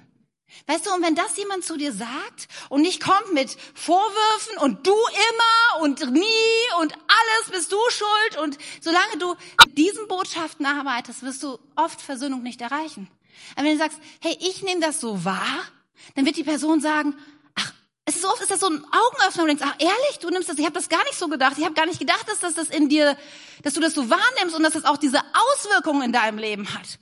Weißt 0.66 0.86
du, 0.86 0.92
und 0.92 1.02
wenn 1.02 1.14
das 1.14 1.36
jemand 1.38 1.64
zu 1.64 1.78
dir 1.78 1.92
sagt 1.92 2.46
und 2.68 2.82
nicht 2.82 3.02
kommt 3.02 3.32
mit 3.32 3.56
Vorwürfen 3.74 4.58
und 4.58 4.86
du 4.86 4.92
immer 4.92 5.82
und 5.82 6.12
nie 6.12 6.80
und 6.80 6.92
alles 6.92 7.50
bist 7.50 7.72
du 7.72 7.78
schuld 7.88 8.42
und 8.42 8.58
solange 8.82 9.16
du 9.18 9.34
mit 9.64 9.78
diesen 9.78 10.06
Botschaften 10.08 10.66
arbeitest, 10.66 11.22
wirst 11.22 11.42
du 11.42 11.58
oft 11.74 12.00
Versöhnung 12.02 12.42
nicht 12.42 12.60
erreichen. 12.60 13.08
Aber 13.56 13.64
wenn 13.64 13.72
du 13.72 13.78
sagst, 13.78 13.98
hey, 14.20 14.36
ich 14.40 14.62
nehme 14.62 14.82
das 14.82 15.00
so 15.00 15.24
wahr, 15.24 15.64
dann 16.14 16.26
wird 16.26 16.36
die 16.36 16.44
Person 16.44 16.80
sagen, 16.80 17.14
es 18.12 18.16
ist 18.16 18.22
so 18.22 18.28
oft 18.28 18.42
ist 18.42 18.50
das 18.50 18.60
so 18.60 18.68
ein 18.68 18.84
Augenöffner 18.84 19.42
und 19.42 19.48
denkst, 19.48 19.64
ach 19.64 19.74
ehrlich, 19.78 20.18
du 20.20 20.28
nimmst 20.28 20.48
das, 20.48 20.58
ich 20.58 20.64
habe 20.64 20.74
das 20.74 20.88
gar 20.88 21.02
nicht 21.04 21.18
so 21.18 21.28
gedacht. 21.28 21.56
Ich 21.56 21.64
habe 21.64 21.74
gar 21.74 21.86
nicht 21.86 21.98
gedacht, 21.98 22.28
dass 22.28 22.40
das, 22.40 22.54
das 22.54 22.68
in 22.68 22.88
dir, 22.88 23.16
dass 23.62 23.74
du 23.74 23.80
das 23.80 23.94
so 23.94 24.10
wahrnimmst 24.10 24.54
und 24.54 24.62
dass 24.62 24.74
das 24.74 24.84
auch 24.84 24.98
diese 24.98 25.20
Auswirkungen 25.20 26.02
in 26.02 26.12
deinem 26.12 26.38
Leben 26.38 26.72
hat. 26.74 26.98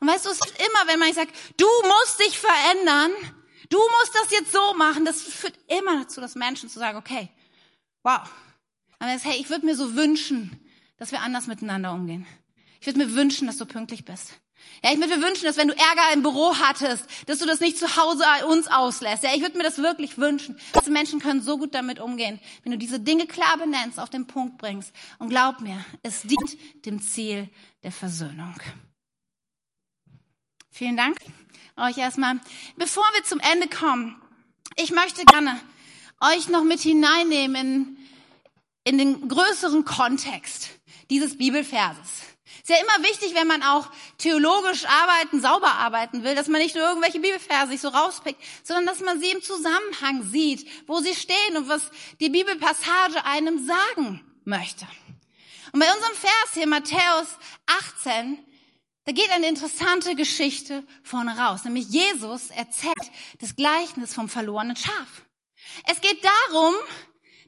Und 0.00 0.08
weißt 0.08 0.26
du, 0.26 0.30
es 0.30 0.38
ist 0.38 0.58
immer, 0.58 0.92
wenn 0.92 0.98
man 0.98 1.12
sagt, 1.12 1.34
du 1.56 1.66
musst 1.82 2.20
dich 2.20 2.38
verändern, 2.38 3.10
du 3.68 3.78
musst 3.78 4.14
das 4.14 4.30
jetzt 4.30 4.52
so 4.52 4.74
machen, 4.74 5.04
das 5.04 5.22
führt 5.22 5.58
immer 5.68 6.02
dazu, 6.02 6.20
dass 6.20 6.34
Menschen 6.34 6.68
zu 6.68 6.78
sagen, 6.78 6.98
okay, 6.98 7.30
wow. 8.02 8.20
Aber 8.98 9.10
jetzt, 9.10 9.24
hey, 9.24 9.38
ich 9.40 9.48
würde 9.48 9.64
mir 9.64 9.76
so 9.76 9.94
wünschen, 9.94 10.60
dass 10.98 11.12
wir 11.12 11.20
anders 11.22 11.46
miteinander 11.46 11.92
umgehen. 11.92 12.26
Ich 12.80 12.86
würde 12.86 12.98
mir 12.98 13.14
wünschen, 13.14 13.46
dass 13.46 13.56
du 13.56 13.66
pünktlich 13.66 14.04
bist. 14.04 14.34
Ja, 14.82 14.92
ich 14.92 14.98
würde 14.98 15.16
mir 15.16 15.22
wünschen, 15.22 15.44
dass 15.44 15.56
wenn 15.56 15.68
du 15.68 15.74
Ärger 15.74 16.12
im 16.14 16.22
Büro 16.22 16.54
hattest, 16.56 17.04
dass 17.26 17.38
du 17.38 17.46
das 17.46 17.60
nicht 17.60 17.78
zu 17.78 17.96
Hause 17.96 18.24
uns 18.46 18.66
auslässt. 18.66 19.22
Ja, 19.22 19.30
ich 19.34 19.42
würde 19.42 19.58
mir 19.58 19.64
das 19.64 19.78
wirklich 19.78 20.16
wünschen. 20.16 20.58
Diese 20.80 20.90
Menschen 20.90 21.20
können 21.20 21.42
so 21.42 21.58
gut 21.58 21.74
damit 21.74 22.00
umgehen, 22.00 22.40
wenn 22.62 22.72
du 22.72 22.78
diese 22.78 22.98
Dinge 22.98 23.26
klar 23.26 23.58
benennst, 23.58 24.00
auf 24.00 24.08
den 24.08 24.26
Punkt 24.26 24.58
bringst. 24.58 24.92
Und 25.18 25.28
glaub 25.28 25.60
mir, 25.60 25.84
es 26.02 26.22
dient 26.22 26.56
dem 26.86 27.02
Ziel 27.02 27.48
der 27.82 27.92
Versöhnung. 27.92 28.54
Vielen 30.70 30.96
Dank 30.96 31.18
euch 31.76 31.98
erstmal. 31.98 32.40
Bevor 32.76 33.04
wir 33.14 33.24
zum 33.24 33.40
Ende 33.40 33.68
kommen, 33.68 34.20
ich 34.76 34.92
möchte 34.92 35.24
gerne 35.24 35.60
euch 36.20 36.48
noch 36.48 36.64
mit 36.64 36.80
hineinnehmen 36.80 37.56
in, 37.56 37.96
in 38.84 38.98
den 38.98 39.28
größeren 39.28 39.84
Kontext 39.84 40.70
dieses 41.10 41.36
Bibelverses. 41.36 42.29
Ist 42.60 42.68
ja 42.68 42.76
immer 42.76 43.08
wichtig, 43.08 43.34
wenn 43.34 43.46
man 43.46 43.62
auch 43.62 43.90
theologisch 44.18 44.84
arbeiten, 44.84 45.40
sauber 45.40 45.72
arbeiten 45.72 46.24
will, 46.24 46.34
dass 46.34 46.48
man 46.48 46.60
nicht 46.60 46.74
nur 46.74 46.84
irgendwelche 46.84 47.20
Bibelverse 47.20 47.72
sich 47.72 47.80
so 47.80 47.88
rauspickt, 47.88 48.40
sondern 48.62 48.86
dass 48.86 49.00
man 49.00 49.20
sie 49.20 49.30
im 49.30 49.42
Zusammenhang 49.42 50.22
sieht, 50.30 50.68
wo 50.86 51.00
sie 51.00 51.14
stehen 51.14 51.56
und 51.56 51.68
was 51.68 51.90
die 52.20 52.28
Bibelpassage 52.28 53.24
einem 53.24 53.66
sagen 53.66 54.20
möchte. 54.44 54.86
Und 55.72 55.80
bei 55.80 55.92
unserem 55.92 56.14
Vers 56.14 56.54
hier, 56.54 56.66
Matthäus 56.66 57.38
18, 57.66 58.38
da 59.04 59.12
geht 59.12 59.30
eine 59.30 59.48
interessante 59.48 60.14
Geschichte 60.14 60.84
vorne 61.02 61.36
raus, 61.38 61.64
nämlich 61.64 61.88
Jesus 61.88 62.50
erzählt 62.50 62.94
das 63.40 63.56
Gleichnis 63.56 64.14
vom 64.14 64.28
verlorenen 64.28 64.76
Schaf. 64.76 65.24
Es 65.86 66.00
geht 66.00 66.22
darum, 66.24 66.74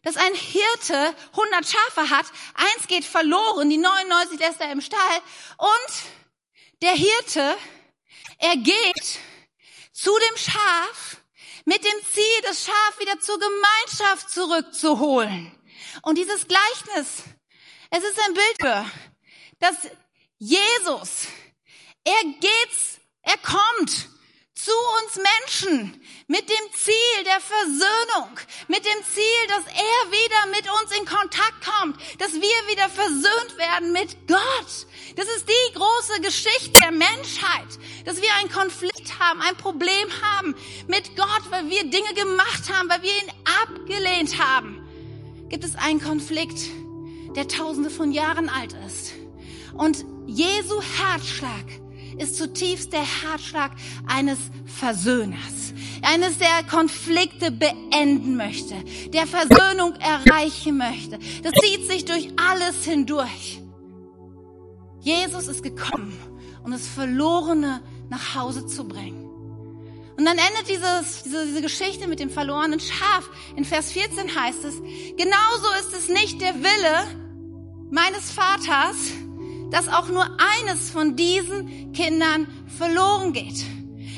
dass 0.03 0.17
ein 0.17 0.35
Hirte 0.35 1.15
100 1.33 1.67
Schafe 1.67 2.11
hat, 2.11 2.27
eins 2.55 2.87
geht 2.89 3.05
verloren, 3.05 3.71
die 3.71 3.79
99 3.79 4.39
lässt 4.41 4.61
er 4.61 4.73
im 4.73 4.81
Stall 4.81 5.21
und 5.59 5.93
der 6.83 6.93
Hirte, 6.93 7.57
er 8.39 8.57
geht 8.57 9.19
zu 9.93 10.11
dem 10.11 10.37
Schaf 10.37 11.19
mit 11.65 11.85
dem 11.85 12.05
Ziel, 12.13 12.43
das 12.43 12.65
Schaf 12.65 12.99
wieder 12.99 13.21
zur 13.21 13.39
Gemeinschaft 13.39 14.31
zurückzuholen. 14.31 15.57
Und 16.03 16.19
dieses 16.19 16.49
Gleichnis, 16.49 17.23
es 17.91 18.03
ist 18.03 18.19
ein 18.27 18.35
Bild 18.35 18.57
für, 18.61 18.91
dass 19.61 19.77
Jesus, 20.39 21.27
er 22.05 22.25
geht, 22.41 23.01
er 23.23 23.39
kommt 23.39 24.09
zu 24.65 24.71
uns 25.03 25.17
Menschen 25.17 26.01
mit 26.29 26.49
dem 26.49 26.67
Ziel 26.73 27.25
der 27.25 27.41
Versöhnung, 27.41 28.39
mit 28.69 28.85
dem 28.85 29.03
Ziel, 29.13 29.43
dass 29.49 29.65
er 29.67 30.11
wieder 30.13 30.47
mit 30.55 30.71
uns 30.71 30.97
in 30.97 31.05
Kontakt 31.05 31.65
kommt, 31.65 31.97
dass 32.21 32.33
wir 32.35 32.59
wieder 32.71 32.89
versöhnt 32.89 33.59
werden 33.59 33.93
mit 33.93 34.29
Gott. 34.29 34.87
Das 35.17 35.27
ist 35.37 35.49
die 35.49 35.75
große 35.75 36.21
Geschichte 36.21 36.79
der 36.81 36.93
Menschheit, 36.93 37.71
dass 38.05 38.23
wir 38.23 38.33
einen 38.39 38.53
Konflikt 38.53 39.19
haben, 39.19 39.41
ein 39.43 39.57
Problem 39.57 40.09
haben 40.23 40.55
mit 40.87 41.17
Gott, 41.17 41.51
weil 41.51 41.69
wir 41.69 41.83
Dinge 41.83 42.15
gemacht 42.15 42.71
haben, 42.73 42.89
weil 42.89 43.03
wir 43.03 43.11
ihn 43.11 43.33
abgelehnt 43.65 44.39
haben. 44.39 44.79
Gibt 45.49 45.65
es 45.65 45.75
einen 45.75 46.01
Konflikt, 46.01 46.61
der 47.35 47.49
tausende 47.49 47.91
von 47.91 48.13
Jahren 48.13 48.49
alt 48.49 48.75
ist. 48.87 49.13
Und 49.73 50.05
Jesu 50.27 50.81
Herzschlag 50.81 51.65
ist 52.19 52.37
zutiefst 52.37 52.93
der 52.93 53.05
Herzschlag 53.05 53.73
eines 54.07 54.39
Versöhners, 54.67 55.75
eines, 56.03 56.39
der 56.39 56.65
Konflikte 56.69 57.51
beenden 57.51 58.37
möchte, 58.37 58.75
der 59.09 59.27
Versöhnung 59.27 59.95
erreichen 59.97 60.79
möchte. 60.79 61.19
Das 61.43 61.53
zieht 61.63 61.87
sich 61.91 62.05
durch 62.05 62.31
alles 62.37 62.85
hindurch. 62.85 63.61
Jesus 65.01 65.49
ist 65.49 65.63
gekommen, 65.63 66.17
um 66.65 66.71
das 66.71 66.87
Verlorene 66.87 67.83
nach 68.09 68.35
Hause 68.35 68.67
zu 68.67 68.85
bringen. 68.85 69.23
Und 70.17 70.27
dann 70.27 70.39
endet 70.39 70.69
dieses, 70.69 71.23
diese, 71.25 71.47
diese 71.47 71.63
Geschichte 71.63 72.07
mit 72.07 72.21
dem 72.21 72.31
verlorenen 72.31 72.79
Schaf. 72.79 73.29
In 73.57 73.65
Vers 73.65 73.91
14 73.93 74.35
heißt 74.35 74.65
es, 74.65 74.77
genauso 75.17 75.67
ist 75.81 75.95
es 75.97 76.09
nicht 76.09 76.41
der 76.41 76.55
Wille 76.55 77.23
meines 77.91 78.31
Vaters, 78.31 78.97
dass 79.73 79.89
auch 79.89 80.09
nur 80.09 80.25
eines 80.25 80.91
von 80.91 81.17
diesen 81.17 81.93
Kindern 81.93 82.47
verloren 82.79 83.33
geht. 83.33 83.65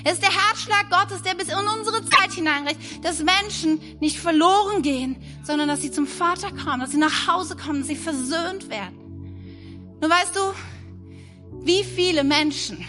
Es 0.07 0.15
ist 0.15 0.23
der 0.23 0.31
Herzschlag 0.31 0.91
Gottes, 0.91 1.23
der 1.23 1.35
bis 1.35 1.49
in 1.49 1.57
unsere 1.57 2.05
Zeit 2.05 2.33
hineinreicht, 2.33 3.03
dass 3.03 3.23
Menschen 3.23 3.81
nicht 4.01 4.19
verloren 4.19 4.83
gehen, 4.83 5.17
sondern 5.45 5.69
dass 5.69 5.81
sie 5.81 5.91
zum 5.91 6.07
Vater 6.07 6.51
kommen, 6.51 6.81
dass 6.81 6.91
sie 6.91 6.99
nach 6.99 7.27
Hause 7.27 7.57
kommen, 7.57 7.79
dass 7.79 7.89
sie 7.89 7.97
versöhnt 7.97 8.69
werden. 8.69 9.97
Nur 10.01 10.11
weißt 10.11 10.37
du, 10.37 10.41
wie 11.65 11.85
viele 11.85 12.25
Menschen 12.25 12.85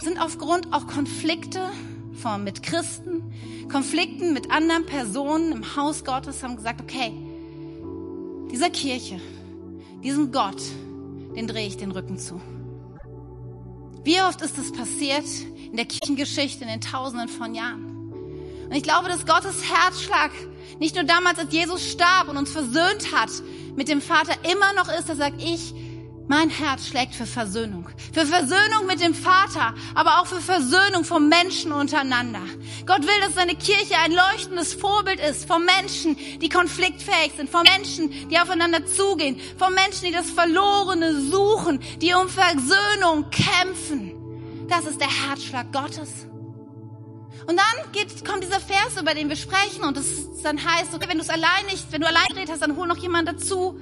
sind 0.00 0.18
aufgrund 0.18 0.72
auch 0.72 0.88
Konflikte 0.88 1.68
von, 2.14 2.42
mit 2.42 2.64
Christen, 2.64 3.32
Konflikten 3.70 4.32
mit 4.32 4.50
anderen 4.50 4.86
Personen 4.86 5.52
im 5.52 5.76
Haus 5.76 6.04
Gottes 6.04 6.42
haben 6.42 6.56
gesagt, 6.56 6.80
okay, 6.80 7.12
dieser 8.50 8.70
Kirche, 8.70 9.20
diesem 10.02 10.32
Gott, 10.32 10.60
den 11.40 11.46
drehe 11.46 11.66
ich 11.66 11.78
den 11.78 11.90
Rücken 11.90 12.18
zu. 12.18 12.38
Wie 14.04 14.20
oft 14.20 14.42
ist 14.42 14.58
das 14.58 14.72
passiert 14.72 15.24
in 15.70 15.76
der 15.76 15.86
Kirchengeschichte 15.86 16.64
in 16.64 16.68
den 16.68 16.82
Tausenden 16.82 17.30
von 17.30 17.54
Jahren? 17.54 18.12
Und 18.66 18.72
ich 18.76 18.82
glaube, 18.82 19.08
dass 19.08 19.24
Gottes 19.24 19.56
Herzschlag 19.64 20.32
nicht 20.80 20.96
nur 20.96 21.04
damals, 21.04 21.38
als 21.38 21.50
Jesus 21.50 21.90
starb 21.90 22.28
und 22.28 22.36
uns 22.36 22.50
versöhnt 22.50 23.14
hat 23.14 23.30
mit 23.74 23.88
dem 23.88 24.02
Vater, 24.02 24.34
immer 24.52 24.74
noch 24.74 24.92
ist, 24.92 25.08
er 25.08 25.16
sagt, 25.16 25.42
ich 25.42 25.72
mein 26.30 26.48
Herz 26.48 26.86
schlägt 26.86 27.16
für 27.16 27.26
Versöhnung. 27.26 27.88
Für 28.12 28.24
Versöhnung 28.24 28.86
mit 28.86 29.00
dem 29.00 29.14
Vater, 29.14 29.74
aber 29.96 30.20
auch 30.20 30.26
für 30.26 30.40
Versöhnung 30.40 31.02
vom 31.02 31.28
Menschen 31.28 31.72
untereinander. 31.72 32.42
Gott 32.86 33.02
will, 33.02 33.20
dass 33.20 33.34
seine 33.34 33.56
Kirche 33.56 33.96
ein 33.98 34.12
leuchtendes 34.12 34.74
Vorbild 34.74 35.18
ist 35.18 35.48
von 35.48 35.64
Menschen, 35.64 36.16
die 36.38 36.48
konfliktfähig 36.48 37.32
sind, 37.36 37.50
von 37.50 37.64
Menschen, 37.64 38.28
die 38.28 38.38
aufeinander 38.38 38.86
zugehen, 38.86 39.40
von 39.58 39.74
Menschen, 39.74 40.04
die 40.06 40.12
das 40.12 40.30
Verlorene 40.30 41.20
suchen, 41.20 41.80
die 42.00 42.14
um 42.14 42.28
Versöhnung 42.28 43.28
kämpfen. 43.30 44.12
Das 44.68 44.84
ist 44.86 45.00
der 45.00 45.10
Herzschlag 45.10 45.72
Gottes. 45.72 46.28
Und 47.48 47.56
dann 47.56 47.90
geht, 47.90 48.24
kommt 48.24 48.44
dieser 48.44 48.60
Vers, 48.60 49.00
über 49.00 49.14
den 49.14 49.28
wir 49.28 49.36
sprechen, 49.36 49.82
und 49.82 49.96
es 49.96 50.40
dann 50.44 50.64
heißt, 50.64 50.94
okay, 50.94 51.08
wenn 51.08 51.18
du 51.18 51.24
es 51.24 51.30
allein 51.30 51.66
nicht, 51.66 51.90
wenn 51.90 52.02
du 52.02 52.06
allein 52.06 52.28
geredet 52.28 52.50
hast, 52.52 52.62
dann 52.62 52.76
hol 52.76 52.86
noch 52.86 52.98
jemand 52.98 53.26
dazu. 53.26 53.80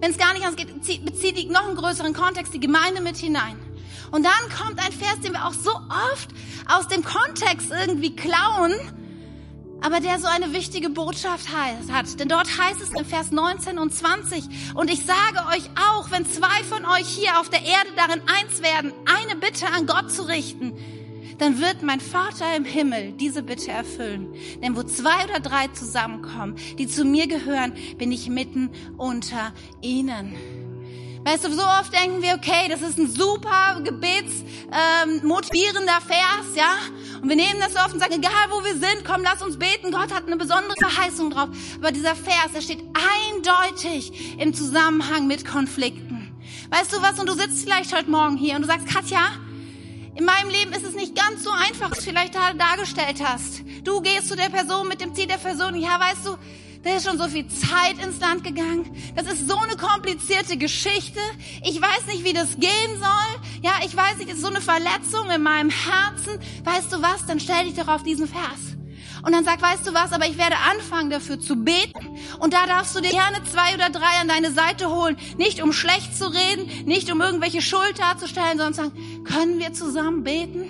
Wenn 0.00 0.12
es 0.12 0.18
gar 0.18 0.32
nicht 0.32 0.46
anders 0.46 0.56
geht, 0.56 1.04
bezieht 1.04 1.36
die 1.36 1.46
noch 1.46 1.66
einen 1.66 1.76
größeren 1.76 2.14
Kontext, 2.14 2.54
die 2.54 2.60
Gemeinde 2.60 3.02
mit 3.02 3.16
hinein. 3.16 3.56
Und 4.10 4.24
dann 4.24 4.58
kommt 4.58 4.78
ein 4.84 4.92
Vers, 4.92 5.20
den 5.22 5.32
wir 5.32 5.46
auch 5.46 5.52
so 5.52 5.70
oft 5.70 6.30
aus 6.68 6.88
dem 6.88 7.04
Kontext 7.04 7.70
irgendwie 7.70 8.16
klauen, 8.16 8.72
aber 9.82 10.00
der 10.00 10.18
so 10.18 10.26
eine 10.26 10.52
wichtige 10.52 10.90
Botschaft 10.90 11.48
hat. 11.52 12.18
Denn 12.18 12.28
dort 12.28 12.48
heißt 12.58 12.80
es 12.80 12.90
in 12.90 13.04
Vers 13.04 13.30
19 13.30 13.78
und 13.78 13.94
20, 13.94 14.74
und 14.74 14.90
ich 14.90 15.04
sage 15.04 15.46
euch 15.54 15.68
auch, 15.90 16.10
wenn 16.10 16.26
zwei 16.26 16.64
von 16.68 16.84
euch 16.86 17.06
hier 17.06 17.38
auf 17.38 17.48
der 17.48 17.62
Erde 17.62 17.90
darin 17.96 18.22
eins 18.40 18.62
werden, 18.62 18.92
eine 19.06 19.38
Bitte 19.38 19.66
an 19.66 19.86
Gott 19.86 20.10
zu 20.10 20.22
richten, 20.22 20.74
dann 21.40 21.58
wird 21.58 21.82
mein 21.82 22.00
Vater 22.00 22.54
im 22.54 22.64
Himmel 22.64 23.12
diese 23.12 23.42
Bitte 23.42 23.70
erfüllen. 23.70 24.34
Denn 24.62 24.76
wo 24.76 24.82
zwei 24.82 25.24
oder 25.24 25.40
drei 25.40 25.68
zusammenkommen, 25.68 26.56
die 26.78 26.86
zu 26.86 27.04
mir 27.04 27.26
gehören, 27.26 27.72
bin 27.96 28.12
ich 28.12 28.28
mitten 28.28 28.70
unter 28.98 29.54
ihnen. 29.80 30.36
Weißt 31.24 31.44
du, 31.44 31.52
so 31.52 31.62
oft 31.62 31.92
denken 31.92 32.22
wir, 32.22 32.34
okay, 32.34 32.68
das 32.70 32.80
ist 32.80 32.98
ein 32.98 33.10
super 33.10 33.82
gebetsmotivierender 33.84 34.72
ähm, 34.72 35.20
Vers, 36.06 36.54
ja? 36.54 36.76
Und 37.20 37.28
wir 37.28 37.36
nehmen 37.36 37.60
das 37.60 37.74
so 37.74 37.80
oft 37.80 37.92
und 37.92 38.00
sagen, 38.00 38.14
egal 38.14 38.48
wo 38.50 38.64
wir 38.64 38.72
sind, 38.72 39.04
komm, 39.04 39.22
lass 39.22 39.42
uns 39.42 39.58
beten. 39.58 39.92
Gott 39.92 40.14
hat 40.14 40.26
eine 40.26 40.38
besondere 40.38 40.72
Verheißung 40.78 41.28
drauf. 41.30 41.50
Aber 41.76 41.92
dieser 41.92 42.14
Vers, 42.14 42.52
der 42.54 42.62
steht 42.62 42.82
eindeutig 43.34 44.38
im 44.38 44.54
Zusammenhang 44.54 45.26
mit 45.26 45.44
Konflikten. 45.44 46.32
Weißt 46.70 46.94
du 46.94 47.02
was? 47.02 47.20
Und 47.20 47.28
du 47.28 47.34
sitzt 47.34 47.64
vielleicht 47.64 47.94
heute 47.94 48.10
Morgen 48.10 48.38
hier 48.38 48.56
und 48.56 48.62
du 48.62 48.68
sagst, 48.68 48.86
Katja, 48.86 49.20
in 50.16 50.24
meinem 50.24 50.50
Leben 50.50 50.72
ist 50.72 50.84
es 50.84 50.94
nicht 50.94 51.14
ganz 51.14 51.44
so 51.44 51.50
einfach, 51.50 51.90
wie 51.90 51.96
du 51.96 52.02
vielleicht 52.02 52.34
dargestellt 52.34 53.22
hast. 53.24 53.62
Du 53.84 54.00
gehst 54.00 54.28
zu 54.28 54.36
der 54.36 54.50
Person 54.50 54.88
mit 54.88 55.00
dem 55.00 55.14
Ziel 55.14 55.26
der 55.26 55.38
Versöhnung. 55.38 55.80
Ja, 55.80 56.00
weißt 56.00 56.26
du, 56.26 56.36
da 56.82 56.96
ist 56.96 57.06
schon 57.06 57.18
so 57.18 57.28
viel 57.28 57.46
Zeit 57.46 58.02
ins 58.02 58.20
Land 58.20 58.42
gegangen. 58.42 58.90
Das 59.14 59.26
ist 59.26 59.48
so 59.48 59.56
eine 59.58 59.76
komplizierte 59.76 60.56
Geschichte. 60.56 61.20
Ich 61.62 61.80
weiß 61.80 62.06
nicht, 62.06 62.24
wie 62.24 62.32
das 62.32 62.56
gehen 62.58 62.98
soll. 62.98 63.62
Ja, 63.62 63.72
ich 63.84 63.94
weiß 63.94 64.18
nicht, 64.18 64.30
es 64.30 64.36
ist 64.36 64.42
so 64.42 64.48
eine 64.48 64.60
Verletzung 64.60 65.30
in 65.30 65.42
meinem 65.42 65.70
Herzen. 65.70 66.38
Weißt 66.64 66.92
du 66.92 67.02
was? 67.02 67.26
Dann 67.26 67.38
stell 67.38 67.66
dich 67.66 67.74
doch 67.74 67.88
auf 67.88 68.02
diesen 68.02 68.26
Vers. 68.26 68.79
Und 69.24 69.32
dann 69.32 69.44
sag, 69.44 69.60
weißt 69.60 69.86
du 69.86 69.94
was, 69.94 70.12
aber 70.12 70.26
ich 70.26 70.38
werde 70.38 70.56
anfangen 70.70 71.10
dafür 71.10 71.38
zu 71.38 71.56
beten. 71.56 72.18
Und 72.38 72.54
da 72.54 72.66
darfst 72.66 72.94
du 72.96 73.00
dir 73.00 73.10
gerne 73.10 73.42
zwei 73.44 73.74
oder 73.74 73.90
drei 73.90 74.20
an 74.20 74.28
deine 74.28 74.50
Seite 74.52 74.90
holen. 74.90 75.16
Nicht 75.36 75.62
um 75.62 75.72
schlecht 75.72 76.16
zu 76.16 76.26
reden, 76.26 76.86
nicht 76.86 77.10
um 77.12 77.20
irgendwelche 77.20 77.62
Schuld 77.62 77.98
darzustellen, 77.98 78.58
sondern 78.58 78.74
sagen, 78.74 79.24
können 79.24 79.58
wir 79.58 79.72
zusammen 79.72 80.24
beten? 80.24 80.68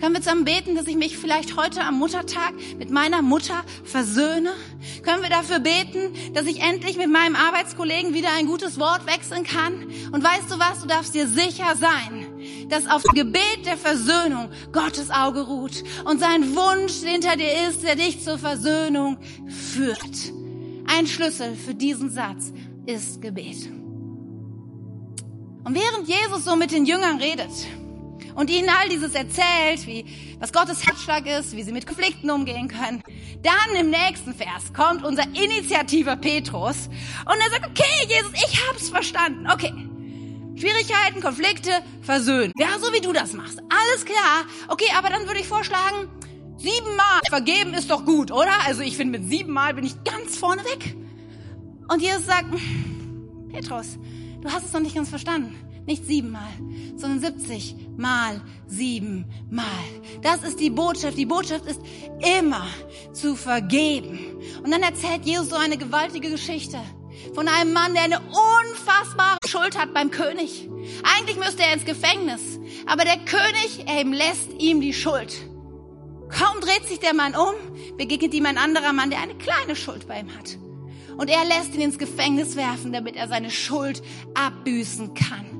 Können 0.00 0.14
wir 0.14 0.20
zusammen 0.20 0.44
beten, 0.44 0.74
dass 0.74 0.86
ich 0.86 0.96
mich 0.96 1.16
vielleicht 1.16 1.56
heute 1.56 1.82
am 1.82 1.98
Muttertag 1.98 2.52
mit 2.78 2.90
meiner 2.90 3.22
Mutter 3.22 3.64
versöhne? 3.84 4.52
Können 5.02 5.22
wir 5.22 5.30
dafür 5.30 5.58
beten, 5.58 6.12
dass 6.34 6.44
ich 6.44 6.60
endlich 6.60 6.98
mit 6.98 7.08
meinem 7.08 7.34
Arbeitskollegen 7.34 8.12
wieder 8.12 8.28
ein 8.32 8.46
gutes 8.46 8.78
Wort 8.78 9.06
wechseln 9.06 9.44
kann? 9.44 9.86
Und 10.12 10.22
weißt 10.22 10.50
du 10.50 10.58
was? 10.58 10.80
Du 10.80 10.86
darfst 10.86 11.14
dir 11.14 11.26
sicher 11.26 11.76
sein, 11.76 12.25
dass 12.68 12.86
auf 12.88 13.02
Gebet 13.14 13.64
der 13.64 13.76
Versöhnung 13.76 14.48
Gottes 14.72 15.10
Auge 15.10 15.40
ruht 15.42 15.82
und 16.04 16.20
sein 16.20 16.54
Wunsch 16.54 17.02
hinter 17.04 17.36
dir 17.36 17.68
ist, 17.68 17.82
der 17.82 17.96
dich 17.96 18.22
zur 18.22 18.38
Versöhnung 18.38 19.18
führt. 19.48 20.32
Ein 20.86 21.06
Schlüssel 21.06 21.56
für 21.56 21.74
diesen 21.74 22.10
Satz 22.10 22.52
ist 22.86 23.20
Gebet. 23.20 23.70
Und 25.64 25.74
während 25.74 26.06
Jesus 26.06 26.44
so 26.44 26.54
mit 26.54 26.70
den 26.70 26.86
Jüngern 26.86 27.18
redet, 27.18 27.50
und 28.36 28.50
ihnen 28.50 28.68
all 28.68 28.88
dieses 28.88 29.14
erzählt, 29.14 29.86
wie, 29.86 30.04
was 30.38 30.52
Gottes 30.52 30.86
Herzschlag 30.86 31.26
ist, 31.26 31.56
wie 31.56 31.62
sie 31.62 31.72
mit 31.72 31.86
Konflikten 31.86 32.30
umgehen 32.30 32.68
können. 32.68 33.02
Dann 33.42 33.80
im 33.80 33.90
nächsten 33.90 34.34
Vers 34.34 34.72
kommt 34.72 35.04
unser 35.04 35.24
Initiativer 35.24 36.16
Petrus 36.16 36.88
und 37.24 37.40
er 37.42 37.50
sagt, 37.50 37.66
okay, 37.66 38.06
Jesus, 38.08 38.32
ich 38.34 38.68
hab's 38.68 38.90
verstanden. 38.90 39.48
Okay. 39.50 39.72
Schwierigkeiten, 40.56 41.20
Konflikte, 41.20 41.70
versöhnen. 42.00 42.52
Ja, 42.56 42.78
so 42.80 42.92
wie 42.92 43.00
du 43.00 43.12
das 43.12 43.34
machst. 43.34 43.60
Alles 43.68 44.04
klar. 44.04 44.44
Okay, 44.68 44.90
aber 44.96 45.10
dann 45.10 45.26
würde 45.26 45.40
ich 45.40 45.46
vorschlagen, 45.46 46.08
siebenmal 46.56 47.20
vergeben 47.28 47.74
ist 47.74 47.90
doch 47.90 48.04
gut, 48.04 48.30
oder? 48.30 48.52
Also 48.66 48.82
ich 48.82 48.96
finde, 48.96 49.18
mit 49.18 49.28
siebenmal 49.28 49.74
bin 49.74 49.84
ich 49.84 50.02
ganz 50.04 50.36
vorne 50.38 50.64
weg. 50.64 50.96
Und 51.88 52.00
Jesus 52.00 52.26
sagt, 52.26 52.46
Petrus, 53.52 53.98
du 54.40 54.50
hast 54.50 54.64
es 54.64 54.72
noch 54.72 54.80
nicht 54.80 54.94
ganz 54.94 55.10
verstanden. 55.10 55.54
Nicht 55.86 56.04
siebenmal, 56.04 56.48
sondern 56.96 57.20
70 57.20 57.76
mal 57.96 58.40
siebenmal. 58.66 59.66
Das 60.20 60.42
ist 60.42 60.58
die 60.58 60.70
Botschaft. 60.70 61.16
Die 61.16 61.26
Botschaft 61.26 61.64
ist 61.66 61.80
immer 62.38 62.66
zu 63.12 63.36
vergeben. 63.36 64.18
Und 64.64 64.72
dann 64.72 64.82
erzählt 64.82 65.24
Jesus 65.24 65.50
so 65.50 65.54
eine 65.54 65.76
gewaltige 65.76 66.28
Geschichte 66.28 66.78
von 67.34 67.48
einem 67.48 67.72
Mann, 67.72 67.94
der 67.94 68.04
eine 68.04 68.20
unfassbare 68.20 69.38
Schuld 69.46 69.78
hat 69.78 69.92
beim 69.94 70.10
König. 70.10 70.68
Eigentlich 71.16 71.36
müsste 71.36 71.62
er 71.62 71.72
ins 71.72 71.84
Gefängnis, 71.84 72.58
aber 72.86 73.04
der 73.04 73.18
König, 73.18 73.84
er 73.86 74.04
lässt 74.04 74.52
ihm 74.58 74.80
die 74.80 74.94
Schuld. 74.94 75.34
Kaum 76.28 76.60
dreht 76.60 76.86
sich 76.86 76.98
der 76.98 77.14
Mann 77.14 77.34
um, 77.34 77.54
begegnet 77.96 78.34
ihm 78.34 78.46
ein 78.46 78.58
anderer 78.58 78.92
Mann, 78.92 79.10
der 79.10 79.20
eine 79.20 79.34
kleine 79.34 79.76
Schuld 79.76 80.08
bei 80.08 80.20
ihm 80.20 80.34
hat. 80.36 80.58
Und 81.16 81.30
er 81.30 81.44
lässt 81.44 81.74
ihn 81.74 81.80
ins 81.80 81.98
Gefängnis 81.98 82.56
werfen, 82.56 82.92
damit 82.92 83.16
er 83.16 83.28
seine 83.28 83.50
Schuld 83.50 84.02
abbüßen 84.34 85.14
kann. 85.14 85.50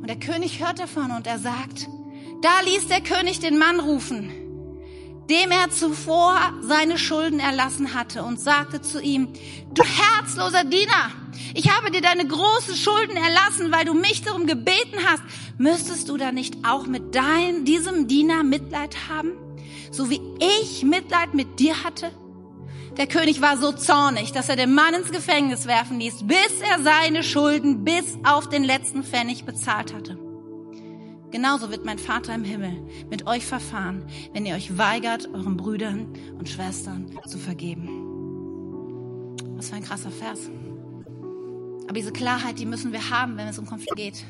Und 0.00 0.08
der 0.08 0.18
König 0.18 0.60
hört 0.60 0.78
davon 0.78 1.10
und 1.10 1.26
er 1.26 1.38
sagt, 1.38 1.88
da 2.42 2.60
ließ 2.64 2.88
der 2.88 3.00
König 3.00 3.40
den 3.40 3.56
Mann 3.56 3.80
rufen, 3.80 4.30
dem 5.30 5.50
er 5.50 5.70
zuvor 5.70 6.38
seine 6.62 6.98
Schulden 6.98 7.40
erlassen 7.40 7.94
hatte 7.94 8.22
und 8.22 8.40
sagte 8.40 8.82
zu 8.82 9.00
ihm, 9.00 9.32
du 9.72 9.82
herzloser 9.82 10.64
Diener, 10.64 11.10
Ich 11.54 11.70
habe 11.70 11.90
dir 11.90 12.00
deine 12.00 12.26
großen 12.26 12.76
Schulden 12.76 13.16
erlassen, 13.16 13.72
weil 13.72 13.84
du 13.84 13.94
mich 13.94 14.22
darum 14.22 14.46
gebeten 14.46 14.98
hast. 15.06 15.22
Müsstest 15.58 16.08
du 16.08 16.16
da 16.16 16.32
nicht 16.32 16.66
auch 16.66 16.86
mit 16.86 17.14
dein, 17.14 17.64
diesem 17.64 18.08
Diener 18.08 18.42
Mitleid 18.42 19.08
haben? 19.08 19.32
So 19.90 20.10
wie 20.10 20.20
ich 20.40 20.82
Mitleid 20.82 21.34
mit 21.34 21.60
dir 21.60 21.84
hatte? 21.84 22.10
Der 22.96 23.06
König 23.06 23.40
war 23.40 23.56
so 23.56 23.72
zornig, 23.72 24.32
dass 24.32 24.48
er 24.48 24.56
den 24.56 24.74
Mann 24.74 24.94
ins 24.94 25.10
Gefängnis 25.10 25.66
werfen 25.66 25.98
ließ, 25.98 26.26
bis 26.26 26.60
er 26.60 26.82
seine 26.82 27.22
Schulden 27.22 27.84
bis 27.84 28.04
auf 28.24 28.48
den 28.48 28.62
letzten 28.62 29.02
Pfennig 29.02 29.44
bezahlt 29.44 29.92
hatte. 29.92 30.23
Genauso 31.34 31.68
wird 31.72 31.84
mein 31.84 31.98
Vater 31.98 32.32
im 32.32 32.44
Himmel 32.44 32.80
mit 33.10 33.26
euch 33.26 33.44
verfahren, 33.44 34.04
wenn 34.32 34.46
ihr 34.46 34.54
euch 34.54 34.78
weigert, 34.78 35.28
euren 35.34 35.56
Brüdern 35.56 36.06
und 36.38 36.48
Schwestern 36.48 37.10
zu 37.26 37.38
vergeben. 37.38 37.88
Was 39.56 39.68
für 39.68 39.74
ein 39.74 39.82
krasser 39.82 40.12
Vers. 40.12 40.48
Aber 41.86 41.92
diese 41.92 42.12
Klarheit, 42.12 42.60
die 42.60 42.66
müssen 42.66 42.92
wir 42.92 43.10
haben, 43.10 43.36
wenn 43.36 43.48
es 43.48 43.58
um 43.58 43.66
Konflikt 43.66 43.96
geht. 43.96 44.24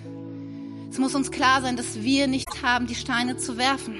Es 0.90 0.98
muss 0.98 1.14
uns 1.14 1.30
klar 1.30 1.61
sein, 1.61 1.76
dass 1.76 2.00
wir 2.02 2.26
nicht 2.26 2.62
haben, 2.62 2.86
die 2.86 2.94
Steine 2.94 3.36
zu 3.36 3.59
werfen. 3.59 3.96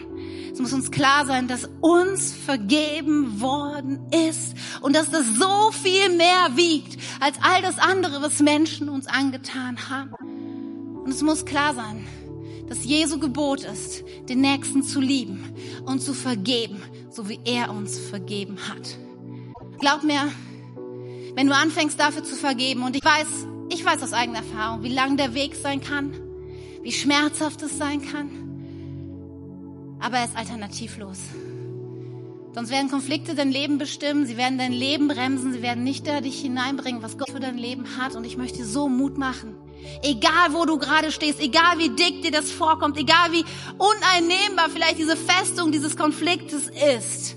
Es 0.51 0.59
muss 0.59 0.73
uns 0.73 0.91
klar 0.91 1.27
sein, 1.27 1.47
dass 1.47 1.69
uns 1.83 2.33
vergeben 2.33 3.39
worden 3.39 4.01
ist 4.29 4.57
und 4.81 4.97
dass 4.97 5.11
das 5.11 5.27
so 5.27 5.73
viel 5.73 6.09
mehr 6.17 6.57
wiegt 6.57 6.97
als 7.21 7.37
all 7.43 7.61
das 7.61 7.79
andere, 7.79 8.23
was 8.23 8.41
Menschen 8.41 8.89
uns 8.89 9.07
angetan 9.07 9.91
haben. 9.91 10.15
Und 11.05 11.11
es 11.11 11.21
muss 11.21 11.45
klar 11.45 11.75
sein, 11.75 12.07
dass 12.69 12.85
Jesu 12.85 13.19
Gebot 13.19 13.65
ist, 13.65 14.05
den 14.29 14.41
Nächsten 14.41 14.83
zu 14.83 15.01
lieben 15.01 15.55
und 15.85 16.01
zu 16.01 16.15
vergeben, 16.15 16.83
so 17.11 17.29
wie 17.29 17.41
er 17.45 17.71
uns 17.71 17.99
vergeben 17.99 18.57
hat. 18.69 18.99
Glaub 19.79 20.03
mir, 20.03 20.31
wenn 21.35 21.47
du 21.47 21.55
anfängst 21.55 21.99
dafür 21.99 22.25
zu 22.25 22.37
vergeben 22.37 22.83
und 22.83 22.97
ich 22.97 23.05
weiß, 23.05 23.27
ich 23.71 23.85
weiß 23.85 24.03
aus 24.03 24.13
eigener 24.13 24.39
Erfahrung, 24.39 24.83
wie 24.83 24.93
lang 24.93 25.17
der 25.17 25.35
Weg 25.35 25.57
sein 25.57 25.81
kann, 25.81 26.13
wie 26.83 26.93
schmerzhaft 26.93 27.63
es 27.63 27.77
sein 27.77 28.03
kann. 28.03 28.31
Aber 30.01 30.19
er 30.19 30.25
ist 30.25 30.37
alternativlos. 30.37 31.19
Sonst 32.55 32.71
werden 32.71 32.89
Konflikte 32.89 33.35
dein 33.35 33.51
Leben 33.51 33.79
bestimmen, 33.79 34.27
sie 34.27 34.37
werden 34.37 34.59
dein 34.59 34.73
Leben 34.73 35.09
bremsen, 35.09 35.53
sie 35.53 35.61
werden 35.61 35.83
nicht 35.83 36.07
da 36.07 36.21
dich 36.21 36.41
hineinbringen, 36.41 37.03
was 37.03 37.19
Gott 37.19 37.31
für 37.31 37.41
dein 37.41 37.59
Leben 37.59 37.97
hat. 37.99 38.15
Und 38.15 38.25
ich 38.25 38.37
möchte 38.37 38.65
so 38.65 38.89
Mut 38.89 39.19
machen. 39.19 39.57
Egal 40.03 40.53
wo 40.53 40.65
du 40.65 40.79
gerade 40.79 41.13
stehst, 41.13 41.41
egal 41.41 41.79
wie 41.79 41.91
dick 41.91 42.23
dir 42.23 42.31
das 42.31 42.51
vorkommt, 42.51 42.97
egal 42.99 43.33
wie 43.33 43.45
uneinnehmbar 43.79 44.71
vielleicht 44.71 44.99
diese 44.99 45.17
Festung 45.17 45.73
dieses 45.73 45.97
Konfliktes 45.97 46.71
ist. 46.99 47.37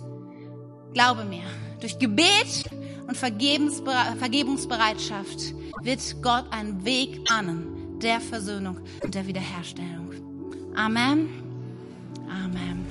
Glaube 0.93 1.26
mir, 1.26 1.43
durch 1.80 1.98
Gebet 2.00 2.64
und 3.08 3.18
Vergebungsbereitschaft 3.18 5.54
wird 5.82 6.22
Gott 6.22 6.45
einen 6.52 6.86
Weg 6.86 7.20
ahnen 7.32 8.00
der 8.00 8.22
Versöhnung 8.22 8.80
und 9.04 9.16
der 9.16 9.28
Wiederherstellung. 9.28 10.14
Amen. 10.76 11.30
Amen. 12.30 12.86